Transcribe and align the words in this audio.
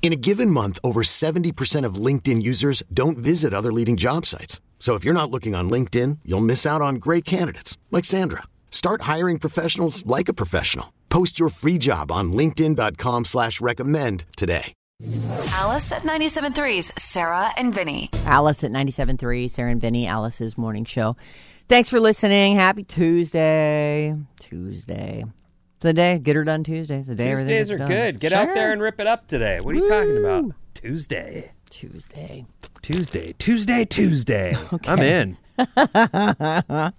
In 0.00 0.12
a 0.12 0.16
given 0.16 0.50
month, 0.50 0.78
over 0.82 1.02
70% 1.02 1.84
of 1.84 1.96
LinkedIn 1.96 2.40
users 2.40 2.82
don't 2.94 3.18
visit 3.18 3.52
other 3.52 3.72
leading 3.72 3.98
job 3.98 4.24
sites. 4.24 4.62
So 4.78 4.94
if 4.94 5.04
you're 5.04 5.12
not 5.12 5.30
looking 5.30 5.54
on 5.54 5.68
LinkedIn, 5.68 6.20
you'll 6.24 6.40
miss 6.40 6.64
out 6.64 6.80
on 6.80 6.94
great 6.94 7.26
candidates 7.26 7.76
like 7.90 8.06
Sandra. 8.06 8.44
Start 8.70 9.02
hiring 9.02 9.38
professionals 9.38 10.06
like 10.06 10.30
a 10.30 10.32
professional. 10.32 10.94
Post 11.10 11.38
your 11.38 11.50
free 11.50 11.76
job 11.78 12.10
on 12.10 12.32
linkedin.com 12.32 13.26
slash 13.26 13.60
recommend 13.60 14.24
today. 14.36 14.72
Alice 15.52 15.92
at 15.92 16.02
97.3's 16.02 16.92
Sarah 17.00 17.52
and 17.56 17.72
Vinny. 17.72 18.10
Alice 18.24 18.64
at 18.64 18.72
97.3, 18.72 19.48
Sarah 19.48 19.70
and 19.70 19.80
Vinny, 19.80 20.08
Alice's 20.08 20.58
morning 20.58 20.84
show. 20.84 21.16
Thanks 21.68 21.88
for 21.88 22.00
listening. 22.00 22.56
Happy 22.56 22.82
Tuesday. 22.82 24.16
Tuesday. 24.40 25.24
It's 25.78 25.84
the 25.84 25.92
day. 25.92 26.18
Get 26.18 26.34
her 26.34 26.42
done 26.42 26.64
Tuesday. 26.64 26.98
It's 26.98 27.06
the 27.06 27.14
day 27.14 27.30
everything 27.30 27.50
Tuesdays 27.56 27.68
gets 27.68 27.74
are 27.76 27.78
done. 27.78 27.88
good. 27.88 28.18
Get 28.18 28.32
Sure. 28.32 28.40
out 28.40 28.52
there 28.52 28.72
and 28.72 28.82
rip 28.82 28.98
it 28.98 29.06
up 29.06 29.28
today. 29.28 29.60
What 29.60 29.76
are 29.76 29.78
you 29.78 29.88
talking 29.88 30.16
about? 30.18 30.52
Tuesday. 30.74 31.52
Tuesday. 31.70 32.46
Tuesday. 32.82 33.32
Tuesday. 33.38 33.84
Tuesday. 33.84 34.56
I'm 34.88 34.98
in. 34.98 35.36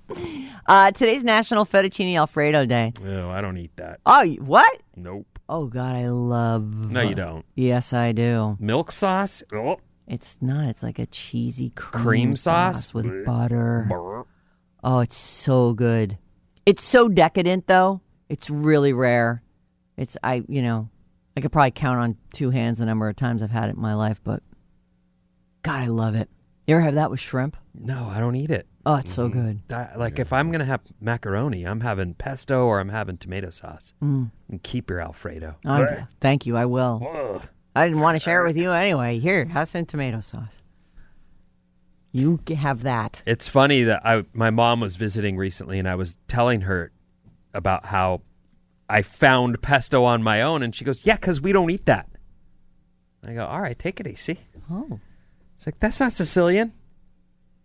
Uh, 0.67 0.91
today's 0.91 1.23
National 1.23 1.66
Fettuccine 1.66 2.16
Alfredo 2.16 2.63
Day. 2.67 2.94
No, 3.03 3.31
I 3.31 3.41
don't 3.41 3.58
eat 3.58 3.75
that. 3.77 3.99
Oh, 4.05 4.21
you- 4.21 4.41
what? 4.44 4.81
Nope. 4.95 5.25
Oh, 5.49 5.66
God, 5.66 5.95
I 5.95 6.08
love. 6.09 6.91
No, 6.91 7.02
you 7.02 7.16
don't. 7.16 7.43
Yes, 7.55 7.91
I 7.91 8.11
do. 8.11 8.55
Milk 8.59 8.91
sauce? 8.91 9.41
Oh. 9.52 9.77
It's 10.08 10.38
not. 10.41 10.69
It's 10.69 10.83
like 10.83 10.99
a 10.99 11.08
cheesy 11.08 11.71
cream, 11.71 12.03
Cream 12.03 12.36
sauce? 12.36 12.93
with 12.93 13.25
butter. 13.25 13.88
Brr. 13.89 14.23
Oh, 14.83 14.99
it's 14.99 15.17
so 15.17 15.73
good. 15.73 16.17
It's 16.67 16.83
so 16.83 17.09
decadent 17.09 17.66
though. 17.66 18.02
It's 18.30 18.49
really 18.49 18.94
rare. 18.94 19.41
It's 19.97 20.16
I, 20.23 20.44
you 20.47 20.61
know, 20.61 20.89
I 21.35 21.41
could 21.41 21.52
probably 21.52 21.72
count 21.72 21.99
on 21.99 22.17
two 22.33 22.52
hands 22.52 22.77
the 22.77 22.86
number 22.86 23.09
of 23.09 23.16
times 23.16 23.41
I've 23.44 23.52
had 23.52 23.69
it 23.69 23.75
in 23.75 23.81
my 23.81 23.95
life, 23.95 24.21
but 24.23 24.41
God, 25.63 25.83
I 25.83 25.88
love 25.88 26.16
it. 26.16 26.30
You 26.67 26.75
ever 26.75 26.83
have 26.83 26.95
that 26.95 27.09
with 27.09 27.19
shrimp? 27.19 27.58
No, 27.73 28.08
I 28.08 28.19
don't 28.19 28.36
eat 28.36 28.52
it. 28.52 28.67
Oh, 28.86 28.95
it's 28.95 29.13
so 29.13 29.27
good. 29.27 29.61
I, 29.73 29.89
like 29.95 30.19
if 30.19 30.31
I'm 30.31 30.52
gonna 30.52 30.66
have 30.66 30.81
macaroni, 31.02 31.63
I'm 31.63 31.81
having 31.81 32.13
pesto 32.13 32.66
or 32.66 32.80
I'm 32.80 32.89
having 32.89 33.17
tomato 33.17 33.49
sauce. 33.49 33.94
Mm. 34.02 34.31
And 34.49 34.64
keep 34.64 34.89
your 34.89 34.99
Alfredo. 34.99 35.55
Oh, 35.66 35.86
thank 36.21 36.45
you. 36.45 36.55
I 36.55 36.66
will. 36.66 37.02
Ugh. 37.05 37.47
I 37.75 37.88
didn't 37.88 38.02
want 38.02 38.16
to 38.16 38.19
share 38.19 38.43
it 38.43 38.47
with 38.47 38.58
you 38.58 38.71
anyway. 38.71 39.19
Here, 39.19 39.45
have 39.45 39.69
some 39.69 39.86
tomato 39.86 40.19
sauce. 40.21 40.61
You 42.11 42.39
g- 42.45 42.55
have 42.55 42.83
that. 42.83 43.21
It's 43.25 43.48
funny 43.48 43.83
that 43.83 44.05
I 44.05 44.25
my 44.33 44.49
mom 44.49 44.80
was 44.80 44.95
visiting 44.95 45.37
recently, 45.37 45.80
and 45.80 45.87
I 45.87 45.95
was 45.95 46.17
telling 46.27 46.61
her 46.61 46.92
about 47.54 47.86
how 47.87 48.21
I 48.89 49.02
found 49.02 49.61
pesto 49.61 50.04
on 50.04 50.23
my 50.23 50.42
own, 50.42 50.64
and 50.64 50.76
she 50.76 50.83
goes, 50.86 51.05
"Yeah, 51.05 51.15
because 51.15 51.39
we 51.42 51.52
don't 51.52 51.70
eat 51.70 51.86
that." 51.86 52.08
I 53.23 53.33
go, 53.33 53.45
"All 53.45 53.61
right, 53.61 53.77
take 53.77 53.99
it 53.99 54.08
easy." 54.08 54.39
Oh, 54.71 54.99
It's 55.58 55.65
like 55.65 55.80
that's 55.80 55.99
not 55.99 56.14
Sicilian. 56.14 56.73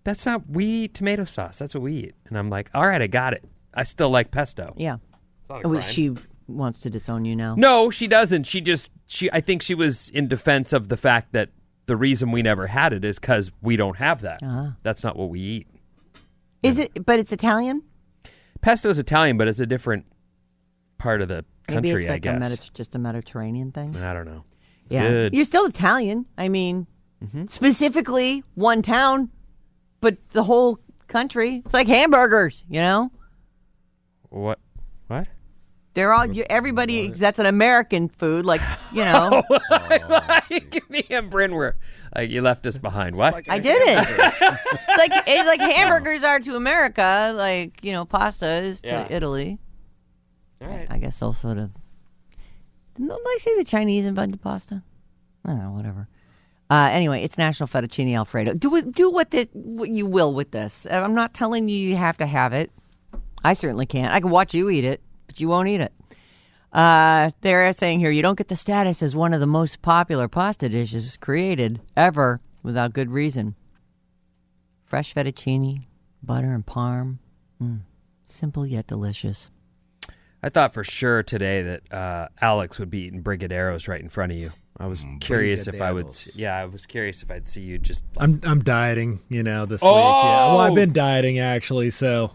That's 0.05 0.27
not 0.27 0.49
we 0.51 0.65
eat 0.67 0.95
tomato 0.95 1.25
sauce. 1.25 1.59
That's 1.59 1.75
what 1.75 1.83
we 1.83 1.95
eat. 1.95 2.15
And 2.29 2.37
I'm 2.39 2.51
like, 2.51 2.71
"All 2.75 2.87
right, 2.87 3.01
I 3.01 3.07
got 3.07 3.33
it. 3.33 3.45
I 3.73 3.85
still 3.85 4.11
like 4.11 4.31
pesto." 4.31 4.75
yeah. 4.77 4.97
It's 5.41 5.49
not 5.49 5.65
a 5.65 5.67
Oh, 5.67 5.71
crime. 5.71 5.83
she 5.83 6.15
wants 6.49 6.81
to 6.81 6.91
disown 6.91 7.25
you 7.25 7.35
now. 7.37 7.55
No, 7.57 7.91
she 7.91 8.07
doesn't. 8.07 8.45
She 8.45 8.61
just 8.61 8.91
she. 9.07 9.31
I 9.33 9.41
think 9.41 9.63
she 9.63 9.75
was 9.75 10.09
in 10.11 10.29
defense 10.29 10.73
of 10.73 10.89
the 10.89 10.97
fact 10.97 11.33
that 11.33 11.51
the 11.87 11.97
reason 11.97 12.33
we 12.33 12.43
never 12.43 12.67
had 12.67 12.93
it 12.95 13.05
is 13.05 13.19
because 13.19 13.51
we 13.63 13.77
don't 13.77 13.97
have 13.99 14.23
that. 14.23 14.43
Uh-huh. 14.43 14.71
That's 14.83 15.05
not 15.05 15.17
what 15.17 15.29
we 15.31 15.41
eat. 15.41 15.67
Is 16.63 16.79
it? 16.79 17.05
But 17.05 17.19
it's 17.19 17.31
Italian. 17.33 17.83
Pesto 18.65 18.89
is 18.89 18.99
Italian, 18.99 19.37
but 19.37 19.47
it's 19.47 19.61
a 19.61 19.67
different 19.67 20.07
part 20.97 21.21
of 21.21 21.29
the 21.29 21.45
country, 21.69 21.93
Maybe 21.93 22.05
it's 22.05 22.09
like 22.09 22.27
I 22.27 22.31
a 22.31 22.39
guess. 22.39 22.49
Medi- 22.51 22.71
just 22.73 22.95
a 22.95 22.99
Mediterranean 22.99 23.73
thing. 23.73 23.95
I 23.97 24.15
don't 24.15 24.25
know. 24.25 24.45
It's 24.87 24.93
Yeah, 24.95 25.09
Good. 25.09 25.35
you're 25.35 25.45
still 25.45 25.67
Italian. 25.67 26.27
I 26.39 26.49
mean, 26.49 26.87
Mm-hmm. 27.23 27.47
specifically 27.49 28.43
one 28.55 28.83
town, 28.83 29.31
but 30.01 30.17
the 30.31 30.43
whole 30.43 30.79
country. 31.09 31.63
It's 31.65 31.73
like 31.75 31.87
hamburgers, 31.87 32.65
you 32.69 32.81
know. 32.81 33.11
What? 34.31 34.59
What? 35.07 35.29
They're 35.95 36.13
all 36.13 36.27
you, 36.27 36.45
everybody. 36.51 37.09
That's 37.09 37.39
an 37.39 37.47
American 37.47 38.09
food, 38.09 38.45
like 38.45 38.61
you 38.93 39.05
know. 39.05 39.43
Give 40.49 40.91
me 40.91 41.01
a 41.11 41.23
Brynwer. 41.23 41.75
Like 42.15 42.31
you 42.31 42.43
left 42.43 42.65
us 42.67 42.79
behind. 42.79 43.17
What? 43.17 43.43
I 43.49 43.59
did 43.59 43.77
it. 43.77 44.09
it's 44.41 44.99
like 44.99 45.25
it's 45.27 45.47
like 45.47 45.61
hamburgers 45.61 46.23
are 46.23 46.39
to 46.41 46.55
America, 46.57 47.35
like 47.37 47.83
you 47.83 47.93
know, 47.93 48.05
pasta 48.05 48.63
is 48.63 48.81
to 48.83 48.89
Yeah. 48.89 49.07
Italy. 49.11 49.59
All 50.61 50.69
right. 50.69 50.87
I 50.89 50.99
guess 50.99 51.21
also 51.21 51.55
to. 51.55 51.71
Didn't 52.95 53.09
they 53.09 53.39
say 53.39 53.57
the 53.57 53.65
Chinese 53.65 54.07
invented 54.07 54.41
pasta? 54.41 54.83
I 55.45 55.49
don't 55.51 55.59
know, 55.59 55.73
whatever. 55.73 56.09
Uh, 56.71 56.89
anyway, 56.93 57.23
it's 57.23 57.37
National 57.37 57.67
Fettuccine 57.67 58.15
Alfredo. 58.17 58.55
Do 58.55 58.75
it, 58.77 58.93
do 58.93 59.11
what 59.11 59.31
this 59.31 59.49
what 59.53 59.91
you 59.91 60.07
will 60.07 60.33
with 60.33 60.53
this. 60.53 60.87
Uh, 60.91 60.95
I'm 61.05 61.15
not 61.15 61.35
telling 61.35 61.69
you 61.69 61.77
you 61.77 61.97
have 61.97 62.17
to 62.19 62.27
have 62.27 62.53
it. 62.53 62.71
I 63.43 63.53
certainly 63.53 63.87
can't. 63.87 64.15
I 64.15 64.21
can 64.21 64.31
watch 64.31 64.55
you 64.55 64.71
eat 64.71 64.85
it, 64.85 65.01
but 65.27 65.41
you 65.41 65.49
won't 65.49 65.69
eat 65.69 65.81
it. 65.81 65.93
Uh, 66.75 67.31
they're 67.43 67.73
saying 67.73 68.01
here 68.01 68.11
you 68.11 68.21
don't 68.23 68.37
get 68.37 68.49
the 68.49 68.57
status 68.57 69.01
as 69.03 69.15
one 69.15 69.33
of 69.33 69.39
the 69.41 69.47
most 69.47 69.81
popular 69.81 70.27
pasta 70.27 70.69
dishes 70.69 71.17
created 71.19 71.81
ever 71.97 72.41
without 72.65 72.93
good 72.93 73.11
reason. 73.11 73.55
Fresh 74.85 75.15
fettuccine, 75.15 75.85
butter 76.23 76.53
and 76.53 76.67
parm, 76.67 77.19
mm, 77.63 77.81
simple 78.25 78.67
yet 78.67 78.87
delicious. 78.89 79.51
I 80.43 80.49
thought 80.51 80.75
for 80.75 80.85
sure 80.85 81.23
today 81.23 81.63
that 81.63 81.93
uh, 81.93 82.29
Alex 82.41 82.79
would 82.79 82.91
be 82.91 83.03
eating 83.03 83.23
brigadeiros 83.23 83.89
right 83.89 84.01
in 84.01 84.09
front 84.09 84.33
of 84.33 84.39
you. 84.39 84.51
I 84.77 84.87
was 84.89 85.05
curious 85.21 85.69
if 85.69 85.81
I 85.81 85.93
would. 85.93 86.13
See, 86.13 86.43
yeah, 86.43 86.57
I 86.57 86.65
was 86.65 86.85
curious 86.85 87.23
if 87.23 87.31
I'd 87.31 87.47
see 87.47 87.63
you 87.63 87.79
just. 87.79 88.05
I'm 88.19 88.41
I'm 88.43 88.63
dieting, 88.65 89.21
you 89.29 89.45
know, 89.45 89.65
this 89.65 89.81
week. 89.81 89.89
Yeah. 89.91 89.93
Well, 90.49 90.59
I've 90.61 90.73
Oh! 90.73 90.75
been 90.75 90.93
dieting 90.93 91.39
actually, 91.39 91.91
so 91.91 92.33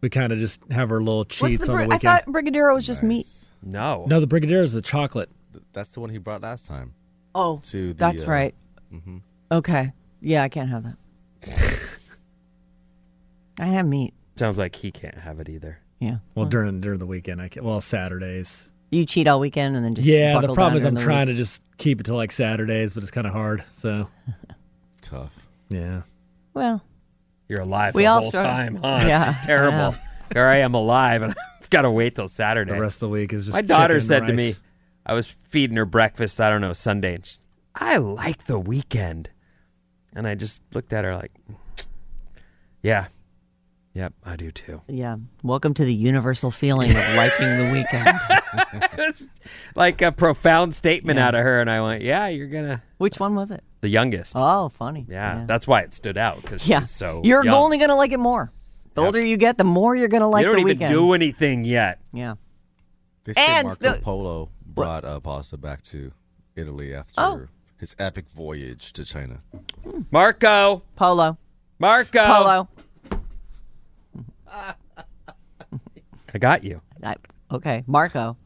we 0.00 0.08
kind 0.08 0.32
of 0.32 0.38
just 0.38 0.60
have 0.70 0.92
our 0.92 1.00
little 1.00 1.24
cheats 1.24 1.68
on 1.68 1.76
the 1.76 1.82
weekend. 1.88 1.94
I 1.94 1.98
thought 2.20 2.26
brigadeiro 2.26 2.72
was 2.74 2.86
just 2.86 3.02
meat. 3.02 3.26
No. 3.62 4.04
No, 4.08 4.20
the 4.20 4.26
brigadeiro 4.26 4.64
is 4.64 4.72
the 4.72 4.82
chocolate. 4.82 5.28
Th- 5.52 5.64
That's 5.72 5.92
the 5.92 6.00
one 6.00 6.10
he 6.10 6.18
brought 6.18 6.42
last 6.42 6.66
time. 6.66 6.94
Oh, 7.34 7.60
To 7.64 7.88
the, 7.88 7.94
that's 7.94 8.26
uh, 8.26 8.30
right. 8.30 8.54
mhm. 8.92 9.20
Okay. 9.52 9.92
Yeah, 10.20 10.42
I 10.42 10.48
can't 10.48 10.70
have 10.70 10.84
that. 10.84 10.96
I 13.60 13.66
have 13.66 13.86
meat. 13.86 14.14
Sounds 14.36 14.58
like 14.58 14.76
he 14.76 14.90
can't 14.90 15.18
have 15.18 15.40
it 15.40 15.48
either. 15.48 15.78
Yeah. 15.98 16.18
Well, 16.34 16.46
during 16.46 16.80
during 16.80 16.98
the 16.98 17.06
weekend, 17.06 17.42
I 17.42 17.48
can, 17.48 17.62
well 17.64 17.80
Saturdays. 17.80 18.70
You 18.90 19.04
cheat 19.06 19.28
all 19.28 19.38
weekend 19.38 19.76
and 19.76 19.84
then 19.84 19.94
just 19.94 20.08
yeah, 20.08 20.34
the 20.34 20.40
buckle 20.40 20.54
problem 20.56 20.72
down 20.72 20.76
is 20.78 20.84
I'm 20.86 20.94
the 20.94 21.02
trying 21.02 21.28
week. 21.28 21.36
to 21.36 21.42
just 21.42 21.62
keep 21.78 22.00
it 22.00 22.04
to 22.04 22.14
like 22.16 22.32
Saturdays, 22.32 22.94
but 22.94 23.02
it's 23.02 23.12
kind 23.12 23.26
of 23.26 23.32
hard. 23.32 23.62
So 23.70 24.08
It's 24.98 25.00
tough. 25.08 25.32
yeah, 25.68 26.02
Well, 26.54 26.82
You're 27.48 27.60
alive 27.60 27.94
We 27.94 28.02
the 28.02 28.06
all 28.08 28.20
whole 28.22 28.30
struggle. 28.30 28.50
time, 28.50 28.76
huh? 28.76 29.04
Yeah, 29.06 29.30
It's 29.30 29.46
terrible. 29.46 29.94
Here 30.32 30.46
I 30.46 30.58
am 30.58 30.74
alive, 30.74 31.22
and 31.22 31.34
I've 31.70 31.78
got 31.78 31.82
to 31.82 31.90
wait 31.92 32.16
till 32.16 32.26
Saturday. 32.26 32.72
the 32.72 32.80
rest 32.80 32.96
of 32.96 33.00
the 33.02 33.08
week 33.10 33.32
is 33.32 33.44
just 33.44 33.54
My 33.54 33.60
daughter 33.60 33.94
chicken 34.00 34.08
said 34.08 34.18
and 34.22 34.28
to 34.30 34.34
me. 34.34 34.54
I 35.06 35.14
was 35.14 35.28
feeding 35.44 35.76
her 35.76 35.84
breakfast, 35.84 36.40
I 36.40 36.50
don't 36.50 36.60
know, 36.60 36.72
Sunday, 36.72 37.14
and 37.14 37.24
she, 37.24 37.38
I 37.76 37.96
like 37.98 38.46
the 38.46 38.58
weekend. 38.58 39.30
And 40.12 40.26
I 40.26 40.34
just 40.34 40.60
looked 40.74 40.92
at 40.92 41.04
her 41.04 41.14
like, 41.14 41.30
yeah, 42.82 43.06
yep, 43.94 44.14
I 44.24 44.34
do 44.34 44.50
too. 44.50 44.82
yeah. 44.88 45.14
Welcome 45.44 45.72
to 45.74 45.84
the 45.84 45.94
universal 45.94 46.50
feeling 46.50 46.90
of 46.90 46.96
liking 47.14 47.46
the 47.58 47.70
weekend. 47.72 48.18
it's 48.98 49.28
like 49.76 50.02
a 50.02 50.10
profound 50.10 50.74
statement 50.74 51.18
Yeah. 51.18 51.28
out 51.28 51.34
of 51.36 51.44
her, 51.44 51.60
and 51.60 51.70
I 51.70 51.80
went, 51.82 52.02
yeah, 52.02 52.26
you're 52.26 52.48
going 52.48 52.64
to, 52.64 52.82
Which 52.98 53.20
one 53.20 53.36
was 53.36 53.52
it? 53.52 53.62
the 53.80 53.88
youngest. 53.88 54.32
Oh, 54.34 54.70
funny. 54.70 55.06
yeah, 55.08 55.44
that's 55.46 55.68
why 55.68 55.82
it 55.82 55.94
stood 55.94 56.18
out, 56.18 56.42
because 56.42 56.66
yeah. 56.66 56.80
she's 56.80 56.90
so 56.90 57.20
You're 57.22 57.44
young. 57.44 57.54
only 57.54 57.78
gonna 57.78 57.94
like 57.94 58.10
it 58.10 58.18
more. 58.18 58.50
The 58.94 59.02
older 59.02 59.24
you 59.24 59.36
get, 59.36 59.56
the 59.58 59.64
more 59.64 59.94
you're 59.94 60.08
gonna 60.08 60.28
like 60.28 60.42
You 60.42 60.46
don't 60.46 60.54
the 60.56 60.60
even 60.62 60.78
weekend. 60.78 60.92
do 60.94 61.12
anything 61.12 61.64
yet. 61.64 62.00
yeah. 62.12 62.34
They 63.24 63.34
say 63.34 63.44
And 63.46 63.66
Marco 63.68 63.92
the- 63.94 64.00
Polo 64.00 64.48
brought 64.66 65.04
uh, 65.04 65.20
pasta 65.20 65.56
back 65.56 65.82
to 65.82 66.10
Italy 66.56 66.94
after 66.94 67.12
Oh. 67.18 67.46
his 67.78 67.94
epic 67.98 68.26
voyage 68.34 68.92
to 68.94 69.04
China. 69.04 69.40
Marco, 70.10 70.82
Polo. 70.96 71.36
Marco, 71.78 72.24
Polo. 72.26 72.68
I 76.34 76.38
got 76.38 76.64
you. 76.64 76.80
I, 77.02 77.16
okay, 77.50 77.82
Marco. 77.86 78.36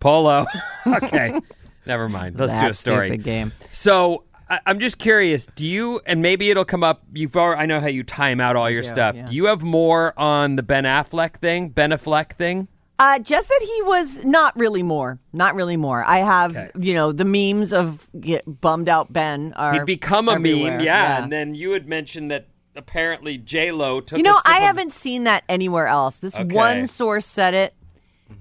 Polo. 0.00 0.46
okay, 0.86 1.38
never 1.86 2.08
mind. 2.08 2.38
Let's 2.38 2.52
that 2.52 2.64
do 2.64 2.70
a 2.70 2.74
story. 2.74 3.08
Stupid 3.08 3.24
game. 3.24 3.52
So 3.72 4.24
I, 4.50 4.60
I'm 4.66 4.80
just 4.80 4.98
curious. 4.98 5.46
Do 5.54 5.64
you? 5.66 6.00
And 6.06 6.20
maybe 6.22 6.50
it'll 6.50 6.64
come 6.64 6.82
up. 6.82 7.02
You've. 7.14 7.36
Already, 7.36 7.60
I 7.62 7.66
know 7.66 7.80
how 7.80 7.86
you 7.86 8.02
time 8.02 8.40
out 8.40 8.56
all 8.56 8.68
your 8.68 8.82
do, 8.82 8.88
stuff. 8.88 9.14
yeah. 9.16 9.26
Do 9.26 9.34
you 9.34 9.46
have 9.46 9.62
more 9.62 10.12
on 10.18 10.56
the 10.56 10.62
Ben 10.62 10.84
Affleck 10.84 11.36
thing? 11.36 11.68
Ben 11.70 11.90
Affleck 11.90 12.32
thing? 12.32 12.68
Uh, 12.98 13.18
just 13.18 13.48
that 13.48 13.60
he 13.62 13.82
was 13.82 14.22
not 14.24 14.54
really 14.58 14.82
more. 14.82 15.18
Not 15.32 15.54
really 15.54 15.78
more. 15.78 16.04
I 16.04 16.18
have, 16.18 16.54
Okay. 16.54 16.70
you 16.78 16.92
know, 16.92 17.12
the 17.12 17.24
memes 17.24 17.72
of 17.72 18.06
get 18.20 18.42
bummed 18.60 18.90
out 18.90 19.10
Ben 19.10 19.54
are. 19.54 19.72
He'd 19.72 19.86
become 19.86 20.28
a 20.28 20.32
everywhere. 20.32 20.76
meme, 20.78 20.84
yeah, 20.84 21.22
And 21.22 21.32
then 21.32 21.54
you 21.54 21.70
had 21.70 21.88
mentioned 21.88 22.30
that 22.30 22.48
apparently 22.76 23.38
J 23.38 23.72
Lo 23.72 24.00
took. 24.02 24.18
you 24.18 24.22
know, 24.22 24.38
I 24.44 24.60
haven't 24.60 24.92
seen 24.92 25.24
that 25.24 25.44
anywhere 25.48 25.86
else. 25.86 26.16
This 26.16 26.34
Okay. 26.36 26.54
one 26.54 26.86
source 26.86 27.24
said 27.24 27.54
it. 27.54 27.74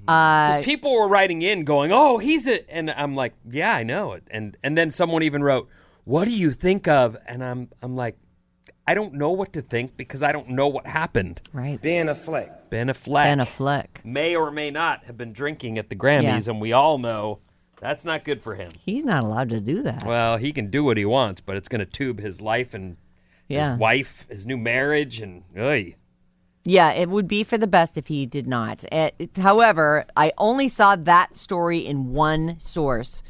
Uh, 0.08 0.56
'Cause 0.56 0.66
people 0.66 0.94
were 0.94 1.08
writing 1.08 1.42
in 1.42 1.64
going, 1.64 1.92
"Oh, 1.92 2.18
he's 2.18 2.48
a," 2.48 2.70
and 2.72 2.92
I'm 2.92 3.16
like, 3.16 3.34
"Yeah, 3.50 3.74
I 3.74 3.84
know 3.84 4.12
it." 4.14 4.24
And 4.30 4.56
and 4.64 4.78
then 4.78 4.92
someone 4.92 5.24
even 5.24 5.42
wrote, 5.42 5.68
"What 6.10 6.26
do 6.26 6.36
you 6.36 6.52
think 6.52 6.88
of?" 6.88 7.18
And 7.28 7.44
I'm 7.44 7.70
I'm 7.82 7.96
like, 7.96 8.18
I 8.88 8.94
don't 8.96 9.14
know 9.14 9.30
what 9.32 9.54
to 9.54 9.62
think 9.62 9.96
because 9.98 10.24
I 10.24 10.32
don't 10.32 10.50
know 10.50 10.68
what 10.68 10.86
happened. 10.88 11.42
right. 11.54 11.80
Ben 11.82 12.08
Affleck. 12.08 12.70
Ben 12.72 12.88
Affleck 12.88 13.24
Ben 13.26 13.40
Affleck. 13.40 13.88
may 14.04 14.36
or 14.36 14.50
may 14.52 14.72
not 14.72 15.04
have 15.06 15.18
been 15.18 15.32
drinking 15.34 15.78
at 15.78 15.90
the 15.90 15.96
Grammys, 15.96 16.24
Yeah. 16.48 16.52
and 16.54 16.60
we 16.62 16.74
all 16.74 16.98
know 16.98 17.40
that's 17.80 18.04
not 18.04 18.24
good 18.24 18.42
for 18.42 18.56
him. 18.56 18.72
He's 18.80 19.06
not 19.06 19.24
allowed 19.24 19.50
to 19.50 19.60
do 19.60 19.84
that. 19.84 20.04
Well, 20.06 20.38
he 20.38 20.52
can 20.52 20.70
do 20.70 20.84
what 20.84 20.98
he 20.98 21.06
wants, 21.06 21.40
but 21.42 21.56
it's 21.56 21.70
going 21.70 21.80
to 21.80 21.86
tube 21.86 22.20
his 22.20 22.42
life 22.42 22.74
and 22.74 22.98
yeah. 23.48 23.72
his 23.72 23.80
wife, 23.80 24.26
his 24.30 24.46
new 24.46 24.58
marriage, 24.58 25.20
and 25.20 25.44
oy. 25.58 25.96
Yeah, 26.66 26.92
it 26.92 27.10
would 27.10 27.28
be 27.28 27.44
for 27.44 27.58
the 27.58 27.68
best 27.68 27.98
if 27.98 28.08
he 28.08 28.26
did 28.26 28.48
not. 28.48 28.84
It- 28.92 29.16
it- 29.18 29.38
however, 29.38 30.06
I 30.16 30.34
only 30.38 30.68
saw 30.68 30.96
that 30.96 31.36
story 31.36 31.80
in 31.80 32.12
one 32.12 32.60
source, 32.60 33.24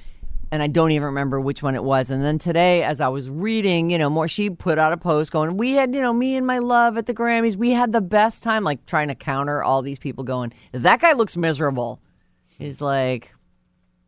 and 0.51 0.63
I 0.63 0.67
don't 0.67 0.91
even 0.91 1.05
remember 1.05 1.39
which 1.39 1.61
one 1.61 1.75
it 1.75 1.83
was. 1.83 2.09
And 2.09 2.23
then 2.23 2.39
today, 2.39 2.83
as 2.83 3.01
I 3.01 3.07
was 3.07 3.29
reading, 3.29 3.91
you 3.91 3.97
know, 3.97 4.09
more, 4.09 4.27
she 4.27 4.49
put 4.49 4.77
out 4.77 4.93
a 4.93 4.97
post 4.97 5.31
going, 5.31 5.57
"We 5.57 5.73
had, 5.73 5.93
you 5.93 6.01
know, 6.01 6.13
me 6.13 6.35
and 6.35 6.45
my 6.45 6.59
love 6.59 6.97
at 6.97 7.05
the 7.05 7.13
Grammys. 7.13 7.55
We 7.55 7.71
had 7.71 7.91
the 7.91 8.01
best 8.01 8.43
time." 8.43 8.63
Like 8.63 8.85
trying 8.85 9.09
to 9.09 9.15
counter 9.15 9.63
all 9.63 9.81
these 9.81 9.99
people 9.99 10.23
going, 10.23 10.53
"That 10.71 11.01
guy 11.01 11.13
looks 11.13 11.37
miserable." 11.37 11.99
He's 12.47 12.81
like 12.81 13.33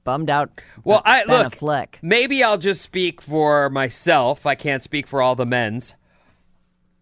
bummed 0.04 0.30
out. 0.30 0.62
Well, 0.84 1.02
I 1.06 1.24
look. 1.26 1.54
Affleck. 1.54 1.96
Maybe 2.02 2.44
I'll 2.44 2.58
just 2.58 2.82
speak 2.82 3.22
for 3.22 3.70
myself. 3.70 4.46
I 4.46 4.56
can't 4.56 4.84
speak 4.84 5.08
for 5.08 5.22
all 5.22 5.36
the 5.36 5.46
men's, 5.46 5.96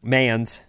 man's. 0.04 0.62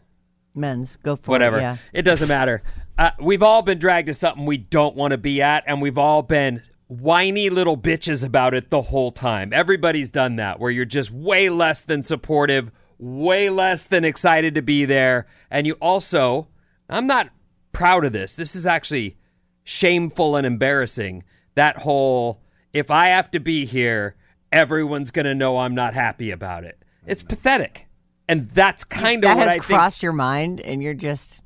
Men's 0.54 0.96
go 1.02 1.16
for 1.16 1.30
whatever. 1.30 1.58
it. 1.58 1.62
Yeah. 1.62 1.76
It 1.92 2.02
doesn't 2.02 2.28
matter. 2.28 2.62
Uh, 2.98 3.10
we've 3.20 3.42
all 3.42 3.62
been 3.62 3.78
dragged 3.78 4.08
to 4.08 4.14
something 4.14 4.44
we 4.44 4.58
don't 4.58 4.94
want 4.96 5.12
to 5.12 5.18
be 5.18 5.40
at, 5.40 5.64
and 5.66 5.80
we've 5.80 5.96
all 5.96 6.22
been 6.22 6.62
whiny 6.90 7.48
little 7.50 7.76
bitches 7.78 8.24
about 8.24 8.52
it 8.52 8.68
the 8.70 8.82
whole 8.82 9.12
time. 9.12 9.52
Everybody's 9.52 10.10
done 10.10 10.34
that, 10.36 10.58
where 10.58 10.72
you're 10.72 10.84
just 10.84 11.10
way 11.12 11.48
less 11.48 11.82
than 11.82 12.02
supportive, 12.02 12.72
way 12.98 13.48
less 13.48 13.84
than 13.84 14.04
excited 14.04 14.56
to 14.56 14.62
be 14.62 14.84
there. 14.84 15.26
And 15.52 15.68
you 15.68 15.74
also, 15.74 16.48
I'm 16.88 17.06
not 17.06 17.30
proud 17.72 18.04
of 18.04 18.12
this. 18.12 18.34
This 18.34 18.56
is 18.56 18.66
actually 18.66 19.16
shameful 19.62 20.34
and 20.34 20.44
embarrassing. 20.44 21.22
That 21.54 21.78
whole, 21.78 22.42
if 22.72 22.90
I 22.90 23.06
have 23.06 23.30
to 23.30 23.38
be 23.38 23.66
here, 23.66 24.16
everyone's 24.50 25.12
going 25.12 25.26
to 25.26 25.34
know 25.34 25.58
I'm 25.58 25.76
not 25.76 25.94
happy 25.94 26.32
about 26.32 26.64
it. 26.64 26.82
It's 27.06 27.22
pathetic. 27.22 27.86
And 28.28 28.48
that's 28.50 28.82
kind 28.82 29.24
of 29.24 29.28
that 29.28 29.36
what 29.36 29.46
has 29.46 29.56
I 29.56 29.58
think. 29.58 29.64
crossed 29.64 30.02
your 30.02 30.12
mind, 30.12 30.60
and 30.60 30.82
you're 30.82 30.94
just 30.94 31.40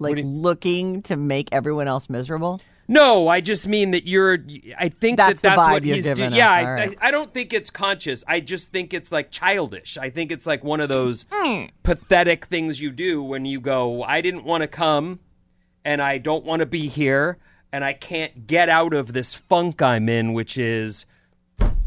like 0.00 0.16
you- 0.16 0.24
looking 0.24 1.02
to 1.02 1.16
make 1.16 1.48
everyone 1.52 1.86
else 1.86 2.08
miserable. 2.10 2.60
No, 2.90 3.28
I 3.28 3.42
just 3.42 3.66
mean 3.68 3.90
that 3.90 4.06
you're. 4.06 4.38
I 4.78 4.88
think 4.88 5.18
That's 5.18 5.34
that 5.34 5.36
the 5.42 5.48
that's 5.48 5.60
vibe 5.60 5.70
what 5.72 5.84
you're 5.84 5.96
he's 5.96 6.04
doing. 6.06 6.32
Yeah, 6.32 6.48
I, 6.50 6.64
right. 6.64 6.96
I, 7.02 7.08
I 7.08 7.10
don't 7.10 7.32
think 7.34 7.52
it's 7.52 7.68
conscious. 7.68 8.24
I 8.26 8.40
just 8.40 8.72
think 8.72 8.94
it's 8.94 9.12
like 9.12 9.30
childish. 9.30 9.98
I 9.98 10.08
think 10.08 10.32
it's 10.32 10.46
like 10.46 10.64
one 10.64 10.80
of 10.80 10.88
those 10.88 11.24
Mm. 11.24 11.68
pathetic 11.82 12.46
things 12.46 12.80
you 12.80 12.90
do 12.90 13.22
when 13.22 13.44
you 13.44 13.60
go, 13.60 14.02
"I 14.02 14.22
didn't 14.22 14.44
want 14.44 14.62
to 14.62 14.68
come, 14.68 15.20
and 15.84 16.00
I 16.00 16.16
don't 16.16 16.44
want 16.46 16.60
to 16.60 16.66
be 16.66 16.88
here, 16.88 17.36
and 17.72 17.84
I 17.84 17.92
can't 17.92 18.46
get 18.46 18.70
out 18.70 18.94
of 18.94 19.12
this 19.12 19.34
funk 19.34 19.82
I'm 19.82 20.08
in, 20.08 20.32
which 20.32 20.56
is." 20.56 21.04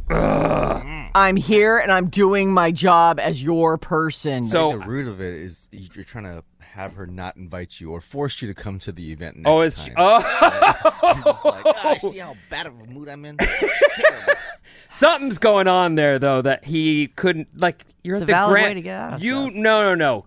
I'm 0.10 1.36
here 1.36 1.78
and 1.78 1.92
I'm 1.92 2.08
doing 2.10 2.52
my 2.54 2.72
job 2.72 3.20
as 3.20 3.42
your 3.42 3.78
person. 3.78 4.44
So- 4.44 4.70
I 4.72 4.74
the 4.74 4.80
root 4.80 5.08
of 5.08 5.20
it 5.22 5.34
is 5.34 5.68
you're 5.72 6.04
trying 6.06 6.26
to 6.26 6.44
have 6.74 6.96
her 6.96 7.06
not 7.06 7.36
invite 7.38 7.80
you 7.80 7.92
or 7.92 8.00
force 8.02 8.42
you 8.42 8.48
to 8.48 8.54
come 8.54 8.80
to 8.80 8.92
the 8.92 9.12
event 9.12 9.38
next 9.38 9.48
Oh, 9.50 9.60
it's 9.62 9.78
time. 9.78 9.94
oh, 9.98 11.14
You're 11.16 11.24
just 11.24 11.46
like, 11.46 11.66
"Ah, 11.66 11.90
I 11.90 11.98
see 11.98 12.18
how 12.18 12.36
bad 12.50 12.66
of 12.68 12.80
a 12.80 12.86
mood 12.86 13.10
I'm 13.10 13.26
in. 13.26 13.38
Something's 14.92 15.38
going 15.38 15.68
on 15.68 15.96
there 15.96 16.20
though 16.20 16.42
that 16.42 16.66
he 16.66 17.08
couldn't 17.08 17.48
like. 17.60 17.86
You're 18.04 18.16
It's 18.16 18.22
at 18.22 18.26
a 18.26 18.28
the 18.28 18.32
valid 18.34 18.54
Gra- 18.54 18.64
way 18.64 18.74
to 18.74 18.82
get 18.82 18.96
out 18.96 19.14
of 19.14 19.24
You 19.24 19.44
stuff. 19.50 19.54
no 19.56 19.84
no 19.84 19.96
no. 19.96 20.26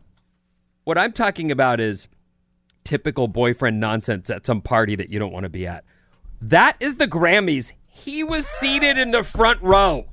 What 0.84 0.98
I'm 0.98 1.12
talking 1.12 1.50
about 1.50 1.80
is 1.80 2.08
typical 2.84 3.28
boyfriend 3.28 3.80
nonsense 3.80 4.28
at 4.30 4.44
some 4.44 4.60
party 4.60 4.96
that 4.96 5.10
you 5.10 5.18
don't 5.18 5.32
want 5.32 5.44
to 5.44 5.48
be 5.50 5.66
at. 5.66 5.84
That 6.42 6.76
is 6.80 6.96
the 6.96 7.08
Grammys. 7.08 7.72
He 7.86 8.22
was 8.22 8.46
seated 8.46 8.98
in 8.98 9.10
the 9.12 9.22
front 9.22 9.62
row. 9.62 10.06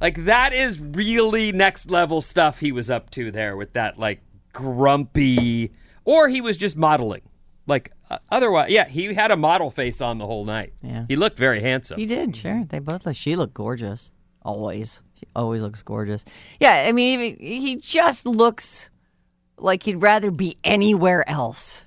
Like 0.00 0.24
that 0.24 0.52
is 0.52 0.78
really 0.80 1.52
next 1.52 1.88
level 1.90 2.20
stuff 2.20 2.58
he 2.60 2.72
was 2.72 2.90
up 2.90 3.08
to 3.10 3.30
there 3.30 3.56
with 3.56 3.72
that 3.74 3.98
like 3.98 4.20
grumpy 4.52 5.72
or 6.04 6.28
he 6.28 6.40
was 6.40 6.56
just 6.56 6.76
modeling. 6.76 7.22
Like 7.66 7.92
uh, 8.10 8.18
otherwise, 8.30 8.70
yeah, 8.70 8.88
he 8.88 9.14
had 9.14 9.30
a 9.30 9.36
model 9.36 9.70
face 9.70 10.00
on 10.00 10.18
the 10.18 10.26
whole 10.26 10.44
night. 10.44 10.72
Yeah. 10.82 11.04
He 11.08 11.16
looked 11.16 11.38
very 11.38 11.60
handsome. 11.60 11.98
he 11.98 12.06
did, 12.06 12.36
sure. 12.36 12.64
They 12.68 12.78
both 12.80 13.06
look. 13.06 13.14
She 13.16 13.36
looked 13.36 13.54
gorgeous. 13.54 14.10
Always. 14.42 15.00
She 15.18 15.26
always 15.36 15.62
looks 15.62 15.82
gorgeous. 15.82 16.24
Yeah, 16.58 16.84
I 16.88 16.92
mean, 16.92 17.20
even- 17.20 17.38
he 17.40 17.76
just 17.76 18.26
looks 18.26 18.90
like 19.56 19.84
he'd 19.84 19.96
rather 20.02 20.32
be 20.32 20.56
anywhere 20.64 21.28
else. 21.30 21.84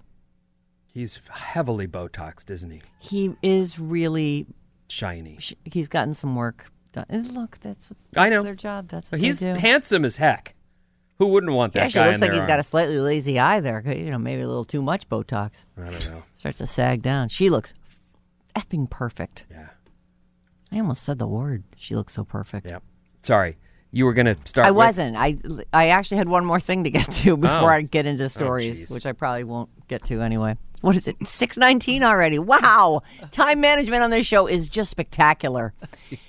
He's 0.93 1.19
heavily 1.29 1.87
botoxed, 1.87 2.49
isn't 2.49 2.71
he? 2.71 2.81
He 2.99 3.35
is 3.43 3.77
really. 3.77 4.47
Shiny. 4.87 5.35
sh- 5.39 5.55
He's 5.65 5.89
gotten 5.89 6.13
some 6.13 6.35
work 6.37 6.71
done. 6.93 7.05
And 7.09 7.29
look, 7.33 7.57
that's, 7.59 7.89
what, 7.89 7.97
I 8.15 8.29
know. 8.29 8.43
their 8.43 8.55
job. 8.55 8.87
That's 8.87 9.11
what 9.11 9.19
He's 9.19 9.39
they 9.39 9.51
do. 9.53 9.59
handsome 9.59 10.05
as 10.05 10.15
heck. 10.15 10.54
Who 11.17 11.27
wouldn't 11.27 11.53
want 11.53 11.73
that 11.73 11.91
she 11.91 11.99
guy 11.99 12.07
looks 12.09 12.19
like 12.21 12.33
he's 12.33 12.45
got 12.45 12.59
a 12.59 12.63
slightly 12.63 12.99
lazy 12.99 13.39
eye 13.39 13.59
there. 13.61 13.81
You 13.89 14.11
know, 14.11 14.17
maybe 14.17 14.41
a 14.41 14.47
little 14.47 14.65
too 14.65 14.81
much 14.81 15.07
Botox. 15.09 15.65
I 15.77 15.89
don't 15.89 16.05
know. 16.09 16.23
Starts 16.37 16.57
to 16.57 16.67
sag 16.67 17.01
down. 17.01 17.29
She 17.29 17.49
looks 17.49 17.73
effing 18.55 18.89
perfect. 18.89 19.45
Yeah. 19.49 19.67
I 20.71 20.79
almost 20.79 21.03
said 21.03 21.19
the 21.19 21.27
word. 21.27 21.63
She 21.77 21.95
looks 21.95 22.13
so 22.13 22.23
perfect. 22.25 22.65
Yeah. 22.67 22.79
Sorry. 23.21 23.57
You 23.91 24.03
were 24.03 24.13
going 24.13 24.25
to 24.25 24.35
start 24.43 24.67
I 24.67 24.71
with- 24.71 24.77
wasn't. 24.87 25.15
I 25.15 25.37
I 25.71 25.87
actually 25.89 26.17
had 26.17 26.27
one 26.27 26.43
more 26.43 26.59
thing 26.59 26.83
to 26.83 26.89
get 26.89 27.09
to 27.09 27.37
before 27.37 27.71
Oh. 27.71 27.77
I 27.77 27.81
get 27.83 28.05
into 28.05 28.27
stories, 28.27 28.85
jeez. 28.89 28.93
which 28.93 29.05
I 29.05 29.13
probably 29.13 29.45
won't 29.45 29.69
get 29.87 30.03
to 30.05 30.21
anyway. 30.21 30.57
What 30.81 30.97
is 30.97 31.07
it? 31.07 31.15
Six 31.25 31.55
nineteen 31.55 32.03
already. 32.03 32.39
Wow. 32.39 33.03
Time 33.31 33.61
management 33.61 34.03
on 34.03 34.09
this 34.11 34.25
show 34.25 34.47
is 34.47 34.67
just 34.69 34.91
spectacular. 34.91 35.73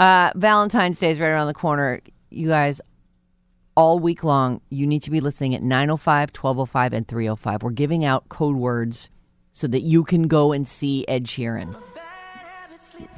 Uh, 0.00 0.30
Valentine's 0.36 0.96
Day 1.00 1.10
is 1.10 1.18
right 1.18 1.26
around 1.26 1.48
the 1.48 1.54
corner. 1.54 2.00
You 2.30 2.46
guys, 2.46 2.80
all 3.78 4.00
week 4.00 4.24
long, 4.24 4.60
you 4.70 4.88
need 4.88 5.04
to 5.04 5.10
be 5.10 5.20
listening 5.20 5.54
at 5.54 5.62
905, 5.62 6.30
1205, 6.34 6.92
and 6.92 7.06
305. 7.06 7.62
We're 7.62 7.70
giving 7.70 8.04
out 8.04 8.28
code 8.28 8.56
words 8.56 9.08
so 9.52 9.68
that 9.68 9.82
you 9.82 10.02
can 10.02 10.26
go 10.26 10.52
and 10.52 10.66
see 10.66 11.06
Ed 11.06 11.26
Sheeran. 11.26 11.80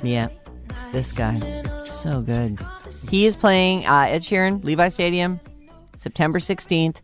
Yeah, 0.02 0.28
this 0.92 1.12
guy. 1.12 1.36
So 1.84 2.20
good. 2.20 2.58
He 3.08 3.24
is 3.24 3.36
playing 3.36 3.86
uh, 3.86 4.08
Ed 4.10 4.20
Sheeran, 4.20 4.62
Levi 4.62 4.88
Stadium, 4.88 5.40
September 5.96 6.38
16th. 6.38 6.96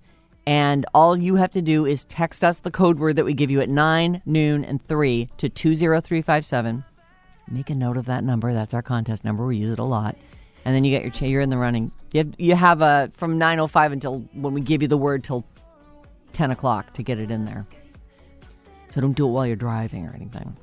And 0.46 0.84
all 0.92 1.16
you 1.16 1.36
have 1.36 1.52
to 1.52 1.62
do 1.62 1.86
is 1.86 2.04
text 2.04 2.44
us 2.44 2.58
the 2.58 2.70
code 2.70 2.98
word 2.98 3.16
that 3.16 3.24
we 3.24 3.32
give 3.32 3.50
you 3.50 3.62
at 3.62 3.70
9, 3.70 4.20
noon, 4.26 4.66
and 4.66 4.82
3 4.82 5.30
to 5.38 5.48
20357. 5.48 6.84
Make 7.50 7.70
a 7.70 7.74
note 7.74 7.96
of 7.96 8.04
that 8.04 8.22
number. 8.22 8.52
That's 8.52 8.74
our 8.74 8.82
contest 8.82 9.24
number. 9.24 9.46
We 9.46 9.56
use 9.56 9.70
it 9.70 9.78
a 9.78 9.84
lot. 9.84 10.14
And 10.66 10.74
then 10.74 10.82
you 10.84 10.90
get 10.90 11.02
your 11.02 11.12
cha- 11.12 11.26
you're 11.26 11.40
in 11.40 11.48
the 11.48 11.56
running. 11.56 11.92
You 12.12 12.18
have, 12.24 12.34
you 12.38 12.54
have 12.56 12.82
a 12.82 13.08
from 13.14 13.38
9:05 13.38 13.92
until 13.92 14.20
when 14.32 14.52
we 14.52 14.60
give 14.60 14.82
you 14.82 14.88
the 14.88 14.98
word 14.98 15.22
till 15.24 15.46
10 16.32 16.50
o'clock 16.50 16.92
to 16.94 17.02
get 17.02 17.18
it 17.18 17.30
in 17.30 17.44
there. 17.44 17.64
So 18.92 19.00
don't 19.00 19.12
do 19.16 19.26
it 19.28 19.30
while 19.30 19.46
you're 19.46 19.54
driving 19.56 20.06
or 20.06 20.12
anything. 20.14 20.56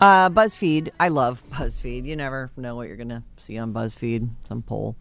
Uh, 0.00 0.28
BuzzFeed. 0.30 0.90
I 1.00 1.08
love 1.08 1.42
BuzzFeed. 1.50 2.04
You 2.04 2.16
never 2.16 2.50
know 2.56 2.74
what 2.76 2.88
you're 2.88 2.96
going 2.96 3.08
to 3.08 3.22
see 3.38 3.56
on 3.56 3.72
BuzzFeed, 3.72 4.28
some 4.48 4.62
poll. 4.62 4.96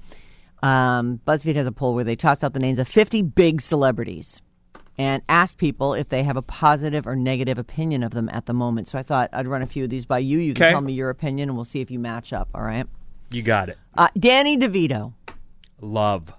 Um, 0.64 1.20
BuzzFeed 1.28 1.56
has 1.58 1.68
a 1.68 1.72
poll 1.72 1.96
where 1.96 2.04
they 2.04 2.16
toss 2.16 2.44
out 2.44 2.54
the 2.54 2.60
names 2.60 2.80
of 2.80 2.88
50 2.88 3.22
big 3.24 3.62
celebrities. 3.62 4.42
and 4.98 5.22
ask 5.28 5.58
people 5.58 5.94
if 5.94 6.08
they 6.08 6.24
have 6.24 6.38
a 6.38 6.42
positive 6.42 7.06
or 7.06 7.18
negative 7.18 7.58
opinion 7.58 8.02
of 8.04 8.12
them 8.14 8.30
at 8.32 8.46
the 8.46 8.54
moment. 8.54 8.88
So 8.88 8.98
I 8.98 9.04
thought 9.04 9.30
I'd 9.34 9.46
run 9.46 9.62
a 9.62 9.68
few 9.68 9.84
of 9.84 9.90
these 9.90 10.06
by 10.06 10.20
you. 10.20 10.38
You 10.40 10.54
can 10.54 10.64
Okay. 10.64 10.72
tell 10.72 10.80
me 10.80 10.94
your 10.94 11.10
opinion, 11.10 11.50
and 11.50 11.58
we'll 11.58 11.66
see 11.66 11.82
if 11.82 11.92
you 11.92 12.00
match 12.00 12.32
up. 12.32 12.48
All 12.56 12.62
right. 12.62 12.88
You 13.32 13.42
got 13.42 13.70
it. 13.70 13.78
Uh, 13.96 14.08
Danny 14.18 14.58
DeVito, 14.58 15.14
Love. 15.82 16.34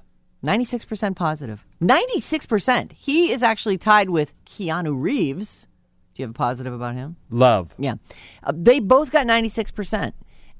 96% 0.45 1.16
positive. 1.16 1.64
96%. 1.83 2.93
He 2.93 3.33
is 3.33 3.43
actually 3.43 3.78
tied 3.78 4.11
with 4.11 4.33
Keanu 4.45 5.00
Reeves. 5.00 5.66
Do 6.14 6.23
you 6.23 6.26
have 6.26 6.31
a 6.31 6.35
positive 6.35 6.73
about 6.73 6.95
him? 6.95 7.16
Love. 7.31 7.75
Yeah. 7.78 7.95
Uh, 8.43 8.52
they 8.55 8.78
both 8.81 9.11
got 9.11 9.26
96%. 9.26 10.12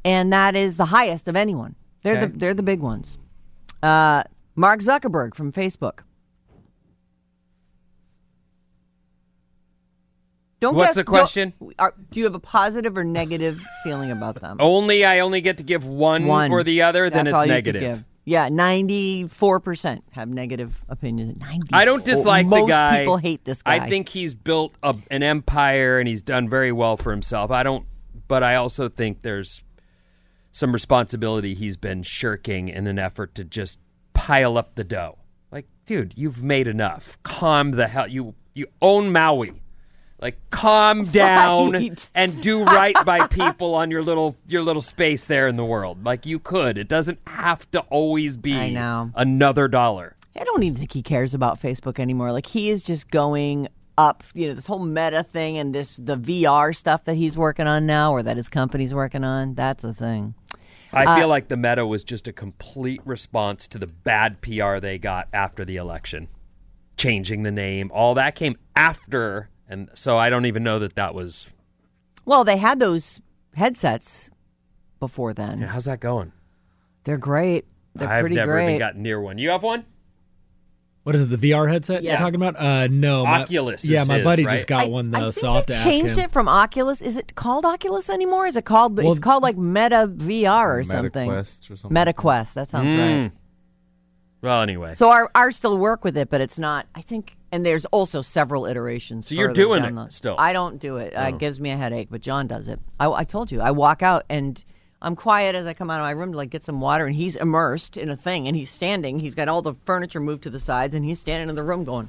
And 0.05 0.33
that 0.33 0.55
is 0.57 0.77
the 0.77 0.87
highest 0.87 1.29
of 1.29 1.37
anyone. 1.37 1.75
They're, 2.03 2.17
Okay. 2.17 2.27
the, 2.27 2.39
they're 2.39 2.55
the 2.55 2.63
big 2.63 2.81
ones. 2.81 3.17
Uh, 3.83 4.25
Mark 4.55 4.81
Zuckerberg 4.81 5.35
from 5.35 5.53
Facebook. 5.53 6.01
Don't 10.67 10.75
What's 10.75 10.89
guess- 10.89 10.95
the 10.97 11.05
question? 11.05 11.53
are- 11.79 11.95
do 12.11 12.19
you 12.19 12.25
have 12.25 12.35
a 12.35 12.41
positive 12.41 12.97
or 12.99 13.05
negative 13.05 13.61
feeling 13.85 14.11
about 14.11 14.41
them? 14.41 14.57
Only 14.59 15.05
I 15.05 15.21
only 15.21 15.41
get 15.41 15.59
to 15.59 15.63
give 15.63 15.87
one, 15.87 16.27
One 16.27 16.51
or 16.51 16.65
the 16.65 16.83
other, 16.83 17.09
then 17.09 17.29
it's 17.29 17.35
all 17.35 17.47
negative. 17.47 18.05
Yeah, 18.25 18.49
ninety-four 18.49 19.61
percent 19.61 20.03
have 20.11 20.29
negative 20.29 20.83
opinions. 20.89 21.39
Ninety. 21.39 21.69
I 21.73 21.85
don't 21.85 22.05
dislike 22.05 22.47
Most 22.47 22.67
the 22.67 22.73
guy. 22.73 22.99
people 22.99 23.19
hate 23.19 23.45
this 23.45 23.63
guy. 23.63 23.77
I 23.77 23.89
think 23.89 24.09
he's 24.09 24.35
built 24.35 24.75
a, 24.83 24.97
an 25.13 25.23
empire 25.23 26.01
and 26.01 26.09
he's 26.09 26.23
done 26.23 26.49
very 26.49 26.73
well 26.73 26.97
for 26.97 27.13
himself. 27.13 27.53
I 27.53 27.63
don't, 27.63 27.87
but 28.27 28.43
I 28.43 28.57
also 28.57 28.89
think 28.89 29.23
there's 29.23 29.63
some 30.51 30.73
responsibility 30.73 31.55
he's 31.55 31.77
been 31.77 32.03
shirking 32.03 32.69
in 32.69 32.89
an 32.89 32.99
effort 32.99 33.37
to 33.37 33.45
just 33.45 33.79
pile 34.15 34.59
up 34.59 34.75
the 34.75 34.83
dough. 34.83 35.19
Like, 35.53 35.67
dude, 35.87 36.15
you've 36.17 36.43
made 36.43 36.67
enough. 36.67 37.17
Calm 37.23 37.71
the 37.71 37.87
hell. 37.87 38.09
You 38.09 38.35
you 38.55 38.67
own 38.83 39.13
Maui. 39.13 39.63
Like, 40.21 40.39
calm 40.51 41.05
down 41.11 41.73
Right. 41.73 42.09
and 42.15 42.41
do 42.43 42.63
right 42.65 42.97
by 43.05 43.27
people 43.27 43.75
on 43.75 43.91
your 43.91 44.03
little 44.03 44.37
your 44.49 44.63
little 44.63 44.83
space 44.83 45.27
there 45.27 45.47
in 45.49 45.57
the 45.57 45.65
world. 45.65 46.05
Like 46.05 46.25
you 46.27 46.39
could. 46.39 46.79
It 46.79 46.89
doesn't 46.89 47.19
have 47.27 47.71
to 47.73 47.81
always 47.91 48.37
be 48.37 48.55
I 48.55 48.71
know. 48.71 49.11
another 49.15 49.69
dollar. 49.69 50.17
I 50.39 50.45
don't 50.45 50.63
even 50.63 50.79
think 50.79 50.93
he 50.93 51.03
cares 51.03 51.33
about 51.35 51.61
Facebook 51.61 51.99
anymore. 51.99 52.33
Like 52.33 52.47
he 52.47 52.71
is 52.71 52.83
just 52.83 53.11
going 53.11 53.69
up, 53.99 54.23
you 54.35 54.47
know, 54.49 54.53
this 54.55 54.67
whole 54.67 54.85
meta 54.85 55.23
thing 55.23 55.57
and 55.59 55.75
this 55.75 55.97
the 55.97 56.17
VR 56.17 56.75
stuff 56.77 57.05
that 57.05 57.15
he's 57.15 57.37
working 57.39 57.67
on 57.67 57.87
now, 57.87 58.13
or 58.13 58.23
that 58.23 58.37
his 58.37 58.49
company's 58.49 58.93
working 58.95 59.25
on. 59.25 59.55
That's 59.55 59.83
the 59.83 59.95
thing. 59.95 60.35
I 60.93 61.05
Uh, 61.05 61.17
feel 61.17 61.29
like 61.29 61.49
the 61.49 61.57
meta 61.57 61.87
was 61.87 62.05
just 62.05 62.29
a 62.29 62.33
complete 62.33 63.01
response 63.05 63.67
to 63.69 63.79
the 63.79 63.87
bad 63.87 64.41
PR 64.41 64.79
they 64.79 64.99
got 64.99 65.29
after 65.33 65.65
the 65.65 65.77
election, 65.77 66.29
changing 66.97 67.43
the 67.43 67.51
name. 67.51 67.91
All 67.93 68.15
that 68.15 68.35
came 68.35 68.57
after, 68.75 69.49
and 69.69 69.89
so 69.95 70.17
I 70.17 70.31
don't 70.31 70.47
even 70.47 70.63
know 70.63 70.79
that 70.79 70.95
that 70.97 71.15
was. 71.15 71.47
Well, 72.25 72.45
they 72.45 72.57
had 72.57 72.79
those 72.81 73.21
headsets 73.55 74.31
before 75.01 75.33
then. 75.35 75.63
How's 75.63 75.85
that 75.87 76.01
going? 76.01 76.33
They're 77.05 77.19
great. 77.19 77.67
They're 77.95 78.09
I've 78.09 78.21
pretty 78.23 78.35
never 78.37 78.53
great. 78.53 78.67
even 78.69 78.79
gotten 78.79 79.03
near 79.03 79.21
one. 79.21 79.39
You 79.39 79.51
have 79.51 79.63
one? 79.63 79.85
What 81.05 81.15
is 81.15 81.23
it? 81.23 81.27
The 81.27 81.37
VR 81.53 81.71
headset 81.71 82.03
Yeah. 82.03 82.13
you're 82.13 82.19
talking 82.19 82.35
about? 82.35 82.57
Uh, 82.57 82.89
no. 82.89 83.25
my- 83.25 83.43
Oculus 83.43 83.85
is 83.85 83.91
yeah, 83.91 84.03
my 84.03 84.17
his, 84.17 84.25
buddy 84.25 84.45
right? 84.45 84.55
just 84.57 84.67
got 84.67 84.87
I- 84.87 84.89
one 84.89 85.15
I 85.15 85.21
though, 85.21 85.31
think 85.31 85.41
so 85.41 85.47
I'll 85.49 85.55
have 85.55 85.67
to 85.67 85.73
changed 85.85 86.09
ask 86.11 86.19
him. 86.19 86.25
it 86.25 86.33
from 86.33 86.49
Oculus. 86.49 87.01
Is 87.01 87.17
it 87.17 87.37
called 87.37 87.65
Oculus 87.65 88.11
anymore? 88.11 88.47
Is 88.49 88.57
it 88.57 88.65
called? 88.65 88.99
Well, 88.99 89.13
it's 89.13 89.21
called 89.21 89.45
like 89.45 89.57
Meta 89.57 90.09
VR 90.13 90.81
or 90.81 90.83
something. 90.83 91.31
MetaQuest 91.31 91.71
or 91.71 91.77
something 91.77 91.95
Meta. 91.95 92.13
Quest. 92.13 92.55
That 92.57 92.71
sounds 92.71 92.89
Mm. 92.89 93.23
right. 93.23 93.33
Well, 94.47 94.63
anyway. 94.63 94.95
So 94.95 95.11
our 95.11 95.29
ours 95.35 95.57
still 95.57 95.77
work 95.77 96.05
with 96.05 96.17
it, 96.17 96.31
but 96.31 96.41
it's 96.41 96.57
not. 96.57 96.87
I 96.95 97.01
think, 97.01 97.37
and 97.51 97.67
there's 97.67 97.85
also 97.87 98.23
several 98.23 98.65
iterations. 98.65 99.27
So 99.27 99.35
you're 99.35 99.53
doing 99.53 99.83
it 99.83 99.93
the- 99.93 100.09
still? 100.11 100.37
I 100.39 100.53
don't 100.53 100.79
do 100.79 100.99
it. 100.99 101.15
Oh. 101.17 101.25
It 101.25 101.39
gives 101.39 101.59
me 101.59 101.71
a 101.71 101.77
headache, 101.77 102.07
but 102.13 102.21
John 102.21 102.47
does 102.47 102.69
it. 102.69 102.79
I, 103.01 103.11
I 103.11 103.25
told 103.25 103.51
you. 103.51 103.61
I 103.61 103.73
walk 103.73 104.05
out 104.05 104.25
and 104.31 104.65
I'm 105.03 105.17
quiet 105.17 105.57
as 105.57 105.67
I 105.67 105.75
come 105.75 105.91
out 105.91 105.99
of 106.01 106.05
my 106.05 106.13
room 106.13 106.31
to 106.31 106.37
like 106.37 106.51
get 106.51 106.63
some 106.63 106.81
water, 106.81 107.07
and 107.07 107.17
he's 107.17 107.35
immersed 107.35 107.97
in 107.97 108.09
a 108.09 108.15
thing, 108.15 108.47
and 108.47 108.57
he's 108.57 108.71
standing. 108.71 109.19
He's 109.19 109.35
got 109.35 109.49
all 109.49 109.63
the 109.63 109.75
furniture 109.85 110.21
moved 110.21 110.45
to 110.45 110.51
the 110.51 110.61
sides, 110.61 110.95
and 110.95 111.05
he's 111.05 111.19
standing 111.19 111.49
in 111.49 111.57
the 111.57 111.65
room 111.65 111.83
going. 111.83 112.09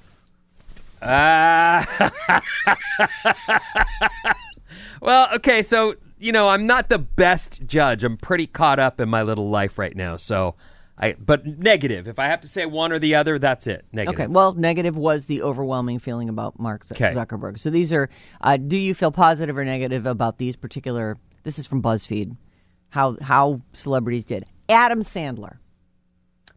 Ah. 1.01 2.11
well, 5.01 5.27
okay, 5.33 5.63
so 5.63 5.95
you 6.19 6.31
know 6.31 6.49
I'm 6.49 6.67
not 6.67 6.89
the 6.89 6.99
best 6.99 7.65
judge. 7.65 8.03
I'm 8.03 8.15
pretty 8.15 8.45
caught 8.45 8.77
up 8.77 9.01
in 9.01 9.09
my 9.09 9.23
little 9.23 9.49
life 9.49 9.79
right 9.79 9.95
now, 9.95 10.17
so 10.17 10.53
I. 10.97 11.13
But 11.13 11.45
negative. 11.45 12.07
If 12.07 12.17
I 12.19 12.25
have 12.25 12.41
to 12.41 12.47
say 12.47 12.65
one 12.65 12.91
or 12.91 12.99
the 12.99 13.15
other, 13.15 13.37
that's 13.39 13.67
it. 13.67 13.85
Negative. 13.91 14.19
Okay, 14.19 14.27
well, 14.27 14.53
negative 14.53 14.97
was 14.97 15.25
the 15.27 15.41
overwhelming 15.43 15.99
feeling 15.99 16.27
about 16.29 16.59
Mark 16.59 16.83
Z- 16.85 16.95
Okay. 16.95 17.13
Zuckerberg. 17.13 17.59
So 17.59 17.69
these 17.69 17.93
are. 17.93 18.09
Uh, 18.41 18.57
do 18.57 18.77
you 18.77 18.93
feel 18.93 19.11
positive 19.11 19.57
or 19.57 19.63
negative 19.65 20.05
about 20.05 20.37
these 20.37 20.55
particular? 20.55 21.17
This 21.43 21.59
is 21.59 21.67
from 21.67 21.81
BuzzFeed. 21.81 22.35
How 22.89 23.17
how 23.21 23.61
celebrities 23.73 24.25
did. 24.25 24.45
Adam 24.69 25.01
Sandler. 25.03 25.57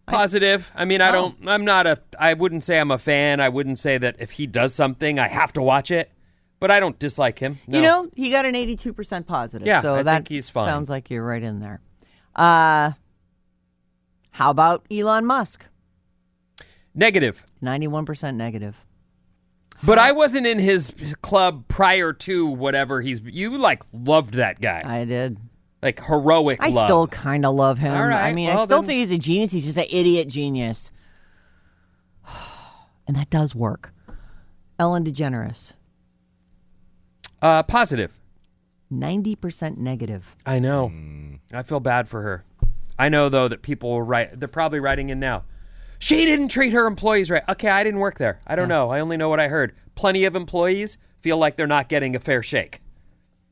Positive. 0.06 0.70
I 0.74 0.84
mean, 0.86 1.00
I 1.00 1.10
Oh. 1.10 1.12
don't. 1.12 1.48
I'm 1.48 1.64
not 1.64 1.86
a. 1.86 2.00
I 2.18 2.34
wouldn't 2.34 2.64
say 2.64 2.80
I'm 2.80 2.90
a 2.90 2.98
fan. 2.98 3.40
I 3.40 3.48
wouldn't 3.48 3.78
say 3.78 3.96
that 3.98 4.16
if 4.18 4.32
he 4.32 4.46
does 4.46 4.74
something, 4.74 5.18
I 5.20 5.28
have 5.28 5.52
to 5.52 5.62
watch 5.62 5.90
it. 5.90 6.10
But 6.58 6.70
I 6.70 6.78
don't 6.80 6.98
dislike 6.98 7.38
him. 7.38 7.58
No. 7.66 7.78
You 7.78 7.82
know, 7.82 8.10
he 8.14 8.30
got 8.30 8.44
an 8.44 8.54
82% 8.54 9.26
positive. 9.26 9.66
Yeah, 9.66 9.80
so 9.80 9.94
I 9.94 10.02
that 10.02 10.14
think 10.16 10.28
he's 10.28 10.50
fine. 10.50 10.66
sounds 10.66 10.90
like 10.90 11.08
you're 11.10 11.24
right 11.24 11.42
in 11.42 11.60
there. 11.60 11.80
Uh, 12.36 12.92
how 14.40 14.50
about 14.50 14.86
Elon 14.90 15.26
Musk? 15.26 15.66
negative. 16.94 17.44
91% 17.62 18.36
negative. 18.36 18.74
But 19.82 19.98
I 19.98 20.12
wasn't 20.12 20.46
in 20.46 20.58
his 20.58 20.92
club 21.20 21.64
prior 21.68 22.12
to 22.14 22.46
whatever 22.46 23.02
he's. 23.02 23.20
You 23.20 23.58
like 23.58 23.82
loved 23.92 24.34
that 24.34 24.60
guy, 24.62 24.82
I 24.84 25.04
did. 25.04 25.36
like 25.82 26.02
heroic. 26.04 26.56
I 26.60 26.70
love. 26.70 26.86
still 26.86 27.06
kind 27.06 27.44
of 27.44 27.54
love 27.54 27.78
him. 27.78 27.92
Right, 27.92 28.28
I 28.28 28.32
mean, 28.32 28.48
I 28.48 28.54
still 28.64 28.66
then- 28.66 28.84
think 28.86 28.98
he's 29.00 29.10
a 29.12 29.18
genius. 29.18 29.52
He's 29.52 29.66
just 29.66 29.76
an 29.78 29.86
idiot 29.90 30.28
genius. 30.28 30.90
And 33.06 33.16
that 33.16 33.28
does 33.28 33.54
work. 33.56 33.92
Ellen 34.78 35.04
DeGeneres, 35.04 35.72
uh, 37.42 37.64
positive. 37.64 38.12
90% 38.92 39.78
negative. 39.78 40.34
I 40.46 40.60
know. 40.60 40.92
I 41.52 41.62
feel 41.64 41.80
bad 41.80 42.08
for 42.08 42.22
her. 42.22 42.44
I 43.00 43.08
know 43.08 43.28
though 43.28 43.48
that 43.48 43.62
people 43.62 43.90
will 43.90 44.02
write. 44.02 44.38
They're 44.38 44.48
probably 44.48 44.78
writing 44.80 45.08
in 45.10 45.18
now. 45.18 45.44
She 45.98 46.24
didn't 46.24 46.48
treat 46.48 46.72
her 46.72 46.86
employees 46.86 47.30
right. 47.30 47.42
Okay, 47.48 47.68
I 47.68 47.82
didn't 47.84 48.00
work 48.00 48.18
there. 48.18 48.40
I 48.46 48.56
don't 48.56 48.68
know. 48.68 48.90
I 48.90 49.00
only 49.00 49.16
know 49.16 49.28
what 49.28 49.40
I 49.40 49.48
heard. 49.48 49.74
Plenty 49.94 50.24
of 50.24 50.34
employees 50.36 50.96
feel 51.20 51.36
like 51.36 51.56
they're 51.56 51.66
not 51.66 51.88
getting 51.88 52.14
a 52.16 52.18
fair 52.20 52.42
shake. 52.42 52.80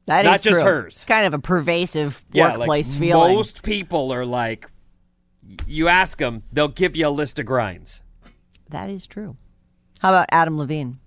That 0.06 0.24
is 0.24 0.30
Not 0.30 0.42
just 0.42 0.60
true. 0.60 0.62
hers. 0.70 0.94
It's 0.96 1.04
kind 1.04 1.26
of 1.26 1.34
a 1.34 1.38
pervasive 1.38 2.24
Yeah, 2.32 2.56
workplace 2.56 2.90
like 2.92 2.98
feeling. 2.98 3.34
most 3.34 3.62
people 3.62 4.12
are 4.12 4.24
like. 4.24 4.70
You 5.66 5.88
ask 5.88 6.18
them, 6.18 6.42
they'll 6.52 6.68
give 6.68 6.94
you 6.94 7.08
a 7.08 7.10
list 7.10 7.38
of 7.38 7.46
grinds. 7.46 8.02
That 8.70 8.90
is 8.90 9.06
true. 9.06 9.34
How 10.00 10.10
about 10.10 10.28
Adam 10.30 10.58
Levine? 10.58 10.98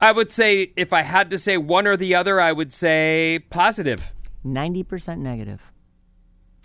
I 0.00 0.12
would 0.12 0.30
say 0.30 0.72
if 0.76 0.92
I 0.92 1.02
had 1.02 1.30
to 1.30 1.38
say 1.38 1.56
one 1.56 1.86
or 1.86 1.96
the 1.96 2.14
other, 2.14 2.40
I 2.40 2.52
would 2.52 2.72
say 2.72 3.40
positive. 3.50 4.10
90% 4.44 5.18
negative. 5.18 5.71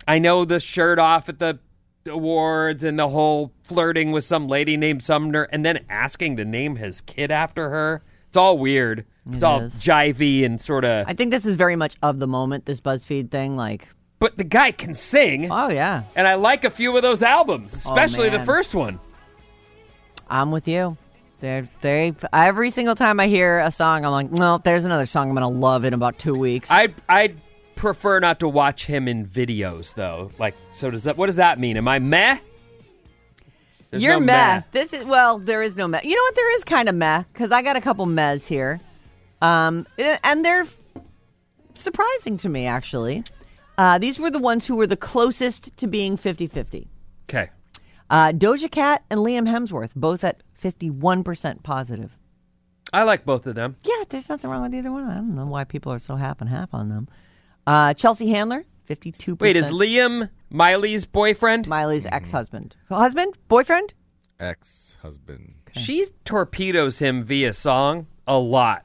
I 0.08 0.18
know 0.18 0.44
the 0.44 0.58
shirt 0.58 0.98
off 0.98 1.28
at 1.28 1.38
the 1.38 1.58
awards 2.06 2.82
and 2.82 2.98
the 2.98 3.08
whole 3.08 3.52
flirting 3.64 4.10
with 4.10 4.24
some 4.24 4.48
lady 4.48 4.76
named 4.76 5.02
Sumner 5.02 5.42
and 5.44 5.64
then 5.64 5.84
asking 5.90 6.38
to 6.38 6.44
name 6.44 6.76
his 6.76 7.02
kid 7.02 7.30
after 7.30 7.68
her. 7.68 8.02
It's 8.28 8.36
all 8.36 8.58
weird. 8.58 9.04
It's 9.26 9.36
It 9.36 9.42
all 9.42 9.60
is. 9.62 9.74
jivey 9.74 10.44
and 10.44 10.60
sort 10.60 10.84
of. 10.84 11.06
I 11.06 11.12
think 11.12 11.30
this 11.30 11.44
is 11.44 11.56
very 11.56 11.76
much 11.76 11.96
of 12.02 12.18
the 12.18 12.26
moment, 12.26 12.64
this 12.64 12.80
BuzzFeed 12.80 13.30
thing. 13.30 13.56
Like, 13.56 13.86
But 14.18 14.38
the 14.38 14.44
guy 14.44 14.72
can 14.72 14.94
sing, 14.94 15.52
oh, 15.52 15.68
yeah, 15.68 16.04
and 16.16 16.26
I 16.26 16.34
like 16.34 16.64
a 16.64 16.70
few 16.70 16.96
of 16.96 17.02
those 17.02 17.22
albums, 17.22 17.84
oh, 17.86 17.90
especially 17.92 18.30
the 18.30 18.40
first 18.40 18.74
one. 18.74 18.98
I'm 20.28 20.50
with 20.50 20.66
you. 20.68 20.96
They're, 21.40 21.68
they 21.82 22.14
every 22.32 22.70
single 22.70 22.96
time 22.96 23.20
I 23.20 23.28
hear 23.28 23.60
a 23.60 23.70
song, 23.70 24.04
I'm 24.04 24.10
like, 24.10 24.28
well, 24.32 24.58
there's 24.58 24.84
another 24.84 25.06
song 25.06 25.28
I'm 25.28 25.36
going 25.36 25.52
to 25.52 25.58
love 25.58 25.84
in 25.84 25.94
about 25.94 26.18
two 26.18 26.34
weeks. 26.34 26.68
I 26.70 26.88
I 27.08 27.34
prefer 27.78 28.18
not 28.20 28.40
to 28.40 28.48
watch 28.48 28.84
him 28.84 29.08
in 29.08 29.26
videos 29.26 29.94
though. 29.94 30.30
Like, 30.38 30.54
so 30.72 30.90
does 30.90 31.04
that? 31.04 31.16
What 31.16 31.26
does 31.26 31.36
that 31.36 31.58
mean? 31.58 31.76
Am 31.76 31.88
I 31.88 31.98
meh? 31.98 32.38
There's 33.90 34.02
You're 34.02 34.14
no 34.14 34.20
meh. 34.20 34.62
This 34.72 34.92
is 34.92 35.04
well, 35.04 35.38
there 35.38 35.62
is 35.62 35.76
no 35.76 35.88
meh. 35.88 36.00
You 36.02 36.14
know 36.14 36.22
what? 36.22 36.34
There 36.34 36.56
is 36.56 36.64
kind 36.64 36.88
of 36.88 36.94
meh 36.94 37.22
because 37.32 37.50
I 37.52 37.62
got 37.62 37.76
a 37.76 37.80
couple 37.80 38.04
mehs 38.06 38.46
here, 38.46 38.80
um, 39.40 39.86
and 39.96 40.44
they're 40.44 40.66
surprising 41.74 42.36
to 42.38 42.48
me 42.48 42.66
actually. 42.66 43.24
Uh, 43.78 43.96
these 43.96 44.18
were 44.18 44.30
the 44.30 44.40
ones 44.40 44.66
who 44.66 44.76
were 44.76 44.88
the 44.88 44.96
closest 44.96 45.76
to 45.76 45.86
being 45.86 46.18
50-50. 46.18 46.88
Okay. 47.28 47.48
Uh, 48.10 48.32
Doja 48.32 48.68
Cat 48.68 49.04
and 49.08 49.20
Liam 49.20 49.48
Hemsworth 49.48 49.94
both 49.94 50.24
at 50.24 50.42
51% 50.60 51.62
positive. 51.62 52.16
I 52.92 53.04
like 53.04 53.24
both 53.24 53.46
of 53.46 53.54
them. 53.54 53.76
Yeah, 53.84 54.02
there's 54.08 54.28
nothing 54.28 54.50
wrong 54.50 54.62
with 54.62 54.74
either 54.74 54.90
one. 54.90 55.04
I 55.04 55.14
don't 55.14 55.36
know 55.36 55.46
why 55.46 55.62
people 55.62 55.92
are 55.92 56.00
so 56.00 56.16
half 56.16 56.40
and 56.40 56.50
half 56.50 56.74
on 56.74 56.88
them. 56.88 57.06
Uh, 57.68 57.92
Chelsea 57.92 58.28
Handler, 58.30 58.64
52%. 58.88 59.40
Wait, 59.40 59.54
is 59.56 59.66
Liam 59.70 60.30
Miley's 60.48 61.04
boyfriend? 61.04 61.66
Miley's 61.68 62.06
ex-husband. 62.06 62.74
Husband? 62.88 63.36
Boyfriend? 63.48 63.92
Ex-husband. 64.40 65.54
thing. 65.74 65.82
She 65.82 66.06
torpedoes 66.24 66.98
him 66.98 67.22
via 67.22 67.52
song 67.52 68.06
a 68.26 68.38
lot. 68.38 68.84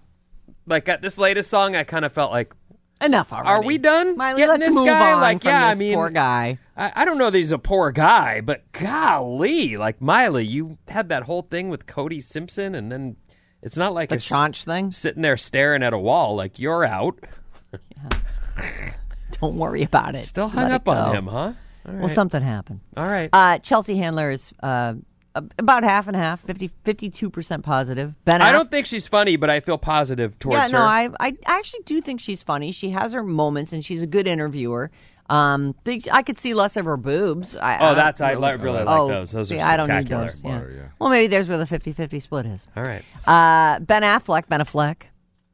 Like 0.66 0.90
at 0.90 1.02
this 1.02 1.18
latest 1.18 1.50
song, 1.50 1.76
I 1.78 1.84
kind 1.86 2.04
of 2.06 2.12
felt 2.12 2.32
like, 2.32 2.54
Enough 3.02 3.32
already. 3.34 3.50
are 3.50 3.64
we 3.64 3.78
done? 3.78 4.16
Miley, 4.18 4.40
getting 4.42 4.52
let's 4.60 4.66
this 4.68 4.76
move 4.76 4.86
guy? 4.88 5.12
on 5.14 5.22
like, 5.22 5.42
from 5.42 5.50
yeah, 5.50 5.70
this 5.70 5.78
I 5.78 5.80
mean, 5.80 5.94
poor 5.96 6.10
guy. 6.10 6.58
I, 6.78 6.92
I 6.96 7.06
don't 7.06 7.18
know 7.18 7.30
that 7.30 7.38
he's 7.38 7.52
a 7.52 7.58
poor 7.58 7.92
guy, 7.92 8.40
but 8.42 8.70
golly, 8.72 9.76
like 9.78 10.02
Miley, 10.02 10.46
you 10.46 10.78
had 10.88 11.10
that 11.10 11.24
whole 11.24 11.42
thing 11.42 11.70
with 11.70 11.86
Cody 11.86 12.22
Simpson, 12.22 12.76
and 12.76 12.90
then 12.92 13.16
it's 13.62 13.76
not 13.76 13.94
like 13.94 14.08
The 14.10 14.16
you're 14.16 14.20
s- 14.20 14.26
chaunch 14.26 14.64
thing. 14.66 14.92
sitting 14.94 15.22
there 15.22 15.36
staring 15.38 15.84
at 15.84 15.92
a 15.94 15.98
wall. 15.98 16.36
Like 16.36 16.60
you're 16.60 16.86
out. 16.86 17.20
Don't 19.42 19.56
worry 19.58 19.84
about 19.84 20.16
it. 20.16 20.26
Still 20.26 20.48
hung 20.48 20.64
Let 20.64 20.72
it 20.72 20.76
up 20.76 20.88
on 20.88 21.12
go. 21.12 21.18
him, 21.18 21.28
huh? 21.28 21.38
All 21.38 21.54
right. 21.86 22.00
Well, 22.00 22.10
something 22.10 22.42
happened. 22.42 22.80
All 22.96 23.08
right. 23.08 23.30
Uh, 23.34 23.58
Chelsea 23.60 23.98
Handler 23.98 24.32
is 24.32 24.54
uh, 24.64 24.94
a- 25.36 25.44
about 25.60 25.84
half 25.84 26.08
and 26.08 26.16
half, 26.16 26.42
50, 26.46 26.70
52% 26.86 27.64
positive. 27.64 28.14
Ben 28.26 28.42
I 28.42 28.52
don't 28.52 28.70
think 28.72 28.86
she's 28.86 29.08
funny, 29.08 29.36
but 29.36 29.50
I 29.50 29.60
feel 29.60 29.78
positive 29.78 30.38
towards 30.40 30.56
yeah, 30.56 30.66
her. 30.68 30.72
no, 30.72 30.84
I, 30.84 31.10
I 31.20 31.36
actually 31.46 31.82
do 31.86 32.00
think 32.00 32.22
she's 32.22 32.42
funny. 32.44 32.72
She 32.72 32.92
has 32.92 33.12
her 33.14 33.24
moments, 33.24 33.74
and 33.74 33.84
she's 33.84 34.02
a 34.02 34.08
good 34.08 34.28
interviewer. 34.28 34.92
Um, 35.30 35.74
think- 35.84 36.08
I 36.12 36.22
could 36.22 36.38
see 36.38 36.54
less 36.54 36.78
of 36.78 36.86
her 36.86 36.96
boobs. 36.98 37.56
I, 37.56 37.78
Oh, 37.80 37.92
I 37.92 37.94
that's 37.96 38.22
I 38.22 38.32
really, 38.34 38.52
li- 38.54 38.64
really 38.64 38.84
like 38.84 39.00
oh, 39.00 39.08
those. 39.08 39.32
Those 39.32 39.52
are 39.52 39.56
see, 39.56 39.60
I 39.62 39.76
don't 39.76 39.88
need 39.90 40.02
spectacular. 40.02 40.28
those. 40.28 40.44
Yeah. 40.72 40.76
Yeah. 40.84 40.88
Well, 41.00 41.10
maybe 41.10 41.28
there's 41.28 41.50
where 41.50 41.58
the 41.58 41.66
50-50 41.66 42.22
split 42.22 42.46
is. 42.46 42.66
All 42.78 42.84
right. 42.84 43.02
Uh, 43.26 43.80
ben 43.80 44.04
Affleck, 44.04 44.48
Ben 44.48 44.60
Affleck, 44.62 45.04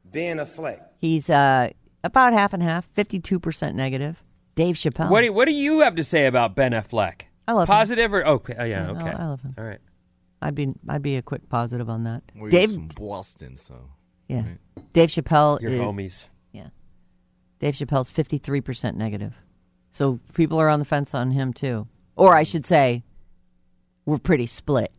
Ben 0.04 0.36
Affleck. 0.38 0.80
he's 0.98 1.30
uh, 1.30 1.70
about 2.02 2.32
half 2.32 2.52
and 2.52 2.62
half, 2.62 2.88
52% 2.94 3.74
negative. 3.74 4.22
Dave 4.54 4.76
Chappelle. 4.76 5.10
What 5.10 5.22
do, 5.22 5.32
what 5.32 5.46
do 5.46 5.52
you 5.52 5.80
have 5.80 5.96
to 5.96 6.04
say 6.04 6.26
about 6.26 6.54
Ben 6.54 6.72
Affleck? 6.72 7.22
I 7.46 7.52
love 7.52 7.68
him. 7.68 7.72
Positive 7.72 8.12
or 8.12 8.26
okay? 8.26 8.54
Oh, 8.58 8.64
yeah, 8.64 8.84
Yeah, 8.84 8.90
okay. 8.90 9.10
I 9.10 9.26
love 9.26 9.40
him. 9.42 9.54
All 9.58 9.64
right. 9.64 9.80
I'd 10.42 10.54
be 10.54 10.72
I'd 10.88 11.02
be 11.02 11.16
a 11.16 11.22
quick 11.22 11.48
positive 11.50 11.90
on 11.90 12.04
that. 12.04 12.22
We're 12.34 12.48
Dave, 12.48 12.72
from 12.72 12.88
Boston, 12.88 13.58
so 13.58 13.90
yeah, 14.26 14.44
Dave 14.94 15.10
Chappelle 15.10 15.60
Your 15.60 15.72
is 15.72 15.80
homies. 15.80 16.24
yeah. 16.52 16.68
Dave 17.58 17.74
Chappelle's 17.74 18.08
fifty 18.08 18.38
three 18.38 18.62
percent 18.62 18.96
negative, 18.96 19.34
so 19.92 20.18
people 20.32 20.58
are 20.58 20.70
on 20.70 20.78
the 20.78 20.86
fence 20.86 21.14
on 21.14 21.30
him 21.32 21.52
too. 21.52 21.86
Or 22.16 22.34
I 22.34 22.44
should 22.44 22.64
say, 22.64 23.02
we're 24.06 24.16
pretty 24.18 24.46
split. 24.46 24.92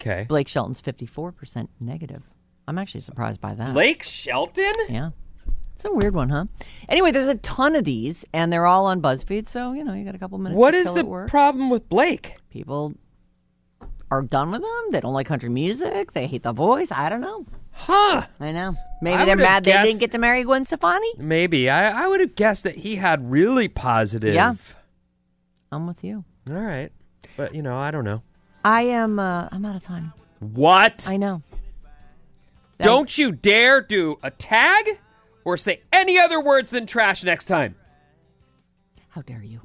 Okay. 0.00 0.24
Blake 0.26 0.48
Shelton's 0.48 0.80
fifty 0.80 1.04
four 1.04 1.32
percent 1.32 1.68
negative. 1.80 2.22
I'm 2.66 2.78
actually 2.78 3.02
surprised 3.02 3.42
by 3.42 3.54
that. 3.56 3.74
Blake 3.74 4.02
Shelton? 4.02 4.72
Yeah. 4.88 5.10
It's 5.78 5.84
a 5.84 5.92
weird 5.92 6.12
one, 6.12 6.28
huh? 6.28 6.46
Anyway, 6.88 7.12
there's 7.12 7.28
a 7.28 7.36
ton 7.36 7.76
of 7.76 7.84
these, 7.84 8.24
and 8.32 8.52
they're 8.52 8.66
all 8.66 8.86
on 8.86 9.00
BuzzFeed, 9.00 9.48
so 9.48 9.72
you 9.74 9.84
know 9.84 9.94
you 9.94 10.04
got 10.04 10.16
a 10.16 10.18
couple 10.18 10.36
minutes. 10.38 10.58
What 10.58 10.72
to 10.72 10.78
is 10.78 10.86
kill 10.86 10.94
the 10.94 11.04
work. 11.04 11.28
problem 11.30 11.70
with 11.70 11.88
Blake? 11.88 12.34
People 12.50 12.94
are 14.10 14.22
done 14.22 14.50
with 14.50 14.62
them. 14.62 14.84
They 14.90 15.00
don't 15.00 15.12
like 15.12 15.28
country 15.28 15.48
music. 15.50 16.14
They 16.14 16.26
hate 16.26 16.42
the 16.42 16.52
voice. 16.52 16.90
I 16.90 17.08
don't 17.08 17.20
know. 17.20 17.46
Huh. 17.70 18.26
I 18.40 18.50
know. 18.50 18.74
Maybe 19.00 19.14
I 19.22 19.24
they're 19.24 19.36
would've 19.36 19.48
mad 19.48 19.64
they 19.64 19.70
guessed- 19.70 19.86
didn't 19.86 20.00
get 20.00 20.10
to 20.12 20.18
marry 20.18 20.42
Gwen 20.42 20.64
Stefani. 20.64 21.12
Maybe. 21.16 21.70
I, 21.70 22.04
I 22.04 22.08
would 22.08 22.18
have 22.18 22.34
guessed 22.34 22.64
that 22.64 22.74
he 22.78 22.96
had 22.96 23.30
really 23.30 23.68
positive. 23.68 24.34
Yeah. 24.34 24.54
I'm 25.70 25.86
with 25.86 26.02
you. 26.02 26.24
All 26.50 26.56
right. 26.56 26.90
But, 27.36 27.54
you 27.54 27.62
know, 27.62 27.78
I 27.78 27.92
don't 27.92 28.02
know. 28.04 28.22
I 28.64 28.82
am. 28.82 29.20
Uh, 29.20 29.48
I'm 29.52 29.64
out 29.64 29.76
of 29.76 29.84
time. 29.84 30.12
What? 30.40 31.06
I 31.06 31.16
know. 31.18 31.42
Don't 32.80 33.16
you 33.16 33.30
dare 33.30 33.80
do 33.80 34.18
a 34.24 34.30
tag 34.32 34.98
or 35.48 35.56
say 35.56 35.80
any 35.92 36.18
other 36.18 36.38
words 36.40 36.70
than 36.70 36.86
trash 36.86 37.24
next 37.24 37.46
time. 37.46 37.74
How 39.08 39.22
dare 39.22 39.42
you? 39.42 39.60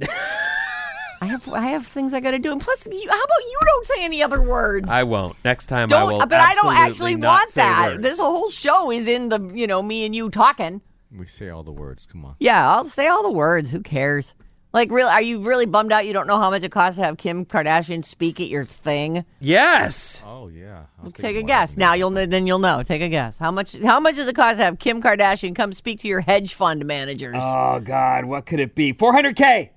I 1.21 1.25
have. 1.25 1.47
I 1.49 1.67
have 1.67 1.85
things 1.85 2.13
I 2.13 2.21
got 2.21 2.31
to 2.31 2.39
do. 2.39 2.53
And 2.53 2.61
plus, 2.61 2.87
you, 2.89 3.09
how 3.09 3.17
about 3.17 3.43
you 3.49 3.59
don't 3.65 3.85
say 3.85 4.03
any 4.03 4.23
other 4.23 4.41
words? 4.41 4.89
I 4.89 5.03
won't. 5.03 5.35
Next 5.43 5.67
time 5.67 5.91
I 5.91 5.97
don't. 5.97 6.11
will. 6.13 6.19
but 6.19 6.33
I 6.33 6.53
don't 6.55 6.75
actually 6.75 7.17
want 7.17 7.53
that. 7.53 8.01
This 8.01 8.17
whole 8.17 8.49
show 8.49 8.91
is 8.91 9.07
in 9.07 9.27
the. 9.27 9.51
You 9.53 9.67
know, 9.67 9.83
me 9.83 10.05
and 10.05 10.15
you 10.15 10.29
talking. 10.29 10.81
we 11.15 11.27
say 11.27 11.49
all 11.49 11.63
the 11.63 11.71
words. 11.73 12.05
Come 12.05 12.23
on. 12.25 12.35
Yeah, 12.39 12.69
I'll 12.69 12.87
say 12.87 13.07
all 13.07 13.23
the 13.23 13.31
words. 13.31 13.71
Who 13.71 13.81
cares? 13.81 14.35
Like, 14.73 14.89
really, 14.89 15.11
are 15.11 15.21
you 15.21 15.39
really 15.41 15.67
bummed 15.67 15.91
out? 15.91 16.07
You 16.07 16.13
don't 16.13 16.25
know 16.25 16.39
how 16.39 16.49
much 16.49 16.63
it 16.63 16.71
costs 16.71 16.97
to 16.97 17.03
have 17.03 17.17
Kim 17.17 17.45
Kardashian 17.45 18.03
speak 18.03 18.41
at 18.41 18.47
your 18.47 18.65
thing? 18.65 19.23
Yes. 19.39 20.19
Oh 20.25 20.47
yeah. 20.47 20.85
I 21.03 21.09
Take 21.09 21.35
a 21.35 21.43
guess. 21.43 21.77
Now 21.77 21.91
there. 21.91 21.97
you'll 21.99 22.11
kn- 22.11 22.29
then 22.31 22.47
you'll 22.47 22.57
know. 22.59 22.81
Take 22.81 23.03
a 23.03 23.09
guess. 23.09 23.37
How 23.37 23.51
much? 23.51 23.77
How 23.83 23.99
much 23.99 24.15
does 24.15 24.27
it 24.27 24.35
cost 24.35 24.57
to 24.57 24.63
have 24.63 24.79
Kim 24.79 24.99
Kardashian 25.01 25.55
come 25.55 25.73
speak 25.73 25.99
to 25.99 26.07
your 26.07 26.21
hedge 26.21 26.55
fund 26.55 26.85
managers? 26.85 27.35
Oh, 27.39 27.79
God. 27.81 28.25
What 28.25 28.47
could 28.47 28.59
it 28.59 28.73
be? 28.73 28.93
400K. 28.93 29.69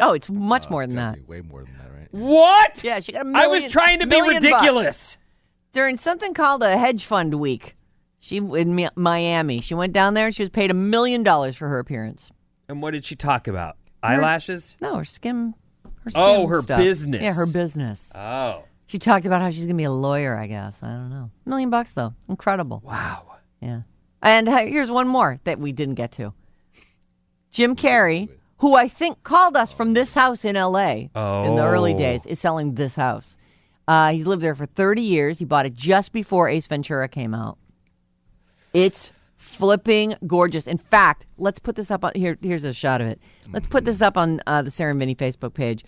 oh, 0.00 0.12
it's 0.12 0.28
much 0.28 0.66
Oh, 0.66 0.70
more 0.70 0.86
than 0.86 0.96
that. 0.96 1.26
Way 1.26 1.40
more 1.40 1.64
than 1.64 1.72
that, 1.78 1.90
right? 1.98 2.08
What? 2.12 2.84
Yeah, 2.84 3.00
she 3.00 3.12
got 3.12 3.22
a 3.22 3.24
million. 3.24 3.42
I 3.42 3.46
was 3.46 3.64
trying 3.72 4.00
to 4.00 4.06
be 4.06 4.16
million 4.20 4.42
bucks. 4.42 4.52
ridiculous. 4.52 5.16
during 5.72 5.96
something 5.96 6.34
called 6.34 6.62
a 6.62 6.76
hedge 6.76 7.04
fund 7.06 7.34
week. 7.40 7.74
She 8.18 8.36
in 8.36 8.74
Mi- 8.74 8.88
Miami. 8.96 9.62
She 9.62 9.72
went 9.72 9.94
down 9.94 10.12
there 10.12 10.26
and 10.26 10.34
she 10.34 10.42
was 10.42 10.50
paid 10.50 10.70
a 10.70 10.74
million 10.74 11.22
dollars 11.22 11.56
for 11.56 11.68
her 11.68 11.78
appearance. 11.78 12.30
And 12.68 12.82
what 12.82 12.90
did 12.90 13.04
she 13.06 13.16
talk 13.16 13.48
about? 13.48 13.76
Eyelashes? 14.06 14.76
No, 14.80 14.96
her 14.96 15.04
skim. 15.04 15.54
Her 16.04 16.10
Oh, 16.14 16.46
her 16.46 16.62
stuff. 16.62 16.78
business. 16.78 17.22
Yeah, 17.22 17.32
her 17.32 17.46
business. 17.46 18.12
Oh. 18.14 18.64
She 18.86 18.98
talked 18.98 19.26
about 19.26 19.42
how 19.42 19.50
she's 19.50 19.64
gonna 19.66 19.74
be 19.76 19.84
a 19.84 19.90
lawyer. 19.90 20.38
I 20.38 20.46
guess 20.46 20.82
I 20.82 20.88
don't 20.92 21.10
know. 21.10 21.30
Million 21.44 21.70
bucks 21.70 21.92
though, 21.92 22.14
incredible. 22.28 22.80
Wow. 22.84 23.24
Yeah. 23.60 23.80
And 24.22 24.48
uh, 24.48 24.58
here's 24.58 24.90
one 24.90 25.08
more 25.08 25.40
that 25.44 25.58
we 25.58 25.72
didn't 25.72 25.96
get 25.96 26.12
to. 26.12 26.32
Jim 27.50 27.74
Carrey, 27.74 28.28
who 28.58 28.74
I 28.74 28.88
think 28.88 29.22
called 29.22 29.56
us 29.56 29.72
from 29.72 29.94
this 29.94 30.14
house 30.14 30.44
in 30.44 30.56
L.A. 30.56 31.10
in 31.14 31.56
the 31.56 31.64
early 31.64 31.94
Oh. 31.94 31.98
days, 31.98 32.26
is 32.26 32.38
selling 32.38 32.74
this 32.74 32.94
house. 32.94 33.36
Uh, 33.88 34.12
he's 34.12 34.26
lived 34.26 34.42
there 34.42 34.54
for 34.54 34.66
30 34.66 35.02
years. 35.02 35.38
He 35.38 35.44
bought 35.44 35.66
it 35.66 35.74
just 35.74 36.12
before 36.12 36.48
Ace 36.48 36.66
Ventura 36.66 37.08
came 37.08 37.34
out. 37.34 37.56
It's 38.74 39.12
flipping 39.46 40.16
gorgeous. 40.26 40.66
In 40.66 40.76
fact, 40.76 41.26
let's 41.38 41.58
put 41.58 41.76
this 41.76 41.90
up 41.90 42.04
on 42.04 42.12
here. 42.14 42.36
Here's 42.42 42.64
a 42.64 42.72
shot 42.72 43.00
of 43.00 43.06
it. 43.06 43.20
Let's 43.52 43.66
put 43.66 43.84
this 43.84 44.02
up 44.02 44.16
on 44.16 44.40
uh, 44.46 44.62
the 44.62 44.70
Sarah 44.70 44.90
and 44.90 44.98
Vinny 45.00 45.14
Facebook 45.14 45.54
page. 45.54 45.84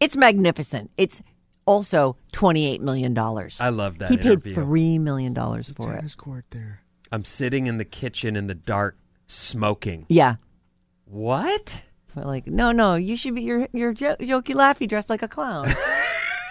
It's 0.00 0.16
magnificent. 0.16 0.90
It's 0.98 1.22
also 1.66 2.16
$28 2.32 2.80
million. 2.80 3.16
I 3.18 3.68
love 3.70 3.98
that 3.98 4.10
He 4.10 4.16
paid 4.16 4.26
interview. 4.44 4.54
$3 4.56 5.00
million 5.00 5.34
for 5.34 5.92
it. 5.92 5.96
Tennis 5.96 6.14
court 6.14 6.44
there. 6.50 6.80
I'm 7.12 7.24
sitting 7.24 7.68
in 7.68 7.78
the 7.78 7.84
kitchen 7.84 8.34
in 8.36 8.48
the 8.48 8.54
dark 8.54 8.98
smoking. 9.28 10.04
Yeah. 10.08 10.36
What? 11.04 11.82
We're 12.16 12.24
like, 12.24 12.46
no, 12.46 12.72
no, 12.72 12.96
you 12.96 13.16
should 13.16 13.34
be 13.34 13.42
your 13.42 13.68
your 13.72 13.92
jo- 13.92 14.16
jokey 14.20 14.54
laughy 14.54 14.88
dressed 14.88 15.10
like 15.10 15.22
a 15.22 15.28
clown. 15.28 15.74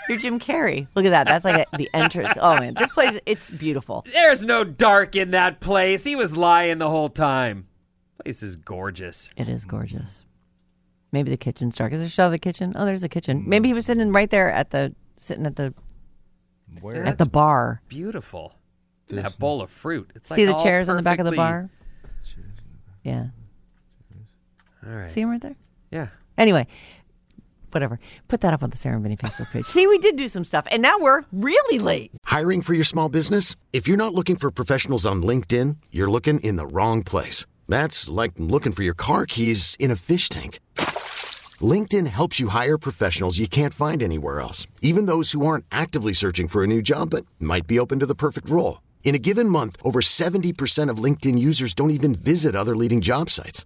you're 0.09 0.17
Jim 0.17 0.39
Carrey. 0.39 0.87
Look 0.95 1.05
at 1.05 1.11
that. 1.11 1.27
That's 1.27 1.45
like 1.45 1.67
a, 1.71 1.77
the 1.77 1.89
entrance. 1.93 2.33
Oh 2.39 2.59
man, 2.59 2.73
this 2.73 2.91
place 2.91 3.19
it's 3.25 3.49
beautiful. 3.49 4.05
There's 4.11 4.41
no 4.41 4.63
dark 4.63 5.15
in 5.15 5.31
that 5.31 5.59
place. 5.59 6.03
He 6.03 6.15
was 6.15 6.35
lying 6.35 6.77
the 6.77 6.89
whole 6.89 7.09
time. 7.09 7.67
Place 8.23 8.43
is 8.43 8.55
gorgeous. 8.55 9.29
It 9.35 9.47
is 9.47 9.65
gorgeous. 9.65 10.23
Maybe 11.11 11.29
the 11.29 11.37
kitchen's 11.37 11.75
dark. 11.75 11.93
Is 11.93 11.99
there 11.99 12.07
a 12.07 12.09
shot 12.09 12.25
of 12.25 12.31
the 12.31 12.39
kitchen? 12.39 12.73
Oh, 12.75 12.85
there's 12.85 13.03
a 13.03 13.09
kitchen. 13.09 13.43
Maybe 13.45 13.69
he 13.69 13.73
was 13.73 13.85
sitting 13.85 14.11
right 14.11 14.29
there 14.29 14.51
at 14.51 14.71
the 14.71 14.95
sitting 15.17 15.45
at 15.45 15.55
the 15.55 15.73
Where? 16.81 17.05
at 17.05 17.17
the 17.17 17.25
bar. 17.25 17.81
Beautiful. 17.87 18.53
There's 19.07 19.23
that 19.23 19.39
bowl 19.39 19.61
of 19.61 19.69
fruit. 19.69 20.11
It's 20.15 20.29
See 20.33 20.45
like 20.45 20.55
the 20.55 20.57
all 20.57 20.63
chairs 20.63 20.89
on 20.89 20.95
the 20.95 21.03
back 21.03 21.19
of 21.19 21.25
the 21.25 21.33
bar. 21.33 21.69
Yeah. 23.03 23.27
All 24.85 24.93
right. 24.93 25.09
See 25.09 25.21
him 25.21 25.29
right 25.29 25.41
there. 25.41 25.55
Yeah. 25.91 26.07
Anyway, 26.37 26.67
whatever. 27.73 27.99
Put 28.27 28.41
that 28.41 28.53
up 28.53 28.63
on 28.63 28.69
the 28.69 28.77
Sarah 28.77 28.95
and 28.95 29.03
Vinny 29.03 29.17
Facebook 29.17 29.51
page. 29.51 29.65
See, 29.65 29.87
we 29.87 29.97
did 29.97 30.15
do 30.15 30.27
some 30.27 30.45
stuff, 30.45 30.65
and 30.71 30.81
now 30.81 30.97
we're 30.99 31.23
really 31.31 31.79
late. 31.79 32.11
Hiring 32.25 32.61
for 32.61 32.73
your 32.73 32.83
small 32.83 33.09
business? 33.09 33.55
If 33.71 33.87
you're 33.87 33.97
not 33.97 34.13
looking 34.13 34.35
for 34.35 34.51
professionals 34.51 35.05
on 35.05 35.23
LinkedIn, 35.23 35.77
you're 35.91 36.09
looking 36.09 36.39
in 36.39 36.55
the 36.55 36.67
wrong 36.67 37.03
place. 37.03 37.45
That's 37.67 38.09
like 38.09 38.33
looking 38.37 38.71
for 38.71 38.83
your 38.83 38.95
car 38.95 39.25
keys 39.25 39.75
in 39.79 39.91
a 39.91 39.95
fish 39.95 40.29
tank. 40.29 40.59
LinkedIn 41.61 42.07
helps 42.07 42.39
you 42.39 42.47
hire 42.49 42.77
professionals 42.77 43.37
you 43.39 43.47
can't 43.47 43.73
find 43.73 44.01
anywhere 44.01 44.39
else, 44.39 44.65
even 44.81 45.05
those 45.05 45.33
who 45.33 45.45
aren't 45.45 45.65
actively 45.71 46.13
searching 46.13 46.47
for 46.47 46.63
a 46.63 46.67
new 46.67 46.81
job 46.81 47.11
but 47.11 47.25
might 47.39 47.67
be 47.67 47.77
open 47.77 47.99
to 47.99 48.07
the 48.07 48.15
perfect 48.15 48.49
role. 48.49 48.81
In 49.03 49.15
a 49.15 49.19
given 49.19 49.49
month, 49.49 49.77
over 49.83 49.99
70% 49.99 50.89
of 50.89 50.97
LinkedIn 50.97 51.37
users 51.37 51.73
don't 51.73 51.91
even 51.91 52.15
visit 52.15 52.55
other 52.55 52.75
leading 52.75 53.01
job 53.01 53.29
sites. 53.29 53.65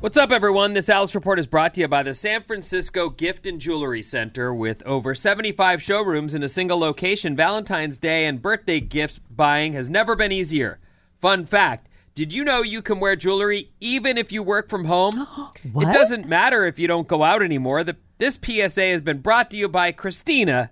What's 0.00 0.16
up, 0.16 0.30
everyone? 0.30 0.74
This 0.74 0.88
Alice 0.88 1.12
Report 1.16 1.40
is 1.40 1.48
brought 1.48 1.74
to 1.74 1.80
you 1.80 1.88
by 1.88 2.04
the 2.04 2.14
San 2.14 2.44
Francisco 2.44 3.10
Gift 3.10 3.48
and 3.48 3.60
Jewelry 3.60 4.00
Center. 4.00 4.54
With 4.54 4.80
over 4.86 5.12
75 5.12 5.82
showrooms 5.82 6.34
in 6.34 6.44
a 6.44 6.48
single 6.48 6.78
location, 6.78 7.34
Valentine's 7.34 7.98
Day 7.98 8.24
and 8.26 8.40
birthday 8.40 8.78
gifts 8.78 9.18
buying 9.28 9.72
has 9.72 9.90
never 9.90 10.14
been 10.14 10.30
easier. 10.30 10.78
Fun 11.20 11.46
fact 11.46 11.88
Did 12.14 12.32
you 12.32 12.44
know 12.44 12.62
you 12.62 12.80
can 12.80 13.00
wear 13.00 13.16
jewelry 13.16 13.72
even 13.80 14.16
if 14.16 14.30
you 14.30 14.40
work 14.40 14.68
from 14.68 14.84
home? 14.84 15.26
What? 15.72 15.88
It 15.88 15.92
doesn't 15.92 16.28
matter 16.28 16.64
if 16.64 16.78
you 16.78 16.86
don't 16.86 17.08
go 17.08 17.24
out 17.24 17.42
anymore. 17.42 17.82
The, 17.82 17.96
this 18.18 18.38
PSA 18.40 18.92
has 18.92 19.00
been 19.00 19.18
brought 19.18 19.50
to 19.50 19.56
you 19.56 19.68
by 19.68 19.90
Christina 19.90 20.70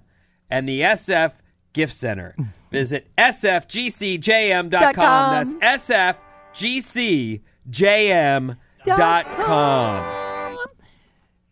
and 0.48 0.68
the 0.68 0.82
SF 0.82 1.32
Gift 1.72 1.94
Center. 1.94 2.36
Visit 2.70 3.10
sfgcjm.com. 3.18 4.70
That's 4.70 5.54
sfgcjm.com. 5.88 8.56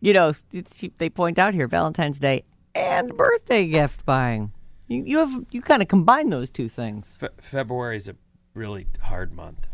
You 0.01 0.13
know, 0.13 0.33
they 0.97 1.09
point 1.09 1.39
out 1.39 1.53
here 1.53 1.67
Valentine's 1.67 2.19
Day 2.19 2.43
and 2.73 3.15
birthday 3.15 3.67
gift 3.67 4.05
buying. 4.05 4.51
You, 4.87 5.03
you 5.03 5.17
have 5.17 5.45
you 5.51 5.61
kind 5.61 5.81
of 5.81 5.87
combine 5.87 6.29
those 6.29 6.51
two 6.51 6.69
things. 6.69 7.17
Fe- 7.19 7.29
February 7.41 7.97
is 7.97 8.07
a 8.07 8.15
really 8.53 8.87
hard 9.01 9.33
month. 9.33 9.65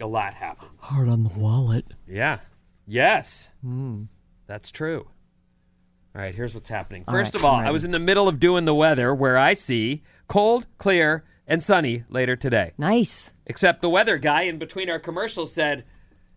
A 0.00 0.06
lot 0.06 0.34
happens. 0.34 0.72
Hard 0.80 1.08
on 1.08 1.22
the 1.22 1.38
wallet. 1.38 1.84
Yeah. 2.08 2.38
Yes. 2.86 3.48
Hmm. 3.62 4.04
That's 4.46 4.70
true. 4.70 5.06
All 6.14 6.20
right, 6.20 6.34
here's 6.34 6.54
what's 6.54 6.68
happening. 6.68 7.04
All 7.08 7.14
First 7.14 7.34
right, 7.34 7.40
of 7.40 7.44
all, 7.44 7.54
I'm 7.56 7.72
was 7.72 7.84
in 7.84 7.90
the 7.90 7.98
middle 7.98 8.28
of 8.28 8.38
doing 8.40 8.64
the 8.64 8.74
weather 8.74 9.14
where 9.14 9.38
I 9.38 9.54
see 9.54 10.02
cold, 10.28 10.66
clear, 10.78 11.24
and 11.46 11.62
sunny 11.62 12.04
later 12.08 12.36
today. 12.36 12.72
Nice. 12.76 13.32
Except 13.46 13.80
the 13.82 13.88
weather 13.90 14.18
guy 14.18 14.42
in 14.42 14.58
between 14.58 14.90
our 14.90 14.98
commercials 14.98 15.52
said, 15.52 15.84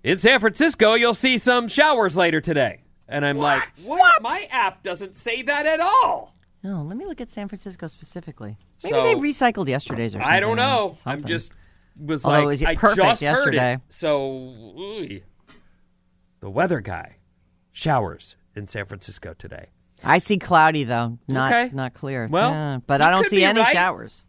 in 0.05 0.17
San 0.19 0.39
Francisco, 0.39 0.93
you'll 0.93 1.13
see 1.15 1.37
some 1.37 1.67
showers 1.67 2.15
later 2.15 2.39
today. 2.39 2.81
And 3.07 3.25
I'm 3.25 3.37
like, 3.37 3.63
what? 3.85 4.21
My 4.21 4.47
app 4.51 4.83
doesn't 4.83 5.15
say 5.15 5.41
that 5.41 5.65
at 5.65 5.79
all. 5.79 6.35
No, 6.63 6.81
let 6.83 6.97
me 6.97 7.05
look 7.05 7.21
at 7.21 7.31
San 7.31 7.47
Francisco 7.47 7.87
specifically. 7.87 8.57
Maybe 8.83 8.95
So- 8.95 9.03
they 9.03 9.15
recycled 9.15 9.67
yesterday's 9.67 10.15
or 10.15 10.19
something. 10.19 10.31
I 10.35 10.39
don't 10.39 10.55
know. 10.57 10.95
I'm 11.05 11.23
just 11.25 11.51
was 11.99 12.25
Although 12.25 12.37
like 12.37 12.43
it 12.43 12.47
was 12.47 12.63
I 12.63 12.75
perfect 12.75 12.97
just 13.07 13.21
yesterday. 13.21 13.57
heard 13.57 13.73
it. 13.75 13.81
So 13.89 14.27
ooh. 14.31 15.21
the 16.39 16.49
weather 16.49 16.81
guy 16.81 17.17
showers 17.71 18.35
in 18.55 18.67
San 18.67 18.85
Francisco 18.85 19.33
today. 19.37 19.67
I 20.03 20.17
see 20.17 20.37
cloudy 20.37 20.83
though, 20.83 21.17
not 21.27 21.51
Okay. 21.51 21.73
not 21.73 21.93
clear. 21.93 22.27
Well, 22.29 22.51
Yeah, 22.51 22.79
but 22.85 23.01
I 23.01 23.09
don't 23.11 23.27
see 23.29 23.43
any 23.43 23.59
right. 23.59 23.71
showers. 23.73 24.23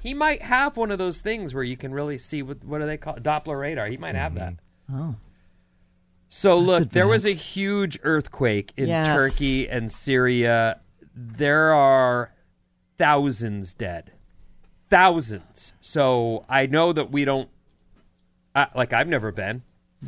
He 0.00 0.14
might 0.14 0.42
have 0.42 0.76
one 0.76 0.90
of 0.90 0.98
those 0.98 1.20
things 1.20 1.52
where 1.54 1.62
you 1.62 1.76
can 1.76 1.92
really 1.92 2.18
see 2.18 2.42
what 2.42 2.64
what 2.64 2.78
do 2.80 2.86
they 2.86 2.96
call? 2.96 3.16
Doppler 3.16 3.60
radar. 3.60 3.86
He 3.88 3.96
might 3.98 4.14
have 4.14 4.34
that. 4.34 4.52
Mm-hmm. 4.54 4.64
Oh. 4.90 5.16
So 6.28 6.56
look, 6.56 6.90
there 6.90 7.06
was 7.06 7.24
a 7.24 7.28
advanced. 7.30 7.46
huge 7.46 7.98
earthquake 8.02 8.72
in 8.76 8.88
Yes. 8.88 9.06
Turkey 9.06 9.68
and 9.68 9.92
Syria. 9.92 10.80
There 11.14 11.74
are 11.74 12.32
thousands 12.96 13.74
dead. 13.74 14.12
Thousands. 14.88 15.74
So 15.80 16.46
I 16.48 16.66
know 16.66 16.92
that 16.92 17.10
we 17.10 17.24
don't 17.26 17.48
I, 18.54 18.68
like 18.74 18.92
I've 18.92 19.08
never 19.08 19.30
been 19.32 19.62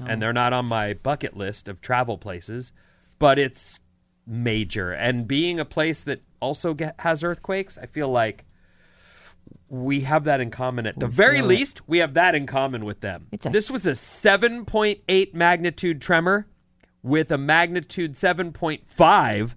and 0.06 0.20
they're 0.20 0.32
not 0.32 0.52
on 0.52 0.66
my 0.66 0.94
bucket 0.94 1.36
list 1.36 1.68
of 1.68 1.80
travel 1.80 2.18
places, 2.18 2.72
but 3.18 3.38
it's 3.38 3.78
major 4.26 4.92
and 4.92 5.28
being 5.28 5.60
a 5.60 5.64
place 5.64 6.02
that 6.02 6.20
also 6.40 6.74
get, 6.74 6.94
has 6.98 7.22
earthquakes, 7.22 7.78
I 7.78 7.86
feel 7.86 8.08
like 8.08 8.44
we 9.68 10.00
have 10.02 10.24
that 10.24 10.40
in 10.40 10.50
common. 10.50 10.86
At 10.86 10.98
the 10.98 11.06
very 11.06 11.42
least, 11.42 11.80
we 11.88 11.98
have 11.98 12.14
that 12.14 12.34
in 12.34 12.46
common 12.46 12.84
with 12.84 13.00
them. 13.00 13.28
A- 13.44 13.48
this 13.50 13.70
was 13.70 13.86
a 13.86 13.92
7.8 13.92 15.34
magnitude 15.34 16.00
tremor 16.00 16.46
with 17.02 17.30
a 17.30 17.38
magnitude 17.38 18.14
7.5 18.14 19.54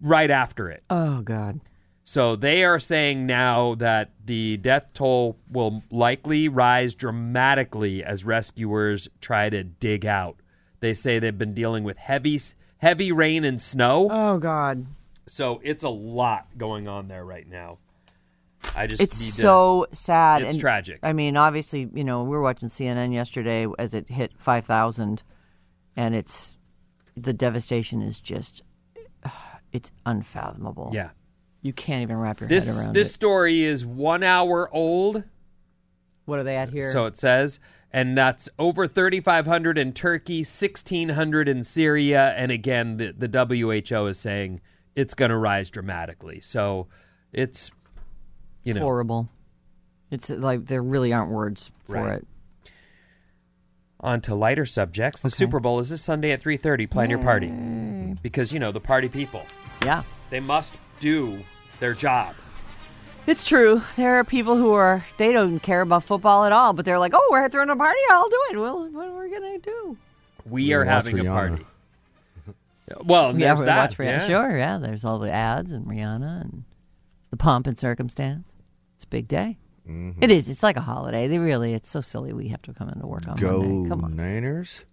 right 0.00 0.30
after 0.30 0.70
it. 0.70 0.84
Oh 0.90 1.22
God. 1.22 1.60
So 2.02 2.34
they 2.34 2.64
are 2.64 2.80
saying 2.80 3.26
now 3.26 3.74
that 3.76 4.12
the 4.24 4.56
death 4.56 4.88
toll 4.94 5.38
will 5.48 5.82
likely 5.90 6.48
rise 6.48 6.94
dramatically 6.94 8.02
as 8.02 8.24
rescuers 8.24 9.08
try 9.20 9.50
to 9.50 9.62
dig 9.62 10.04
out. 10.04 10.36
They 10.80 10.94
say 10.94 11.18
they've 11.18 11.36
been 11.36 11.54
dealing 11.54 11.84
with 11.84 11.98
heavy 11.98 12.40
heavy 12.78 13.12
rain 13.12 13.44
and 13.44 13.60
snow. 13.60 14.08
Oh 14.10 14.38
God. 14.38 14.86
So 15.28 15.60
it's 15.62 15.84
a 15.84 15.88
lot 15.90 16.58
going 16.58 16.88
on 16.88 17.08
there 17.08 17.24
right 17.24 17.46
now. 17.48 17.78
I 18.76 18.86
just 18.86 19.02
It's 19.02 19.18
need 19.20 19.26
to- 19.26 19.32
so 19.40 19.86
sad. 19.92 20.42
It's 20.42 20.52
and, 20.52 20.60
tragic. 20.60 21.00
I 21.02 21.12
mean, 21.12 21.36
obviously, 21.36 21.88
you 21.94 22.04
know, 22.04 22.22
we 22.22 22.30
were 22.30 22.42
watching 22.42 22.68
CNN 22.68 23.12
yesterday 23.12 23.66
as 23.78 23.94
it 23.94 24.08
hit 24.08 24.32
five 24.36 24.64
thousand, 24.66 25.22
and 25.96 26.14
it's 26.14 26.58
the 27.16 27.32
devastation 27.32 28.02
is 28.02 28.20
just 28.20 28.62
it's 29.72 29.90
unfathomable. 30.06 30.90
yeah. 30.92 31.10
you 31.62 31.72
can't 31.72 32.02
even 32.02 32.16
wrap 32.16 32.40
your 32.40 32.48
This 32.48 32.66
head 32.66 32.76
around 32.76 32.94
this 32.94 33.10
it. 33.10 33.12
story 33.12 33.62
is 33.64 33.84
1 33.84 34.22
hour 34.22 34.68
old. 34.74 35.24
What 36.24 36.38
are 36.38 36.42
they 36.44 36.56
at 36.56 36.70
here? 36.70 36.90
So 36.92 37.06
it 37.06 37.16
says, 37.18 37.58
and 37.92 38.16
that's 38.16 38.48
over 38.58 38.86
3,500 38.86 39.76
in 39.78 39.92
Turkey, 39.92 40.38
1,600 40.38 41.48
in 41.48 41.64
Syria, 41.64 42.32
and 42.36 42.50
again, 42.52 42.96
the, 42.98 43.12
the 43.12 43.28
WHO 43.90 44.06
is 44.06 44.18
saying 44.18 44.60
it's 44.94 45.14
going 45.14 45.30
to 45.30 45.36
rise 45.36 45.70
dramatically. 45.70 46.40
So 46.40 46.86
it's, 47.32 47.70
you 48.64 48.74
know, 48.74 48.80
horrible. 48.82 49.28
It's 50.10 50.28
like 50.30 50.66
there 50.66 50.82
really 50.82 51.12
aren't 51.12 51.30
words 51.30 51.70
for 51.84 51.94
Right. 52.02 52.18
it. 52.18 52.26
on 54.02 54.20
to 54.22 54.34
lighter 54.34 54.64
subjects. 54.64 55.20
The 55.22 55.26
Okay. 55.28 55.36
Super 55.36 55.60
Bowl 55.60 55.78
is 55.78 55.90
this 55.90 56.02
Sunday 56.02 56.30
at 56.32 56.40
3:30. 56.40 56.86
Plan 56.86 57.10
your 57.10 57.18
party 57.18 57.48
because 58.22 58.50
you 58.52 58.58
know 58.58 58.72
the 58.72 58.80
party 58.80 59.08
people. 59.10 59.42
Yeah. 59.84 60.02
They 60.30 60.40
must 60.40 60.74
do 61.00 61.38
their 61.80 61.92
job. 61.92 62.34
It's 63.26 63.44
true. 63.44 63.82
There 63.96 64.16
are 64.18 64.24
people 64.24 64.56
who 64.56 64.72
are 64.72 65.04
they 65.18 65.32
don't 65.32 65.60
care 65.60 65.82
about 65.82 66.04
football 66.04 66.44
at 66.46 66.52
all, 66.52 66.72
but 66.72 66.86
they're 66.86 66.98
like, 66.98 67.12
"Oh, 67.14 67.28
we're 67.30 67.48
throwing 67.50 67.68
a 67.68 67.76
party. 67.76 67.98
I'll 68.10 68.28
do 68.30 68.38
it. 68.52 68.56
Well, 68.56 68.88
what 68.90 69.06
are 69.08 69.20
we 69.22 69.30
gonna 69.30 69.58
do?" 69.58 69.96
We 70.48 70.62
Yeah, 70.64 70.76
are 70.76 70.84
watch 70.86 70.88
having 71.06 71.18
a 71.26 71.30
party. 71.30 71.66
Well, 73.04 73.38
yeah, 73.38 73.48
there's 73.48 73.60
we 73.60 73.64
that. 73.66 73.76
watch 73.76 73.98
Rihanna. 73.98 74.06
yeah. 74.06 74.26
Sure, 74.26 74.56
yeah. 74.58 74.78
There's 74.78 75.04
all 75.04 75.18
the 75.18 75.30
ads 75.30 75.70
and 75.72 75.84
Rihanna 75.86 76.40
and 76.40 76.64
the 77.30 77.36
pomp 77.36 77.66
and 77.66 77.78
circumstance. 77.78 78.50
It's 78.96 79.04
a 79.04 79.08
big 79.08 79.28
day. 79.28 79.58
Mm-hmm. 79.88 80.22
It 80.22 80.30
is. 80.30 80.48
It's 80.48 80.62
like 80.62 80.76
a 80.76 80.80
holiday. 80.82 81.26
They 81.26 81.38
really. 81.38 81.72
It's 81.74 81.88
so 81.88 82.00
silly. 82.00 82.32
We 82.32 82.48
have 82.48 82.62
to 82.62 82.72
come 82.72 82.88
into 82.90 83.06
work 83.06 83.26
on 83.26 83.36
Go 83.36 83.62
Monday. 83.62 83.88
Come 83.88 84.04
on. 84.04 84.16
Niners. 84.16 84.84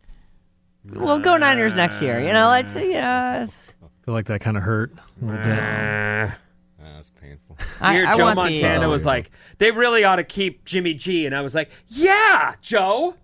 We'll 0.86 1.19
go 1.19 1.36
Niners 1.36 1.76
next 1.76 2.02
year. 2.02 2.19
You 2.19 2.32
know, 2.32 2.47
let's 2.50 2.73
you 2.76 2.93
know. 2.93 3.41
it's- 3.43 3.63
feel 4.06 4.13
like 4.13 4.28
that 4.28 4.39
kind 4.39 4.56
of 4.56 4.63
hurt 4.63 4.93
a 5.21 5.26
little 5.26 5.38
bit. 5.43 6.32
That's 6.80 7.10
painful. 7.12 7.58
I, 7.82 7.93
Here, 7.93 8.06
I 8.08 8.15
Joe 8.17 8.23
want 8.23 8.36
the- 8.38 8.41
Montana 8.62 8.88
was 8.88 9.04
like, 9.06 9.30
they 9.58 9.71
really 9.71 10.06
ought 10.06 10.15
to 10.15 10.23
keep 10.23 10.63
Jimmy 10.63 10.93
G. 10.93 11.26
And 11.26 11.36
I 11.36 11.41
was 11.41 11.54
like, 11.54 11.69
yeah, 11.88 12.56
Joe. 12.62 13.15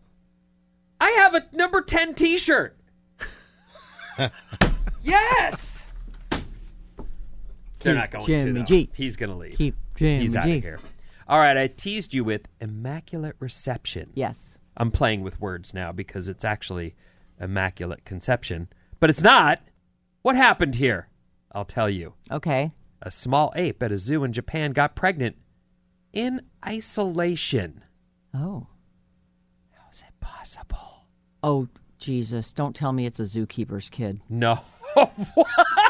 I 1.00 1.12
have 1.12 1.34
a 1.36 1.46
number 1.54 1.82
10 1.82 2.16
t 2.16 2.38
shirt. 2.38 2.78
yes. 5.02 5.73
They're 7.84 7.96
not 7.96 8.12
going 8.12 8.26
Jimmy 8.26 8.46
to. 8.46 8.54
Though. 8.60 8.64
G. 8.66 8.90
He's 8.94 9.16
going 9.16 9.30
to 9.30 9.36
leave. 9.36 9.58
keep 9.58 9.76
Jimmy 9.96 10.22
He's 10.22 10.36
out 10.36 10.46
G. 10.46 10.58
of 10.58 10.64
here. 10.64 10.80
All 11.28 11.40
right, 11.40 11.56
I 11.58 11.68
teased 11.68 12.14
you 12.14 12.24
with 12.24 12.48
immaculate 12.60 13.36
reception. 13.40 14.12
Yes. 14.14 14.58
I'm 14.76 14.92
playing 14.92 15.22
with 15.22 15.40
words 15.40 15.74
now 15.74 15.92
because 15.92 16.28
it's 16.28 16.44
actually 16.44 16.96
immaculate 17.40 18.06
conception, 18.06 18.68
but 19.00 19.10
it's 19.10 19.22
not. 19.22 19.60
What 20.22 20.36
happened 20.36 20.76
here? 20.76 21.08
I'll 21.52 21.66
tell 21.66 21.90
you. 21.90 22.14
Okay. 22.32 22.72
A 23.02 23.12
small 23.12 23.52
ape 23.56 23.84
at 23.84 23.92
a 23.92 23.98
zoo 23.98 24.24
in 24.24 24.34
Japan 24.34 24.72
got 24.72 24.96
pregnant 24.96 25.36
in 26.14 26.42
isolation. 26.66 27.84
Oh. 28.34 28.68
How's 29.72 30.00
it 30.02 30.20
possible? 30.20 31.06
Oh 31.44 31.68
Jesus! 32.00 32.52
Don't 32.54 32.76
tell 32.76 32.94
me 32.94 33.06
it's 33.06 33.20
a 33.20 33.24
zookeeper's 33.24 33.90
kid. 33.90 34.22
No. 34.30 34.60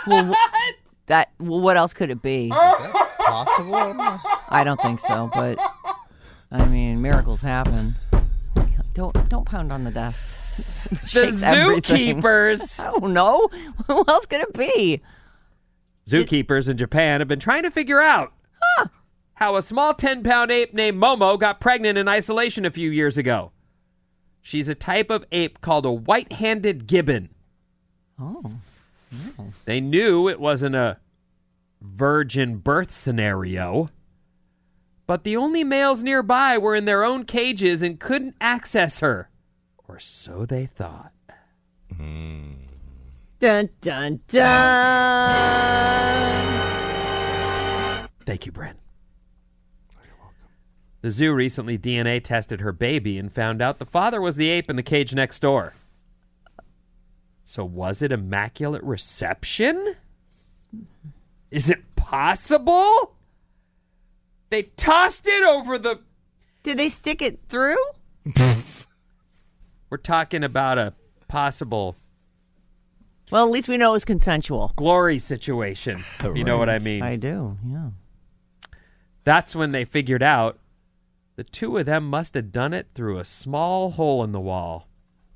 Well, 0.07 0.33
wh- 0.33 0.82
that 1.07 1.31
well, 1.39 1.59
what 1.59 1.77
else 1.77 1.93
could 1.93 2.09
it 2.09 2.21
be? 2.21 2.45
Is 2.45 2.49
that 2.51 3.15
possible? 3.19 3.95
I 4.49 4.63
don't 4.63 4.81
think 4.81 4.99
so, 4.99 5.29
but 5.33 5.57
I 6.51 6.65
mean, 6.67 7.01
miracles 7.01 7.41
happen. 7.41 7.95
Don't 8.93 9.29
don't 9.29 9.45
pound 9.45 9.71
on 9.71 9.83
the 9.83 9.91
desk. 9.91 10.27
The 10.89 11.07
Shakes 11.07 11.41
everything. 11.41 12.21
zookeepers. 12.21 12.79
I 12.85 12.85
don't 12.99 13.13
know. 13.13 13.49
Who 13.87 14.03
else 14.07 14.25
could 14.25 14.41
it 14.41 14.53
be? 14.53 15.01
Zookeepers 16.07 16.69
in 16.69 16.77
Japan 16.77 17.21
have 17.21 17.27
been 17.27 17.39
trying 17.39 17.63
to 17.63 17.71
figure 17.71 18.01
out 18.01 18.33
how 19.35 19.55
a 19.55 19.61
small 19.61 19.93
10 19.93 20.23
pound 20.23 20.51
ape 20.51 20.73
named 20.73 21.01
Momo 21.01 21.39
got 21.39 21.59
pregnant 21.59 21.97
in 21.97 22.07
isolation 22.07 22.65
a 22.65 22.71
few 22.71 22.91
years 22.91 23.17
ago. 23.17 23.51
She's 24.41 24.69
a 24.69 24.75
type 24.75 25.09
of 25.09 25.25
ape 25.31 25.61
called 25.61 25.85
a 25.85 25.91
white 25.91 26.33
handed 26.33 26.85
gibbon. 26.85 27.29
Oh. 28.19 28.51
Oh. 29.39 29.51
They 29.65 29.79
knew 29.79 30.27
it 30.27 30.39
wasn't 30.39 30.75
a 30.75 30.97
virgin 31.81 32.57
birth 32.57 32.91
scenario, 32.91 33.89
but 35.05 35.23
the 35.23 35.37
only 35.37 35.63
males 35.63 36.01
nearby 36.03 36.57
were 36.57 36.75
in 36.75 36.85
their 36.85 37.03
own 37.03 37.25
cages 37.25 37.83
and 37.83 37.99
couldn't 37.99 38.35
access 38.39 38.99
her. 38.99 39.29
Or 39.87 39.99
so 39.99 40.45
they 40.45 40.65
thought. 40.65 41.11
Hmm. 41.95 42.53
Dun 43.39 43.69
dun 43.81 44.21
dun. 44.29 45.29
Thank 48.25 48.45
you, 48.45 48.51
Brent. 48.51 48.79
The 51.01 51.11
zoo 51.11 51.33
recently 51.33 51.77
DNA 51.77 52.23
tested 52.23 52.61
her 52.61 52.71
baby 52.71 53.19
and 53.19 53.29
found 53.29 53.61
out 53.61 53.77
the 53.77 53.85
father 53.85 54.21
was 54.21 54.37
the 54.37 54.47
ape 54.47 54.69
in 54.69 54.77
the 54.77 54.83
cage 54.83 55.13
next 55.13 55.41
door. 55.41 55.73
So 57.53 57.63
was 57.63 58.01
it 58.01 58.11
immaculate 58.11 58.81
reception? 58.81 59.93
Is 61.51 61.69
it 61.69 61.95
possible? 61.95 63.13
They 64.49 64.63
tossed 64.75 65.27
it 65.27 65.43
over 65.43 65.77
the. 65.77 65.99
Did 66.63 66.79
they 66.79 66.89
stick 66.89 67.21
it 67.21 67.41
through? 67.49 67.77
We're 69.91 69.97
talking 70.01 70.43
about 70.43 70.79
a 70.79 70.95
possible 71.27 71.95
Well, 73.29 73.45
at 73.45 73.51
least 73.51 73.67
we 73.67 73.77
know 73.77 73.91
it 73.91 74.01
was 74.01 74.05
consensual. 74.05 74.73
glory 74.75 75.19
situation. 75.19 76.05
if 76.21 76.35
You 76.35 76.43
know 76.43 76.57
what 76.57 76.71
I 76.71 76.79
mean? 76.79 77.03
I 77.03 77.17
do. 77.17 77.59
Yeah. 77.63 77.89
That's 79.25 79.55
when 79.55 79.73
they 79.73 79.85
figured 79.85 80.23
out 80.23 80.57
the 81.35 81.43
two 81.43 81.77
of 81.77 81.85
them 81.85 82.09
must 82.09 82.33
have 82.33 82.51
done 82.51 82.73
it 82.73 82.87
through 82.95 83.19
a 83.19 83.25
small 83.25 83.91
hole 83.91 84.23
in 84.23 84.31
the 84.31 84.39
wall. 84.39 84.87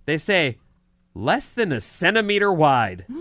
They 0.08 0.18
say 0.18 0.58
less 1.18 1.50
than 1.50 1.72
a 1.72 1.82
centimeter 1.82 2.52
wide. 2.54 3.06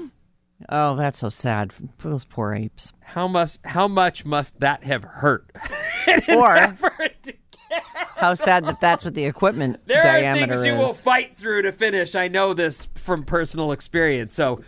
Oh, 0.71 0.97
that's 0.97 1.19
so 1.19 1.29
sad 1.29 1.71
for 1.99 2.09
those 2.09 2.25
poor 2.25 2.55
apes. 2.55 2.91
How 3.01 3.29
must 3.29 3.59
how 3.63 3.87
much 3.89 4.25
must 4.25 4.59
that 4.61 4.85
have 4.85 5.05
hurt? 5.05 5.51
Or 6.31 6.57
how 8.17 8.33
sad 8.33 8.65
that 8.65 8.81
that's 8.81 9.05
what 9.05 9.13
the 9.13 9.27
equipment 9.27 9.81
There 9.87 10.01
are 10.01 10.03
diameter 10.03 10.55
things 10.55 10.65
you 10.65 10.73
is. 10.73 10.79
will 10.79 10.95
fight 10.95 11.37
through 11.37 11.61
to 11.63 11.73
finish. 11.73 12.15
I 12.15 12.29
know 12.29 12.55
this 12.55 12.89
from 12.95 13.23
personal 13.25 13.71
experience. 13.73 14.33
So, 14.33 14.63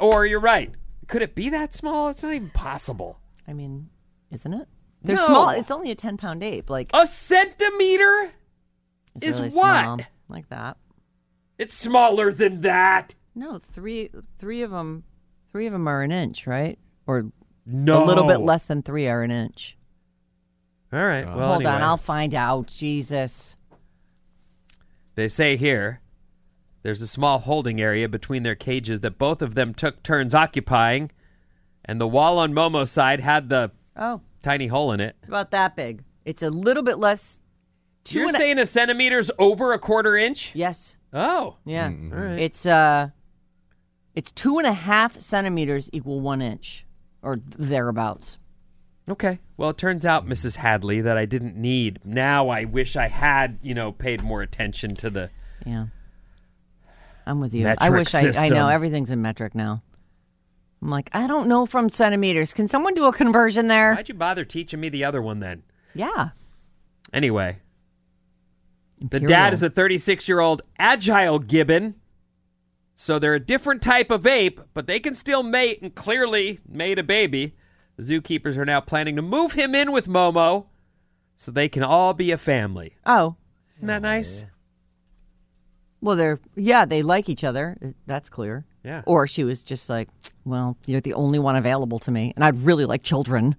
or 0.00 0.26
you're 0.26 0.40
right. 0.40 0.72
Could 1.06 1.22
it 1.22 1.36
be 1.36 1.48
that 1.50 1.74
small? 1.74 2.08
It's 2.08 2.24
not 2.24 2.34
even 2.34 2.50
possible. 2.50 3.20
I 3.46 3.52
mean, 3.52 3.90
isn't 4.32 4.52
it? 4.52 4.66
They're 5.02 5.14
No. 5.14 5.26
small. 5.26 5.48
It's 5.50 5.70
only 5.70 5.92
a 5.92 5.94
ten 5.94 6.16
pound 6.16 6.42
ape. 6.42 6.68
Like 6.70 6.90
A 6.92 7.06
centimeter 7.06 8.32
is 9.22 9.36
really 9.38 9.50
what? 9.50 9.82
small, 9.82 10.00
like 10.28 10.48
that. 10.48 10.76
It's 11.58 11.74
smaller 11.74 12.32
than 12.32 12.62
that. 12.62 13.14
No, 13.34 13.58
three 13.58 14.10
three 14.38 14.62
of 14.62 14.70
them, 14.70 15.04
three 15.52 15.66
of 15.66 15.72
them 15.72 15.86
are 15.88 16.02
an 16.02 16.12
inch, 16.12 16.46
right? 16.46 16.78
Or 17.06 17.26
No. 17.66 18.04
a 18.04 18.06
little 18.06 18.26
bit 18.26 18.38
less 18.40 18.64
than 18.64 18.82
three 18.82 19.06
are 19.08 19.22
an 19.22 19.30
inch. 19.30 19.76
All 20.92 21.04
right. 21.04 21.24
Uh, 21.24 21.36
well, 21.36 21.48
Hold 21.54 21.66
on. 21.66 21.82
I'll 21.82 21.96
find 21.96 22.34
out. 22.34 22.66
Jesus. 22.68 23.56
They 25.16 25.28
say 25.28 25.56
here 25.56 26.00
there's 26.82 27.02
a 27.02 27.06
small 27.06 27.38
holding 27.40 27.80
area 27.80 28.08
between 28.08 28.42
their 28.42 28.54
cages 28.54 29.00
that 29.00 29.18
both 29.18 29.42
of 29.42 29.54
them 29.54 29.74
took 29.74 30.02
turns 30.02 30.34
occupying, 30.34 31.10
and 31.84 32.00
the 32.00 32.06
wall 32.08 32.38
on 32.38 32.52
Momo's 32.52 32.90
side 32.90 33.20
had 33.20 33.48
the 33.48 33.70
Oh, 33.96 34.20
tiny 34.42 34.66
hole 34.66 34.92
in 34.92 35.00
it. 35.00 35.16
it's 35.20 35.28
about 35.28 35.50
that 35.52 35.76
big. 35.76 36.02
It's 36.24 36.42
a 36.42 36.50
little 36.50 36.82
bit 36.82 36.98
less. 36.98 37.40
Two 38.04 38.18
You're 38.18 38.26
and 38.28 38.34
a- 38.36 38.38
saying 38.38 38.58
a 38.58 38.66
centimeter's 38.66 39.30
over 39.38 39.72
a 39.72 39.78
quarter 39.78 40.16
inch? 40.16 40.50
yes. 40.54 40.98
Oh. 41.14 41.56
Yeah. 41.64 41.86
All 41.86 42.18
right. 42.18 42.38
It's 42.40 42.66
uh, 42.66 43.10
it's 44.14 44.30
two 44.32 44.58
and 44.58 44.66
a 44.66 44.72
half 44.72 45.20
centimeters 45.20 45.88
equal 45.92 46.20
one 46.20 46.42
inch, 46.42 46.84
or 47.22 47.38
thereabouts. 47.56 48.38
Okay. 49.08 49.38
Well, 49.56 49.70
it 49.70 49.78
turns 49.78 50.04
out, 50.06 50.26
Mrs. 50.26 50.56
Hadley, 50.56 51.00
that 51.02 51.16
I 51.16 51.26
didn't 51.26 51.56
need. 51.56 52.00
Now 52.04 52.48
I 52.48 52.64
wish 52.64 52.96
I 52.96 53.08
had, 53.08 53.58
you 53.62 53.74
know, 53.74 53.92
paid 53.92 54.22
more 54.22 54.42
attention 54.42 54.94
to 54.96 55.10
the. 55.10 55.30
Yeah. 55.64 55.86
I'm 57.26 57.40
with 57.40 57.54
you. 57.54 57.66
I 57.66 57.74
Metric 57.88 57.92
wish 57.92 58.14
I, 58.14 58.18
I 58.18 58.22
system. 58.32 58.48
know 58.50 58.68
everything's 58.68 59.10
in 59.10 59.22
metric 59.22 59.54
now. 59.54 59.82
I'm 60.82 60.90
like, 60.90 61.08
I 61.12 61.26
don't 61.26 61.48
know 61.48 61.64
from 61.64 61.88
centimeters. 61.88 62.52
Can 62.52 62.68
someone 62.68 62.92
do 62.94 63.06
a 63.06 63.12
conversion 63.12 63.68
there? 63.68 63.94
Why'd 63.94 64.08
you 64.08 64.14
bother 64.14 64.44
teaching 64.44 64.80
me 64.80 64.90
the 64.90 65.04
other 65.04 65.22
one 65.22 65.40
then? 65.40 65.62
Yeah. 65.94 66.30
Anyway, 67.12 67.58
the 69.10 69.18
Imperial. 69.18 69.28
dad 69.28 69.52
is 69.52 69.62
a 69.62 69.70
36 69.70 70.28
year 70.28 70.40
old 70.40 70.62
agile 70.78 71.38
gibbon. 71.38 71.94
So 72.96 73.18
they're 73.18 73.34
a 73.34 73.40
different 73.40 73.82
type 73.82 74.10
of 74.10 74.26
ape, 74.26 74.60
but 74.72 74.86
they 74.86 75.00
can 75.00 75.14
still 75.14 75.42
mate 75.42 75.82
and 75.82 75.94
clearly 75.94 76.60
made 76.68 76.98
a 76.98 77.02
baby. 77.02 77.54
The 77.96 78.02
zookeepers 78.02 78.56
are 78.56 78.64
now 78.64 78.80
planning 78.80 79.16
to 79.16 79.22
move 79.22 79.52
him 79.52 79.74
in 79.74 79.92
with 79.92 80.06
Momo 80.06 80.66
so 81.36 81.50
they 81.50 81.68
can 81.68 81.82
all 81.82 82.14
be 82.14 82.30
a 82.30 82.38
family. 82.38 82.94
Oh. 83.04 83.34
Isn't 83.76 83.88
that 83.88 84.02
nice? 84.02 84.44
Well, 86.00 86.16
they're 86.16 86.38
yeah, 86.54 86.84
they 86.84 87.02
like 87.02 87.28
each 87.28 87.44
other. 87.44 87.76
Uh, 87.84 87.88
That's 88.06 88.28
clear. 88.28 88.64
Yeah. 88.84 89.02
Or 89.06 89.26
she 89.26 89.42
was 89.42 89.64
just 89.64 89.88
like, 89.88 90.08
well, 90.44 90.76
you're 90.86 91.00
the 91.00 91.14
only 91.14 91.38
one 91.38 91.56
available 91.56 91.98
to 92.00 92.10
me, 92.10 92.32
and 92.36 92.44
I'd 92.44 92.58
really 92.58 92.84
like 92.84 93.02
children. 93.02 93.56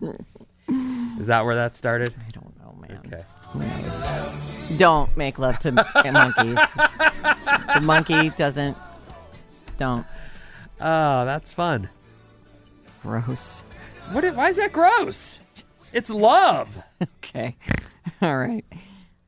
Is 1.20 1.26
that 1.26 1.44
where 1.44 1.54
that 1.54 1.76
started? 1.76 2.14
I 2.26 2.30
don't 2.30 2.58
know, 2.58 2.74
man. 2.80 3.00
Okay. 3.06 4.76
Don't 4.78 5.14
make 5.16 5.38
love 5.38 5.58
to 5.60 5.68
m- 5.68 5.74
monkeys. 6.14 6.58
the 7.74 7.80
monkey 7.82 8.30
doesn't. 8.38 8.76
Don't. 9.78 10.06
Oh, 10.80 11.24
that's 11.26 11.52
fun. 11.52 11.88
Gross. 13.02 13.64
What? 14.12 14.24
Why 14.34 14.48
is 14.48 14.56
that 14.56 14.72
gross? 14.72 15.38
It's 15.92 16.10
love. 16.10 16.68
Okay. 17.22 17.56
All 18.20 18.36
right. 18.36 18.64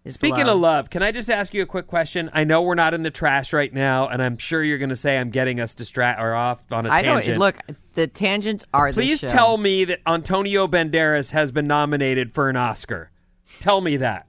Speaking 0.07 0.49
of 0.49 0.59
love, 0.59 0.91
can 0.91 1.01
I 1.03 1.12
just 1.12 1.31
ask 1.31 1.55
you 1.55 1.62
a 1.62 1.67
quick 1.67 1.87
question? 1.87 2.29
I 2.33 2.43
know 2.43 2.61
we're 2.62 2.75
not 2.75 2.93
in 2.93 3.05
the 3.05 3.11
trash 3.11 3.53
right 3.53 3.73
now, 3.73 4.09
and 4.09 4.21
I'm 4.21 4.37
sure 4.37 4.62
you're 4.62 4.79
going 4.79 4.88
to 4.91 4.97
say 4.97 5.17
I'm 5.17 5.31
getting 5.31 5.61
us 5.61 5.75
distract 5.75 6.21
or 6.21 6.35
off 6.35 6.61
on 6.73 6.87
a 6.87 6.88
I 6.91 7.03
don't 7.03 7.19
tangent. 7.19 7.38
look. 7.38 7.59
The 7.95 8.09
tangents 8.09 8.65
are. 8.75 8.93
Please 8.93 9.21
the 9.21 9.29
show. 9.29 9.33
Tell 9.33 9.59
me 9.59 9.85
that 9.85 10.01
Antonio 10.05 10.67
Banderas 10.67 11.31
has 11.31 11.53
been 11.53 11.69
nominated 11.69 12.35
for 12.35 12.49
an 12.49 12.57
Oscar. 12.57 13.12
Tell 13.61 13.81
me 13.81 13.97
that. 13.99 14.27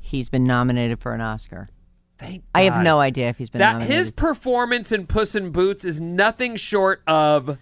He's 0.00 0.28
been 0.28 0.44
nominated 0.44 1.00
for 1.00 1.12
an 1.14 1.20
Oscar. 1.20 1.68
Thank 2.18 2.42
I 2.54 2.62
have 2.62 2.82
no 2.82 2.98
idea 2.98 3.28
if 3.28 3.38
he's 3.38 3.50
been 3.50 3.58
that 3.60 3.74
nominated. 3.74 3.96
his 3.96 4.10
performance 4.10 4.90
in 4.90 5.06
Puss 5.06 5.34
in 5.34 5.50
Boots 5.50 5.84
is 5.84 6.00
nothing 6.00 6.56
short 6.56 7.02
of 7.06 7.58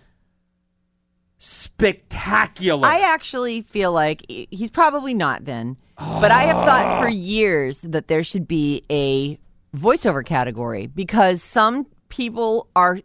spectacular. 1.38 2.86
I 2.86 3.00
actually 3.00 3.62
feel 3.62 3.92
like 3.92 4.24
he's 4.28 4.70
probably 4.70 5.12
not 5.12 5.44
been, 5.44 5.76
but 5.96 6.30
I 6.30 6.42
have 6.42 6.64
thought 6.64 7.00
for 7.00 7.08
years 7.08 7.80
that 7.82 8.08
there 8.08 8.22
should 8.22 8.48
be 8.48 8.84
a 8.90 9.38
voiceover 9.76 10.24
category 10.24 10.86
because 10.86 11.42
some 11.42 11.86
people 12.08 12.68
are. 12.76 12.98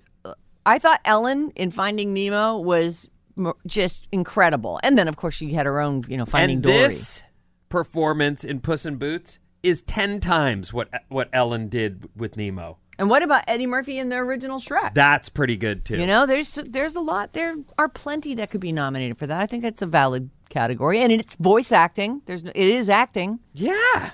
I 0.66 0.78
thought 0.80 1.02
Ellen 1.06 1.52
in 1.56 1.72
Finding 1.72 2.14
Nemo 2.14 2.58
was 2.58 3.10
mo- 3.36 3.56
just 3.66 4.06
incredible, 4.12 4.80
and 4.84 4.98
then 4.98 5.08
of 5.08 5.16
course 5.18 5.34
she 5.34 5.54
had 5.54 5.66
her 5.66 5.80
own, 5.80 6.04
you 6.08 6.18
know, 6.18 6.26
Finding 6.26 6.58
and 6.58 6.64
Dory. 6.64 6.78
this 6.90 7.22
performance 7.70 8.44
in 8.44 8.60
Puss 8.60 8.86
in 8.86 8.98
Boots 8.98 9.40
is 9.64 9.82
ten 9.82 10.20
times 10.20 10.74
what 10.74 10.90
what 11.10 11.30
Ellen 11.34 11.70
did 11.70 12.10
with 12.16 12.38
Nemo. 12.38 12.78
And 13.00 13.10
what 13.10 13.24
about 13.24 13.46
Eddie 13.48 13.66
Murphy 13.66 13.98
in 13.98 14.10
the 14.10 14.18
original 14.18 14.60
Shrek? 14.60 14.94
That's 14.94 15.30
pretty 15.30 15.56
good 15.56 15.86
too. 15.86 15.98
You 15.98 16.06
know, 16.06 16.26
there's 16.26 16.60
there's 16.68 16.96
a 16.96 17.00
lot. 17.00 17.32
There 17.34 17.56
are 17.78 17.88
plenty 17.90 18.36
that 18.36 18.52
could 18.52 18.60
be 18.60 18.72
nominated 18.74 19.18
for 19.18 19.26
that. 19.26 19.40
I 19.40 19.46
think 19.48 19.64
that's 19.64 19.82
a 19.82 19.86
valid 19.88 20.30
category, 20.50 21.00
and 21.00 21.12
it's 21.12 21.34
voice 21.36 21.72
acting. 21.72 22.22
There's 22.26 22.44
no- 22.44 22.52
it 22.54 22.68
is 22.70 22.90
acting. 22.90 23.40
Yeah. 23.54 24.12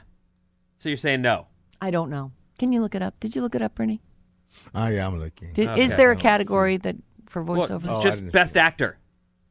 So 0.78 0.88
you're 0.90 0.98
saying 1.00 1.24
no? 1.24 1.48
I 1.82 1.90
don't 1.90 2.12
know. 2.12 2.32
Can 2.60 2.72
you 2.72 2.80
look 2.80 2.94
it 2.94 3.02
up? 3.02 3.20
Did 3.20 3.36
you 3.36 3.42
look 3.42 3.56
it 3.56 3.62
up, 3.64 3.74
Brittany? 3.76 4.02
Oh 4.76 4.88
yeah, 4.88 5.08
I'm 5.08 5.20
looking. 5.20 5.52
Did, 5.54 5.68
Okay. 5.68 5.82
Is 5.84 5.96
there 5.96 6.12
a 6.12 6.16
category 6.16 6.78
that 6.78 6.96
for 7.28 7.42
Well, 7.42 7.68
voiceover? 7.68 7.88
Oh, 7.90 7.98
I 7.98 8.04
just 8.04 8.20
didn't 8.20 8.34
best 8.34 8.56
actor. 8.56 8.98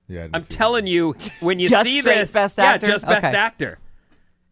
Yeah, 0.07 0.21
I 0.21 0.23
didn't 0.25 0.37
I'm 0.37 0.43
see 0.43 0.55
telling 0.55 0.87
you, 0.87 1.17
when 1.41 1.59
you 1.59 1.69
Just 1.71 1.85
see 1.85 2.01
this, 2.03 2.31
best 2.31 2.57
yeah, 2.57 2.65
actor? 2.67 2.87
just 2.87 3.05
best 3.05 3.25
Okay. 3.25 3.37
actor. 3.37 3.79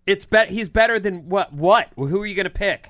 It's 0.07 0.25
bet 0.25 0.51
he's 0.51 0.69
better 0.69 0.99
than 0.99 1.29
what? 1.29 1.53
What? 1.53 1.89
Who 1.95 2.21
are 2.21 2.27
you 2.27 2.35
going 2.35 2.45
to 2.45 2.51
pick? 2.51 2.89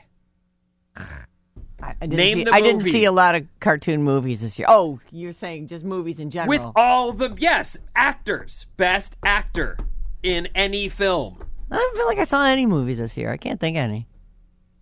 I 1.82 1.94
didn't, 2.00 2.16
Name 2.16 2.38
see, 2.38 2.44
the 2.44 2.54
I 2.54 2.60
didn't 2.60 2.82
see 2.82 3.04
a 3.04 3.12
lot 3.12 3.34
of 3.34 3.46
cartoon 3.58 4.04
movies 4.04 4.40
this 4.40 4.58
year. 4.58 4.66
Oh, 4.68 5.00
you're 5.10 5.32
saying 5.32 5.66
just 5.66 5.84
movies 5.84 6.20
in 6.20 6.30
general? 6.30 6.48
With 6.48 6.72
all 6.76 7.12
the 7.12 7.34
yes, 7.38 7.76
actors, 7.96 8.66
best 8.76 9.16
actor 9.24 9.76
in 10.22 10.48
any 10.54 10.88
film. 10.88 11.38
I 11.70 11.76
don't 11.76 11.96
feel 11.96 12.06
like 12.06 12.18
I 12.18 12.24
saw 12.24 12.44
any 12.44 12.66
movies 12.66 12.98
this 12.98 13.16
year. 13.16 13.32
I 13.32 13.36
can't 13.36 13.58
think 13.58 13.76
of 13.76 13.82
any. 13.82 14.06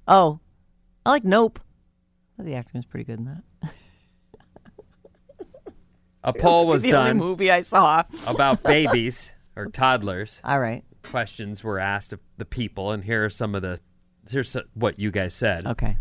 Oh, 0.06 0.40
I 1.06 1.10
like 1.10 1.24
Nope. 1.24 1.58
Oh, 2.38 2.42
the 2.42 2.54
acting 2.54 2.78
was 2.78 2.84
pretty 2.86 3.04
good 3.04 3.18
in 3.18 3.24
that. 3.26 3.72
A 6.22 6.32
poll 6.34 6.66
was 6.66 6.82
the 6.82 6.92
only 6.92 7.10
done 7.10 7.16
movie 7.16 7.50
I 7.50 7.62
saw. 7.62 8.02
about 8.26 8.62
babies 8.64 9.30
or 9.56 9.66
toddlers. 9.66 10.40
All 10.44 10.60
right. 10.60 10.84
Questions 11.02 11.64
were 11.64 11.78
asked 11.78 12.12
of 12.12 12.20
the 12.36 12.44
people, 12.44 12.92
and 12.92 13.02
here 13.02 13.24
are 13.24 13.30
some 13.30 13.54
of 13.54 13.62
the. 13.62 13.80
Here's 14.30 14.54
what 14.74 14.98
you 14.98 15.10
guys 15.10 15.32
said. 15.32 15.66
Okay. 15.66 15.96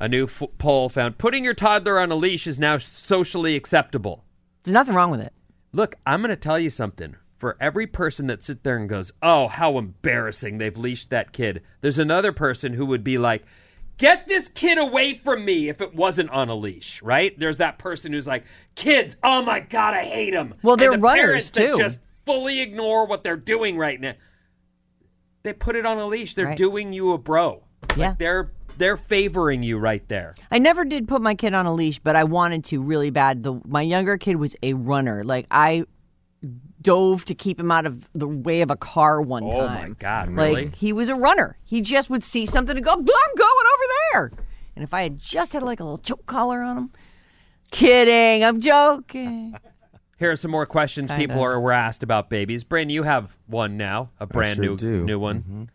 A 0.00 0.08
new 0.08 0.24
f- 0.24 0.42
poll 0.58 0.88
found 0.88 1.18
putting 1.18 1.44
your 1.44 1.54
toddler 1.54 1.98
on 1.98 2.12
a 2.12 2.14
leash 2.14 2.46
is 2.46 2.58
now 2.58 2.78
socially 2.78 3.56
acceptable. 3.56 4.24
There's 4.62 4.72
nothing 4.72 4.94
wrong 4.94 5.10
with 5.10 5.20
it. 5.20 5.32
Look, 5.72 5.96
I'm 6.06 6.20
going 6.20 6.30
to 6.30 6.36
tell 6.36 6.58
you 6.58 6.70
something. 6.70 7.16
For 7.36 7.56
every 7.60 7.86
person 7.86 8.26
that 8.28 8.42
sits 8.42 8.60
there 8.62 8.76
and 8.76 8.88
goes, 8.88 9.12
"Oh, 9.22 9.46
how 9.48 9.78
embarrassing 9.78 10.58
they've 10.58 10.76
leashed 10.76 11.10
that 11.10 11.32
kid," 11.32 11.62
there's 11.82 11.98
another 11.98 12.32
person 12.32 12.72
who 12.72 12.84
would 12.86 13.04
be 13.04 13.16
like, 13.16 13.44
"Get 13.96 14.26
this 14.26 14.48
kid 14.48 14.76
away 14.76 15.14
from 15.14 15.44
me!" 15.44 15.68
If 15.68 15.80
it 15.80 15.94
wasn't 15.94 16.30
on 16.30 16.48
a 16.48 16.56
leash, 16.56 17.00
right? 17.00 17.38
There's 17.38 17.58
that 17.58 17.78
person 17.78 18.12
who's 18.12 18.26
like, 18.26 18.44
"Kids, 18.74 19.16
oh 19.22 19.42
my 19.42 19.60
god, 19.60 19.94
I 19.94 20.02
hate 20.04 20.32
them." 20.32 20.54
Well, 20.62 20.76
they're 20.76 20.92
and 20.92 21.00
the 21.00 21.06
runners, 21.06 21.50
parents 21.50 21.50
that 21.50 21.76
just 21.76 22.00
fully 22.26 22.60
ignore 22.60 23.06
what 23.06 23.22
they're 23.22 23.36
doing 23.36 23.76
right 23.78 24.00
now. 24.00 24.14
They 25.44 25.52
put 25.52 25.76
it 25.76 25.86
on 25.86 25.96
a 25.98 26.06
leash. 26.06 26.34
They're 26.34 26.46
Right. 26.46 26.56
doing 26.58 26.92
you 26.92 27.12
a 27.12 27.18
bro. 27.18 27.62
Yeah. 27.96 28.08
Like 28.08 28.18
they're 28.18 28.50
they're 28.78 28.96
favoring 28.96 29.62
you 29.62 29.78
right 29.78 30.06
there. 30.08 30.34
I 30.50 30.58
never 30.58 30.84
did 30.84 31.06
put 31.08 31.20
my 31.20 31.34
kid 31.34 31.52
on 31.54 31.66
a 31.66 31.74
leash, 31.74 31.98
but 31.98 32.16
I 32.16 32.24
wanted 32.24 32.64
to 32.66 32.80
really 32.80 33.10
bad. 33.10 33.42
The 33.42 33.60
my 33.66 33.82
younger 33.82 34.16
kid 34.16 34.36
was 34.36 34.56
a 34.62 34.72
runner. 34.74 35.24
Like 35.24 35.46
I 35.50 35.84
dove 36.80 37.24
to 37.24 37.34
keep 37.34 37.58
him 37.58 37.70
out 37.72 37.84
of 37.86 38.08
the 38.12 38.28
way 38.28 38.60
of 38.60 38.70
a 38.70 38.76
car 38.76 39.20
one 39.20 39.42
Oh 39.42 39.48
my 39.66 39.66
time. 39.66 39.96
God, 39.98 40.28
Like 40.30 40.56
really? 40.56 40.70
he 40.76 40.92
was 40.92 41.08
a 41.08 41.14
runner. 41.16 41.58
He 41.64 41.80
just 41.80 42.08
would 42.08 42.22
see 42.22 42.46
something 42.46 42.76
and 42.76 42.84
go, 42.84 42.92
"I'm 42.92 43.04
going 43.04 43.08
over 43.08 43.92
there." 44.12 44.32
And 44.76 44.84
if 44.84 44.94
I 44.94 45.02
had 45.02 45.18
just 45.18 45.52
had 45.54 45.62
like 45.64 45.80
a 45.80 45.84
little 45.84 45.98
choke 45.98 46.24
collar 46.26 46.62
on 46.62 46.76
him, 46.78 46.90
kidding, 47.72 48.44
I'm 48.44 48.60
joking. 48.60 49.56
Here 50.20 50.30
are 50.32 50.36
some 50.36 50.50
more 50.52 50.66
questions 50.66 51.10
Kinda. 51.10 51.26
people 51.26 51.42
are 51.42 51.60
were 51.60 51.72
asked 51.72 52.02
about 52.04 52.28
babies. 52.30 52.62
Bryn, 52.64 52.90
you 52.90 53.02
have 53.04 53.36
one 53.46 53.76
now, 53.76 54.10
a 54.20 54.26
brand 54.26 54.56
sure 54.56 54.64
new 54.64 54.76
do. 54.76 55.04
new 55.04 55.18
one. 55.18 55.42
Mhm. 55.42 55.68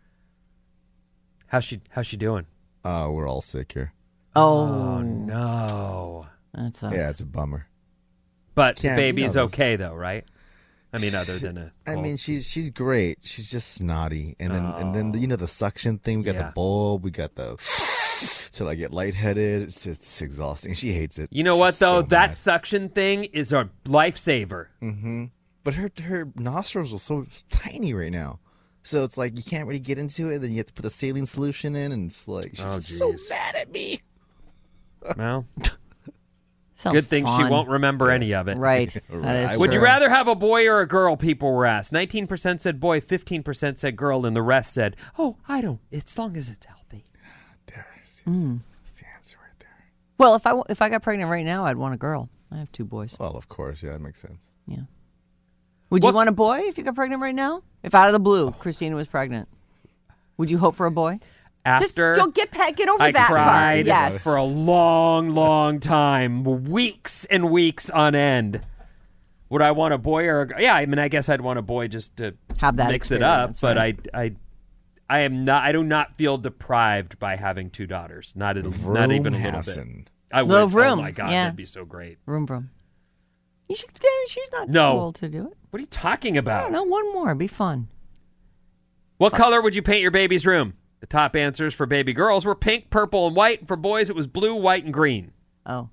How's 1.48 1.64
she 1.64 1.80
how's 1.90 2.06
she 2.06 2.16
doing? 2.16 2.46
Uh, 2.84 3.08
we're 3.10 3.28
all 3.28 3.40
sick 3.40 3.72
here. 3.72 3.92
Oh, 4.36 5.00
no. 5.00 6.26
That 6.52 6.76
sucks. 6.76 6.94
Yeah, 6.94 7.10
it's 7.10 7.20
a 7.20 7.26
bummer. 7.26 7.66
But 8.54 8.76
the 8.76 8.82
Can't- 8.82 8.98
you 8.98 9.02
baby's 9.04 9.34
know 9.34 9.44
okay 9.44 9.76
though, 9.76 9.94
right? 9.94 10.24
I 10.92 10.98
mean, 10.98 11.14
other 11.16 11.38
than 11.40 11.58
a. 11.58 11.72
I 11.86 11.94
cold. 11.94 12.04
mean, 12.04 12.16
she's 12.16 12.46
she's 12.48 12.70
great. 12.70 13.18
She's 13.22 13.50
just 13.50 13.72
snotty, 13.72 14.36
and 14.38 14.52
then 14.54 14.64
and 14.64 14.94
then 14.94 15.20
you 15.20 15.26
know 15.26 15.34
the 15.34 15.48
suction 15.48 15.98
thing. 15.98 16.18
We 16.18 16.24
got 16.24 16.36
Yeah. 16.36 16.42
the 16.46 16.52
bulb. 16.52 17.02
We 17.02 17.10
got 17.10 17.34
the 17.34 17.56
till 18.52 18.68
I 18.68 18.76
get 18.76 18.92
lightheaded. 18.92 19.62
It's 19.62 19.86
it's 19.86 20.22
exhausting. 20.22 20.74
She 20.74 20.92
hates 20.92 21.18
it. 21.18 21.30
you 21.32 21.42
know 21.42 21.56
what 21.56 21.74
though? 21.80 21.90
so 21.94 22.02
that 22.02 22.30
mad. 22.30 22.36
suction 22.36 22.88
thing 22.90 23.24
is 23.24 23.52
a 23.52 23.68
lifesaver. 23.86 24.66
Mm-hmm. 24.80 25.24
But 25.64 25.74
her 25.74 25.90
her 26.02 26.28
nostrils 26.36 26.94
are 26.94 26.98
so 27.00 27.26
tiny 27.50 27.92
right 27.92 28.12
now, 28.12 28.38
so 28.84 29.02
it's 29.02 29.16
like 29.18 29.36
you 29.36 29.42
can't 29.42 29.66
really 29.66 29.80
get 29.80 29.98
into 29.98 30.30
it. 30.30 30.38
Then 30.38 30.52
you 30.52 30.58
have 30.58 30.66
to 30.66 30.72
put 30.72 30.84
a 30.84 30.90
saline 30.90 31.26
solution 31.26 31.74
in, 31.74 31.90
and 31.90 32.06
it's 32.10 32.28
like 32.28 32.50
she's 32.50 32.60
Oh, 32.64 32.74
just 32.76 32.96
so 32.98 33.10
geez. 33.12 33.28
mad 33.30 33.56
at 33.56 33.72
me. 33.72 34.00
Well, 35.16 35.46
good 36.82 37.08
thing 37.08 37.26
she 37.26 37.44
won't 37.44 37.68
remember 37.68 38.10
any 38.10 38.34
of 38.34 38.48
it. 38.48 38.56
Right. 38.56 38.94
Right. 38.94 39.02
That 39.22 39.36
is 39.36 39.52
I 39.52 39.56
Would 39.56 39.72
you 39.72 39.80
rather 39.80 40.08
have 40.08 40.28
a 40.28 40.34
boy 40.34 40.66
or 40.68 40.80
a 40.80 40.88
girl? 40.88 41.16
People 41.16 41.52
were 41.52 41.66
asked. 41.66 41.92
Nineteen 41.92 42.26
percent 42.26 42.62
said 42.62 42.78
boy, 42.80 43.00
fifteen 43.00 43.42
percent 43.42 43.78
said 43.78 43.96
girl, 43.96 44.24
and 44.26 44.34
the 44.36 44.42
rest 44.42 44.72
said, 44.74 44.96
"Oh, 45.18 45.36
I 45.48 45.60
don't. 45.60 45.80
As 45.92 46.16
long 46.18 46.36
as 46.36 46.48
it's 46.48 46.64
healthy." 46.66 47.04
There's 47.66 48.22
Mm. 48.26 48.60
the 48.98 49.04
answer 49.16 49.36
right 49.42 49.58
there. 49.60 49.68
Well, 50.18 50.34
if 50.34 50.46
I 50.46 50.54
if 50.68 50.80
I 50.82 50.88
got 50.88 51.02
pregnant 51.02 51.30
right 51.30 51.44
now, 51.44 51.64
I'd 51.66 51.76
want 51.76 51.94
a 51.94 51.98
girl. 51.98 52.28
I 52.50 52.56
have 52.58 52.70
two 52.72 52.84
boys. 52.84 53.16
Well, 53.18 53.36
of 53.36 53.48
course, 53.48 53.82
yeah, 53.82 53.92
that 53.92 54.00
makes 54.00 54.20
sense. 54.20 54.50
Yeah. 54.66 54.82
Would 55.94 56.02
What- 56.02 56.10
you 56.10 56.14
want 56.16 56.28
a 56.28 56.32
boy 56.32 56.58
if 56.64 56.76
you 56.76 56.82
got 56.82 56.96
pregnant 56.96 57.22
right 57.22 57.34
now? 57.34 57.62
If 57.84 57.94
out 57.94 58.08
of 58.08 58.12
the 58.14 58.18
blue, 58.18 58.50
Christina 58.58 58.96
was 58.96 59.06
pregnant, 59.06 59.48
would 60.36 60.50
you 60.50 60.58
hope 60.58 60.74
for 60.74 60.86
a 60.86 60.90
boy? 60.90 61.20
After 61.64 61.84
Just 62.14 62.18
don't 62.18 62.34
get 62.34 62.50
pa- 62.50 62.72
get 62.74 62.88
over 62.88 63.00
I 63.04 63.12
that 63.12 63.28
cried 63.28 63.86
part. 63.86 64.12
Yes. 64.12 64.20
for 64.22 64.34
a 64.34 64.42
long, 64.42 65.30
long 65.30 65.78
time, 65.78 66.42
weeks 66.64 67.26
and 67.26 67.48
weeks 67.48 67.88
on 67.90 68.16
end. 68.16 68.58
Would 69.50 69.62
I 69.62 69.70
want 69.70 69.94
a 69.94 69.98
boy 69.98 70.24
or 70.26 70.40
a 70.40 70.46
girl? 70.48 70.60
Yeah, 70.60 70.74
I 70.74 70.84
mean, 70.86 70.98
I 70.98 71.06
guess 71.06 71.28
I'd 71.28 71.40
want 71.40 71.60
a 71.60 71.62
boy 71.62 71.86
just 71.86 72.16
to 72.16 72.34
Have 72.58 72.74
that 72.78 72.90
mix 72.90 73.12
it 73.12 73.22
up. 73.22 73.50
experience, 73.50 73.60
But 73.60 73.76
right. 73.76 74.08
I, 74.12 74.20
I, 74.20 74.32
I 75.08 75.18
am 75.20 75.44
not. 75.44 75.62
I 75.62 75.70
do 75.70 75.84
not 75.84 76.16
feel 76.18 76.38
deprived 76.38 77.20
by 77.20 77.36
having 77.36 77.70
two 77.70 77.86
daughters. 77.86 78.32
Not, 78.34 78.56
a, 78.56 78.62
not 78.62 79.12
even 79.12 79.32
a 79.34 79.38
little 79.38 79.62
bit. 79.62 80.08
I 80.32 80.42
would. 80.42 80.50
Little 80.52 80.68
vroom, 80.68 80.98
Oh 80.98 81.02
my 81.02 81.12
god, 81.12 81.30
yeah. 81.30 81.44
that'd 81.44 81.56
be 81.56 81.64
so 81.64 81.84
great. 81.84 82.18
Vroom 82.26 82.46
vroom. 82.48 82.70
You 83.68 83.74
should. 83.76 83.90
yeah, 84.02 84.08
She's 84.28 84.48
not 84.52 84.68
No. 84.68 84.92
too 84.92 84.98
old 84.98 85.14
to 85.16 85.28
do 85.28 85.46
it. 85.48 85.56
What 85.70 85.78
are 85.78 85.80
you 85.80 85.86
talking 85.86 86.36
I 86.36 86.40
about? 86.40 86.62
don't 86.64 86.72
know. 86.72 86.82
One 86.84 87.12
more, 87.12 87.28
It'd 87.28 87.38
be 87.38 87.46
fun. 87.46 87.88
What 89.18 89.32
color 89.32 89.62
would 89.62 89.74
you 89.74 89.82
paint 89.82 90.02
your 90.02 90.10
baby's 90.10 90.44
room? 90.44 90.74
The 91.00 91.06
top 91.06 91.36
answers 91.36 91.72
for 91.74 91.86
baby 91.86 92.12
girls 92.12 92.44
were 92.44 92.54
pink, 92.54 92.90
purple, 92.90 93.26
and 93.26 93.36
white. 93.36 93.66
For 93.68 93.76
boys, 93.76 94.08
it 94.10 94.16
was 94.16 94.26
blue, 94.26 94.54
white, 94.54 94.84
and 94.84 94.92
green. 94.92 95.32
Oh, 95.66 95.88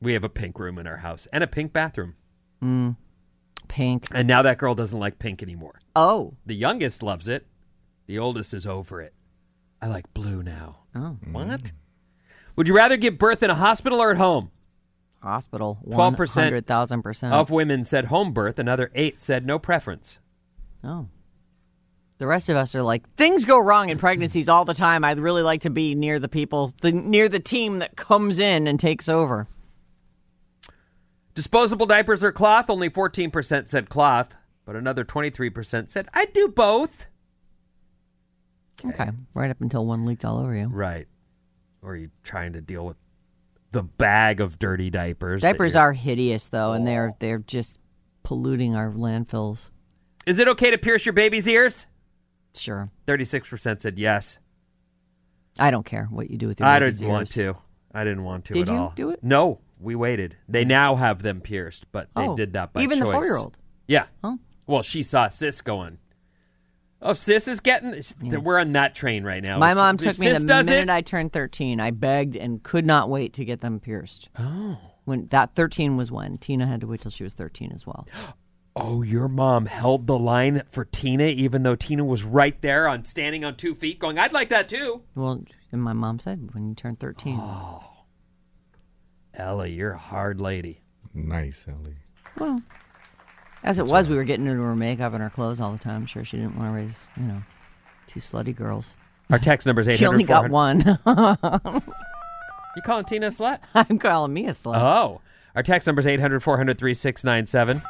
We 0.00 0.12
have 0.14 0.24
a 0.24 0.28
pink 0.28 0.58
room 0.58 0.78
in 0.78 0.86
our 0.86 0.98
house 0.98 1.26
and 1.32 1.42
a 1.44 1.46
pink 1.46 1.72
bathroom. 1.72 2.14
mm. 2.62 2.96
pink. 3.68 4.06
And 4.10 4.28
now 4.28 4.42
that 4.42 4.58
girl 4.58 4.74
doesn't 4.74 4.98
like 4.98 5.18
pink 5.18 5.42
anymore. 5.42 5.80
Oh, 5.96 6.34
The 6.44 6.54
youngest 6.54 7.02
loves 7.02 7.28
it. 7.28 7.46
The 8.06 8.18
oldest 8.18 8.52
is 8.52 8.66
over 8.66 9.00
it. 9.00 9.14
I 9.80 9.86
like 9.86 10.12
blue 10.14 10.42
now. 10.42 10.78
oh, 10.94 11.16
What? 11.30 11.72
Would 12.56 12.68
you 12.68 12.74
rather 12.76 12.96
give 12.96 13.18
birth 13.18 13.42
in 13.42 13.50
a 13.50 13.54
hospital 13.54 14.00
or 14.02 14.10
at 14.10 14.16
home? 14.18 14.50
Hospital. 15.24 15.78
12% 15.86 16.28
hundred 16.32 16.66
thousand 16.66 17.02
percent. 17.02 17.34
Of 17.34 17.50
women 17.50 17.84
said 17.84 18.06
home 18.06 18.32
birth. 18.32 18.58
Another 18.58 18.90
eight 18.94 19.20
said 19.20 19.44
no 19.46 19.58
preference. 19.58 20.18
Oh. 20.84 21.08
The 22.18 22.26
rest 22.26 22.48
of 22.48 22.56
us 22.56 22.74
are 22.74 22.82
like 22.82 23.12
things 23.16 23.44
go 23.44 23.58
wrong 23.58 23.88
in 23.88 23.98
pregnancies 23.98 24.48
all 24.48 24.64
the 24.64 24.74
time. 24.74 25.04
I'd 25.04 25.18
really 25.18 25.42
like 25.42 25.62
to 25.62 25.70
be 25.70 25.94
near 25.94 26.20
the 26.20 26.28
people, 26.28 26.72
the, 26.80 26.92
near 26.92 27.28
the 27.28 27.40
team 27.40 27.80
that 27.80 27.96
comes 27.96 28.38
in 28.38 28.68
and 28.68 28.78
takes 28.78 29.08
over. 29.08 29.48
Disposable 31.34 31.86
diapers 31.86 32.22
or 32.22 32.30
cloth? 32.30 32.70
Only 32.70 32.88
14% 32.88 33.68
said 33.68 33.88
cloth, 33.88 34.34
but 34.64 34.76
another 34.76 35.04
23% 35.04 35.90
said 35.90 36.08
I'd 36.14 36.32
do 36.32 36.46
both. 36.46 37.06
Okay. 38.84 39.10
Right 39.34 39.50
up 39.50 39.60
until 39.60 39.84
one 39.84 40.04
leaked 40.04 40.24
all 40.24 40.38
over 40.38 40.54
you. 40.54 40.68
Right. 40.68 41.08
Or 41.82 41.92
are 41.92 41.96
you 41.96 42.10
trying 42.22 42.52
to 42.52 42.60
deal 42.60 42.86
with 42.86 42.96
the 43.74 43.82
bag 43.82 44.40
of 44.40 44.58
dirty 44.58 44.88
diapers? 44.88 45.42
Diapers 45.42 45.74
you're- 45.74 45.94
hideous 45.94 46.48
though, 46.48 46.72
and 46.72 46.86
they're 46.86 47.14
they're 47.18 47.40
just 47.40 47.78
polluting 48.22 48.74
our 48.74 48.90
landfills. 48.90 49.70
Is 50.24 50.38
it 50.38 50.48
okay 50.48 50.70
to 50.70 50.78
pierce 50.78 51.04
your 51.04 51.12
baby's 51.12 51.46
ears? 51.46 51.86
Sure. 52.54 52.90
36% 53.06 53.82
said 53.82 53.98
yes. 53.98 54.38
I 55.58 55.70
don't 55.70 55.84
care 55.84 56.06
what 56.06 56.30
you 56.30 56.38
do 56.38 56.48
with 56.48 56.60
your 56.60 56.68
ears. 56.68 56.76
I 56.76 56.78
didn't 56.78 57.08
want 57.08 57.28
ears. 57.28 57.34
to. 57.34 57.56
I 57.92 58.04
didn't 58.04 58.24
want 58.24 58.44
to 58.46 58.54
Did 58.54 58.68
at 58.68 58.74
you 58.74 58.80
all. 58.80 58.92
do 58.96 59.10
it? 59.10 59.22
No, 59.22 59.60
we 59.78 59.94
waited. 59.94 60.36
They 60.48 60.62
mm-hmm. 60.62 60.68
now 60.68 60.94
have 60.96 61.22
them 61.22 61.40
pierced, 61.40 61.86
but 61.92 62.08
they 62.16 62.22
Oh, 62.22 62.36
did 62.36 62.54
that 62.54 62.72
by 62.72 62.82
even 62.82 63.00
the 63.00 63.04
choice. 63.04 63.12
four-year-old? 63.12 63.58
Yeah. 63.86 64.06
Huh? 64.24 64.36
Well, 64.66 64.82
she 64.82 65.02
saw 65.02 65.28
Sis 65.28 65.60
going. 65.60 65.98
Oh, 67.02 67.12
Sis 67.12 67.48
is 67.48 67.60
getting. 67.60 68.02
We're 68.42 68.58
on 68.58 68.72
that 68.72 68.94
train 68.94 69.24
right 69.24 69.42
now. 69.42 69.58
My 69.58 69.70
If- 69.72 69.76
mom 69.76 69.94
if 69.96 70.00
took 70.00 70.18
me 70.18 70.26
Sis 70.26 70.40
the 70.40 70.46
does 70.46 70.66
minute 70.66 70.84
it, 70.84 70.90
I 70.90 71.00
turned 71.02 71.32
13. 71.32 71.78
I 71.80 71.90
begged 71.90 72.34
and 72.36 72.62
could 72.62 72.86
not 72.86 73.10
wait 73.10 73.34
to 73.34 73.44
get 73.44 73.60
them 73.60 73.78
pierced. 73.80 74.28
Oh. 74.38 74.78
When 75.04 75.26
that 75.28 75.54
13 75.54 75.98
was 75.98 76.10
when 76.10 76.38
Tina 76.38 76.66
had 76.66 76.80
to 76.80 76.86
wait 76.86 77.02
till 77.02 77.10
she 77.10 77.24
was 77.24 77.34
13 77.34 77.72
as 77.72 77.86
well. 77.86 78.06
Oh, 78.76 79.02
your 79.02 79.28
mom 79.28 79.66
held 79.66 80.08
the 80.08 80.18
line 80.18 80.64
for 80.68 80.84
Tina, 80.84 81.26
even 81.26 81.62
though 81.62 81.76
Tina 81.76 82.04
was 82.04 82.24
right 82.24 82.60
there 82.60 82.88
on 82.88 83.04
standing 83.04 83.44
on 83.44 83.54
two 83.54 83.72
feet, 83.72 84.00
going, 84.00 84.18
"I'd 84.18 84.32
like 84.32 84.48
that 84.48 84.68
too." 84.68 85.02
Well, 85.14 85.44
and 85.70 85.80
my 85.80 85.92
mom 85.92 86.18
said 86.18 86.50
when 86.54 86.68
you 86.68 86.74
turn 86.74 86.96
13. 86.96 87.38
Oh. 87.40 87.84
Ellie, 89.34 89.72
you're 89.72 89.92
a 89.92 89.98
hard 89.98 90.40
lady. 90.40 90.80
Nice, 91.14 91.66
Ellie. 91.68 91.98
Well, 92.36 92.62
as 93.64 93.78
it 93.78 93.86
was, 93.86 94.08
we 94.08 94.16
were 94.16 94.24
getting 94.24 94.46
into 94.46 94.62
her 94.62 94.76
makeup 94.76 95.12
and 95.12 95.22
her 95.22 95.30
clothes 95.30 95.60
all 95.60 95.72
the 95.72 95.78
time. 95.78 95.96
I'm 96.02 96.06
sure 96.06 96.24
she 96.24 96.36
didn't 96.36 96.56
want 96.56 96.70
to 96.70 96.74
raise, 96.74 97.02
you 97.16 97.24
know, 97.24 97.42
two 98.06 98.20
slutty 98.20 98.54
girls. 98.54 98.96
Our 99.30 99.38
text 99.38 99.66
number 99.66 99.80
is 99.80 99.88
eight 99.88 99.98
She 99.98 100.06
only 100.06 100.24
got 100.24 100.50
one. 100.50 100.80
You 102.76 102.82
calling 102.82 103.04
Tina 103.04 103.26
a 103.28 103.30
slut? 103.30 103.60
I'm 103.74 103.98
calling 103.98 104.32
me 104.32 104.46
a 104.46 104.52
slut. 104.52 104.76
Oh. 104.76 105.20
Our 105.54 105.62
text 105.62 105.86
number 105.86 106.00
is 106.00 106.06
800 106.06 106.42
400 106.42 106.76
3697. 106.78 107.82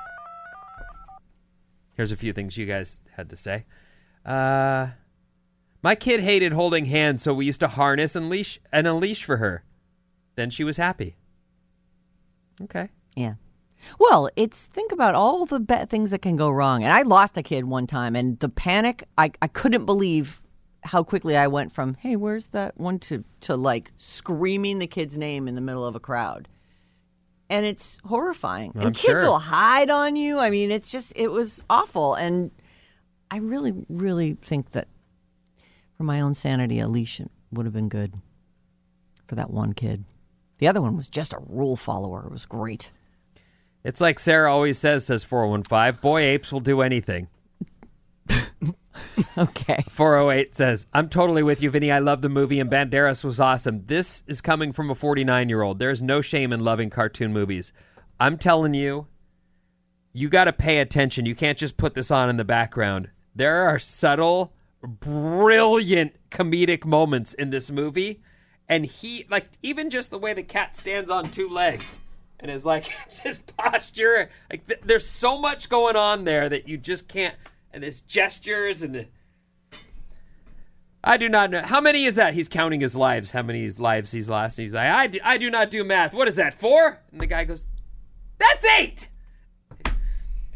Here's 1.94 2.12
a 2.12 2.16
few 2.16 2.32
things 2.32 2.56
you 2.56 2.66
guys 2.66 3.00
had 3.16 3.30
to 3.30 3.36
say. 3.36 3.64
Uh, 4.26 4.88
My 5.82 5.94
kid 5.94 6.20
hated 6.20 6.52
holding 6.52 6.84
hands, 6.84 7.22
so 7.22 7.32
we 7.32 7.46
used 7.46 7.60
to 7.60 7.68
harness 7.68 8.14
and 8.14 8.28
leash 8.28 8.60
and 8.72 8.86
a 8.86 8.94
leash 8.94 9.24
for 9.24 9.38
her. 9.38 9.64
Then 10.36 10.50
she 10.50 10.64
was 10.64 10.76
happy. 10.76 11.16
Okay. 12.62 12.88
Yeah. 13.16 13.34
Well, 13.98 14.28
it's 14.36 14.66
think 14.66 14.92
about 14.92 15.14
all 15.14 15.46
the 15.46 15.60
bad 15.60 15.90
things 15.90 16.10
that 16.10 16.20
can 16.22 16.36
go 16.36 16.50
wrong. 16.50 16.82
And 16.82 16.92
I 16.92 17.02
lost 17.02 17.36
a 17.36 17.42
kid 17.42 17.64
one 17.64 17.86
time, 17.86 18.16
and 18.16 18.38
the 18.38 18.48
panic, 18.48 19.04
I, 19.18 19.32
I 19.42 19.48
couldn't 19.48 19.84
believe 19.84 20.40
how 20.82 21.02
quickly 21.02 21.36
I 21.36 21.46
went 21.46 21.72
from, 21.72 21.94
hey, 21.94 22.16
where's 22.16 22.48
that 22.48 22.78
one 22.78 22.98
to, 23.00 23.24
to 23.40 23.56
like 23.56 23.90
screaming 23.96 24.78
the 24.78 24.86
kid's 24.86 25.16
name 25.16 25.48
in 25.48 25.54
the 25.54 25.60
middle 25.60 25.86
of 25.86 25.94
a 25.94 26.00
crowd. 26.00 26.48
And 27.48 27.64
it's 27.64 27.98
horrifying. 28.04 28.72
I'm 28.74 28.88
and 28.88 28.96
kids 28.96 29.12
sure. 29.12 29.22
will 29.22 29.38
hide 29.38 29.90
on 29.90 30.16
you. 30.16 30.38
I 30.38 30.50
mean, 30.50 30.70
it's 30.70 30.90
just, 30.90 31.12
it 31.16 31.28
was 31.28 31.62
awful. 31.70 32.14
And 32.14 32.50
I 33.30 33.38
really, 33.38 33.72
really 33.88 34.34
think 34.34 34.72
that 34.72 34.88
for 35.96 36.04
my 36.04 36.20
own 36.20 36.34
sanity, 36.34 36.80
a 36.80 36.88
leash 36.88 37.20
would 37.50 37.66
have 37.66 37.72
been 37.72 37.88
good 37.88 38.14
for 39.26 39.34
that 39.36 39.50
one 39.50 39.72
kid. 39.72 40.04
The 40.58 40.68
other 40.68 40.80
one 40.80 40.96
was 40.96 41.08
just 41.08 41.32
a 41.32 41.38
rule 41.46 41.76
follower. 41.76 42.24
It 42.26 42.32
was 42.32 42.46
great. 42.46 42.90
It's 43.84 44.00
like 44.00 44.18
Sarah 44.18 44.50
always 44.50 44.78
says, 44.78 45.04
says 45.04 45.24
415, 45.24 46.00
boy 46.00 46.22
apes 46.22 46.50
will 46.50 46.60
do 46.60 46.80
anything. 46.80 47.28
okay. 49.38 49.84
408 49.90 50.54
says, 50.54 50.86
I'm 50.94 51.10
totally 51.10 51.42
with 51.42 51.60
you, 51.60 51.70
Vinny. 51.70 51.92
I 51.92 51.98
love 51.98 52.22
the 52.22 52.30
movie 52.30 52.60
and 52.60 52.70
Banderas 52.70 53.22
was 53.22 53.38
awesome. 53.38 53.84
This 53.84 54.24
is 54.26 54.40
coming 54.40 54.72
from 54.72 54.90
a 54.90 54.94
49 54.94 55.50
year 55.50 55.60
old. 55.60 55.78
There's 55.78 56.00
no 56.00 56.22
shame 56.22 56.50
in 56.50 56.60
loving 56.60 56.88
cartoon 56.88 57.32
movies. 57.34 57.72
I'm 58.18 58.38
telling 58.38 58.72
you, 58.72 59.06
you 60.14 60.30
got 60.30 60.44
to 60.44 60.52
pay 60.52 60.78
attention. 60.78 61.26
You 61.26 61.34
can't 61.34 61.58
just 61.58 61.76
put 61.76 61.92
this 61.92 62.10
on 62.10 62.30
in 62.30 62.38
the 62.38 62.44
background. 62.44 63.10
There 63.34 63.68
are 63.68 63.78
subtle, 63.78 64.54
brilliant 64.82 66.14
comedic 66.30 66.86
moments 66.86 67.34
in 67.34 67.50
this 67.50 67.70
movie. 67.70 68.22
And 68.66 68.86
he, 68.86 69.26
like, 69.28 69.48
even 69.62 69.90
just 69.90 70.10
the 70.10 70.18
way 70.18 70.32
the 70.32 70.42
cat 70.42 70.74
stands 70.74 71.10
on 71.10 71.30
two 71.30 71.50
legs 71.50 71.98
and 72.44 72.52
is 72.52 72.64
like, 72.66 72.86
his 73.22 73.38
posture, 73.56 74.28
like, 74.50 74.66
th- 74.66 74.80
there's 74.84 75.08
so 75.08 75.38
much 75.38 75.70
going 75.70 75.96
on 75.96 76.24
there 76.24 76.46
that 76.50 76.68
you 76.68 76.76
just 76.76 77.08
can't, 77.08 77.34
and 77.72 77.82
his 77.82 78.02
gestures 78.02 78.82
and. 78.82 78.94
The, 78.94 79.06
I 81.02 81.16
do 81.16 81.28
not 81.28 81.50
know. 81.50 81.62
How 81.62 81.80
many 81.80 82.04
is 82.04 82.14
that? 82.16 82.34
He's 82.34 82.48
counting 82.48 82.80
his 82.80 82.94
lives. 82.94 83.30
How 83.30 83.42
many 83.42 83.68
lives 83.70 84.12
he's 84.12 84.28
lost? 84.28 84.56
He's 84.58 84.74
like, 84.74 84.88
I 84.88 85.06
do, 85.06 85.18
I 85.24 85.36
do 85.38 85.50
not 85.50 85.70
do 85.70 85.84
math. 85.84 86.12
What 86.14 86.28
is 86.28 86.34
that, 86.36 86.54
four? 86.60 87.00
And 87.12 87.20
the 87.20 87.26
guy 87.26 87.44
goes, 87.44 87.66
That's 88.38 88.64
eight. 88.78 89.08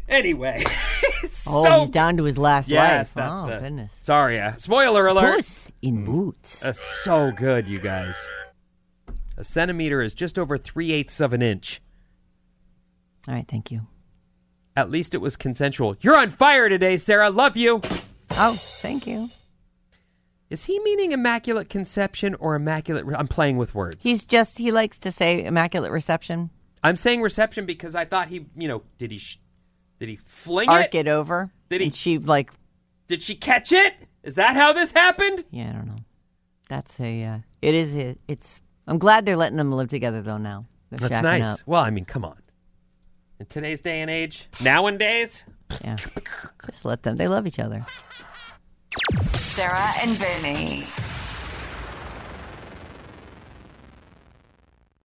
Anyway. 0.07 0.63
it's 1.23 1.45
Oh, 1.47 1.63
so- 1.63 1.79
he's 1.81 1.89
down 1.89 2.17
to 2.17 2.23
his 2.23 2.37
last 2.37 2.67
Yes, 2.67 3.15
life. 3.15 3.29
oh, 3.31 3.47
the. 3.47 3.59
goodness. 3.59 3.97
Sorry. 4.01 4.39
Uh, 4.39 4.53
spoiler 4.57 5.05
alert. 5.07 5.35
Puss 5.37 5.71
in 5.83 6.05
boots. 6.05 6.59
That's 6.61 6.79
so 7.03 7.31
good, 7.31 7.67
you 7.67 7.79
guys. 7.79 8.15
A 9.39 9.43
centimeter 9.43 10.01
is 10.01 10.13
just 10.13 10.37
over 10.37 10.57
three 10.57 10.91
eighths 10.91 11.19
of 11.21 11.31
an 11.31 11.41
inch. 11.41 11.81
All 13.27 13.33
right, 13.33 13.47
thank 13.47 13.71
you. 13.71 13.87
At 14.75 14.91
least 14.91 15.15
it 15.15 15.19
was 15.19 15.35
consensual. 15.37 15.95
You're 16.01 16.17
on 16.17 16.29
fire 16.29 16.67
today, 16.67 16.97
Sarah. 16.97 17.29
Love 17.29 17.55
you. 17.55 17.81
Oh, 18.31 18.53
thank 18.59 19.07
you. 19.07 19.29
Is 20.49 20.65
he 20.65 20.79
meaning 20.79 21.11
immaculate 21.13 21.69
conception 21.69 22.35
or 22.35 22.55
immaculate? 22.55 23.05
Re- 23.05 23.15
I'm 23.17 23.27
playing 23.27 23.57
with 23.57 23.73
words. 23.73 23.97
He's 24.01 24.25
just, 24.25 24.57
he 24.57 24.71
likes 24.71 24.97
to 24.99 25.11
say 25.11 25.43
immaculate 25.45 25.91
reception. 25.91 26.49
I'm 26.83 26.95
saying 26.95 27.21
reception 27.21 27.65
because 27.65 27.95
I 27.95 28.05
thought 28.05 28.27
he, 28.27 28.45
you 28.57 28.67
know, 28.67 28.83
did 28.97 29.11
he, 29.11 29.19
sh- 29.19 29.39
did 29.99 30.09
he 30.09 30.17
fling 30.17 30.69
Arc 30.69 30.95
it? 30.95 30.99
it 30.99 31.07
over. 31.07 31.51
Did 31.69 31.81
he- 31.81 31.85
And 31.87 31.95
she, 31.95 32.17
like, 32.17 32.51
Did 33.07 33.21
she 33.21 33.35
catch 33.35 33.71
it? 33.71 33.93
Is 34.23 34.35
that 34.35 34.55
how 34.55 34.73
this 34.73 34.91
happened? 34.91 35.45
yeah, 35.51 35.69
I 35.69 35.73
don't 35.73 35.87
know. 35.87 35.95
That's 36.67 36.99
a, 36.99 37.23
uh, 37.23 37.37
it 37.61 37.73
is, 37.75 37.95
a, 37.95 38.15
it's, 38.27 38.59
I'm 38.89 38.97
glad 38.97 39.23
they're 39.25 39.35
letting 39.37 39.57
them 39.57 39.71
live 39.71 39.89
together, 39.89 40.23
though, 40.23 40.39
now. 40.39 40.65
They're 40.89 41.07
That's 41.07 41.21
shacking 41.21 41.39
nice. 41.41 41.45
up. 41.45 41.59
Well, 41.67 41.83
I 41.83 41.91
mean, 41.91 42.05
come 42.05 42.25
on. 42.25 42.37
In 43.39 43.45
today's 43.45 43.81
day 43.81 44.01
and 44.01 44.09
age, 44.09 44.47
nowadays, 44.63 45.43
Yeah. 45.85 45.95
just 46.65 46.85
let 46.85 47.03
them, 47.03 47.17
they 47.17 47.27
love 47.27 47.45
each 47.45 47.59
other. 47.59 47.85
Sarah 49.33 49.91
and 50.01 50.09
Vinny. 50.17 50.87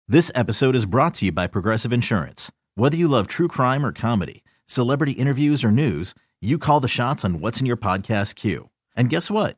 This 0.08 0.32
episode 0.36 0.76
is 0.76 0.86
brought 0.86 1.16
to 1.16 1.26
you 1.26 1.32
by 1.32 1.48
Progressive 1.48 1.92
Insurance. 1.92 2.52
Whether 2.76 2.96
you 2.96 3.08
love 3.08 3.28
true 3.28 3.48
crime 3.48 3.84
or 3.84 3.92
comedy, 3.92 4.44
celebrity 4.68 5.14
interviews 5.14 5.64
or 5.64 5.72
news, 5.72 6.14
you 6.40 6.60
call 6.60 6.80
the 6.80 6.88
shots 6.88 7.26
on 7.26 7.40
what's 7.40 7.60
in 7.60 7.66
your 7.66 7.78
podcast 7.78 8.36
queue. 8.36 8.70
And 8.96 9.10
guess 9.10 9.32
what? 9.32 9.58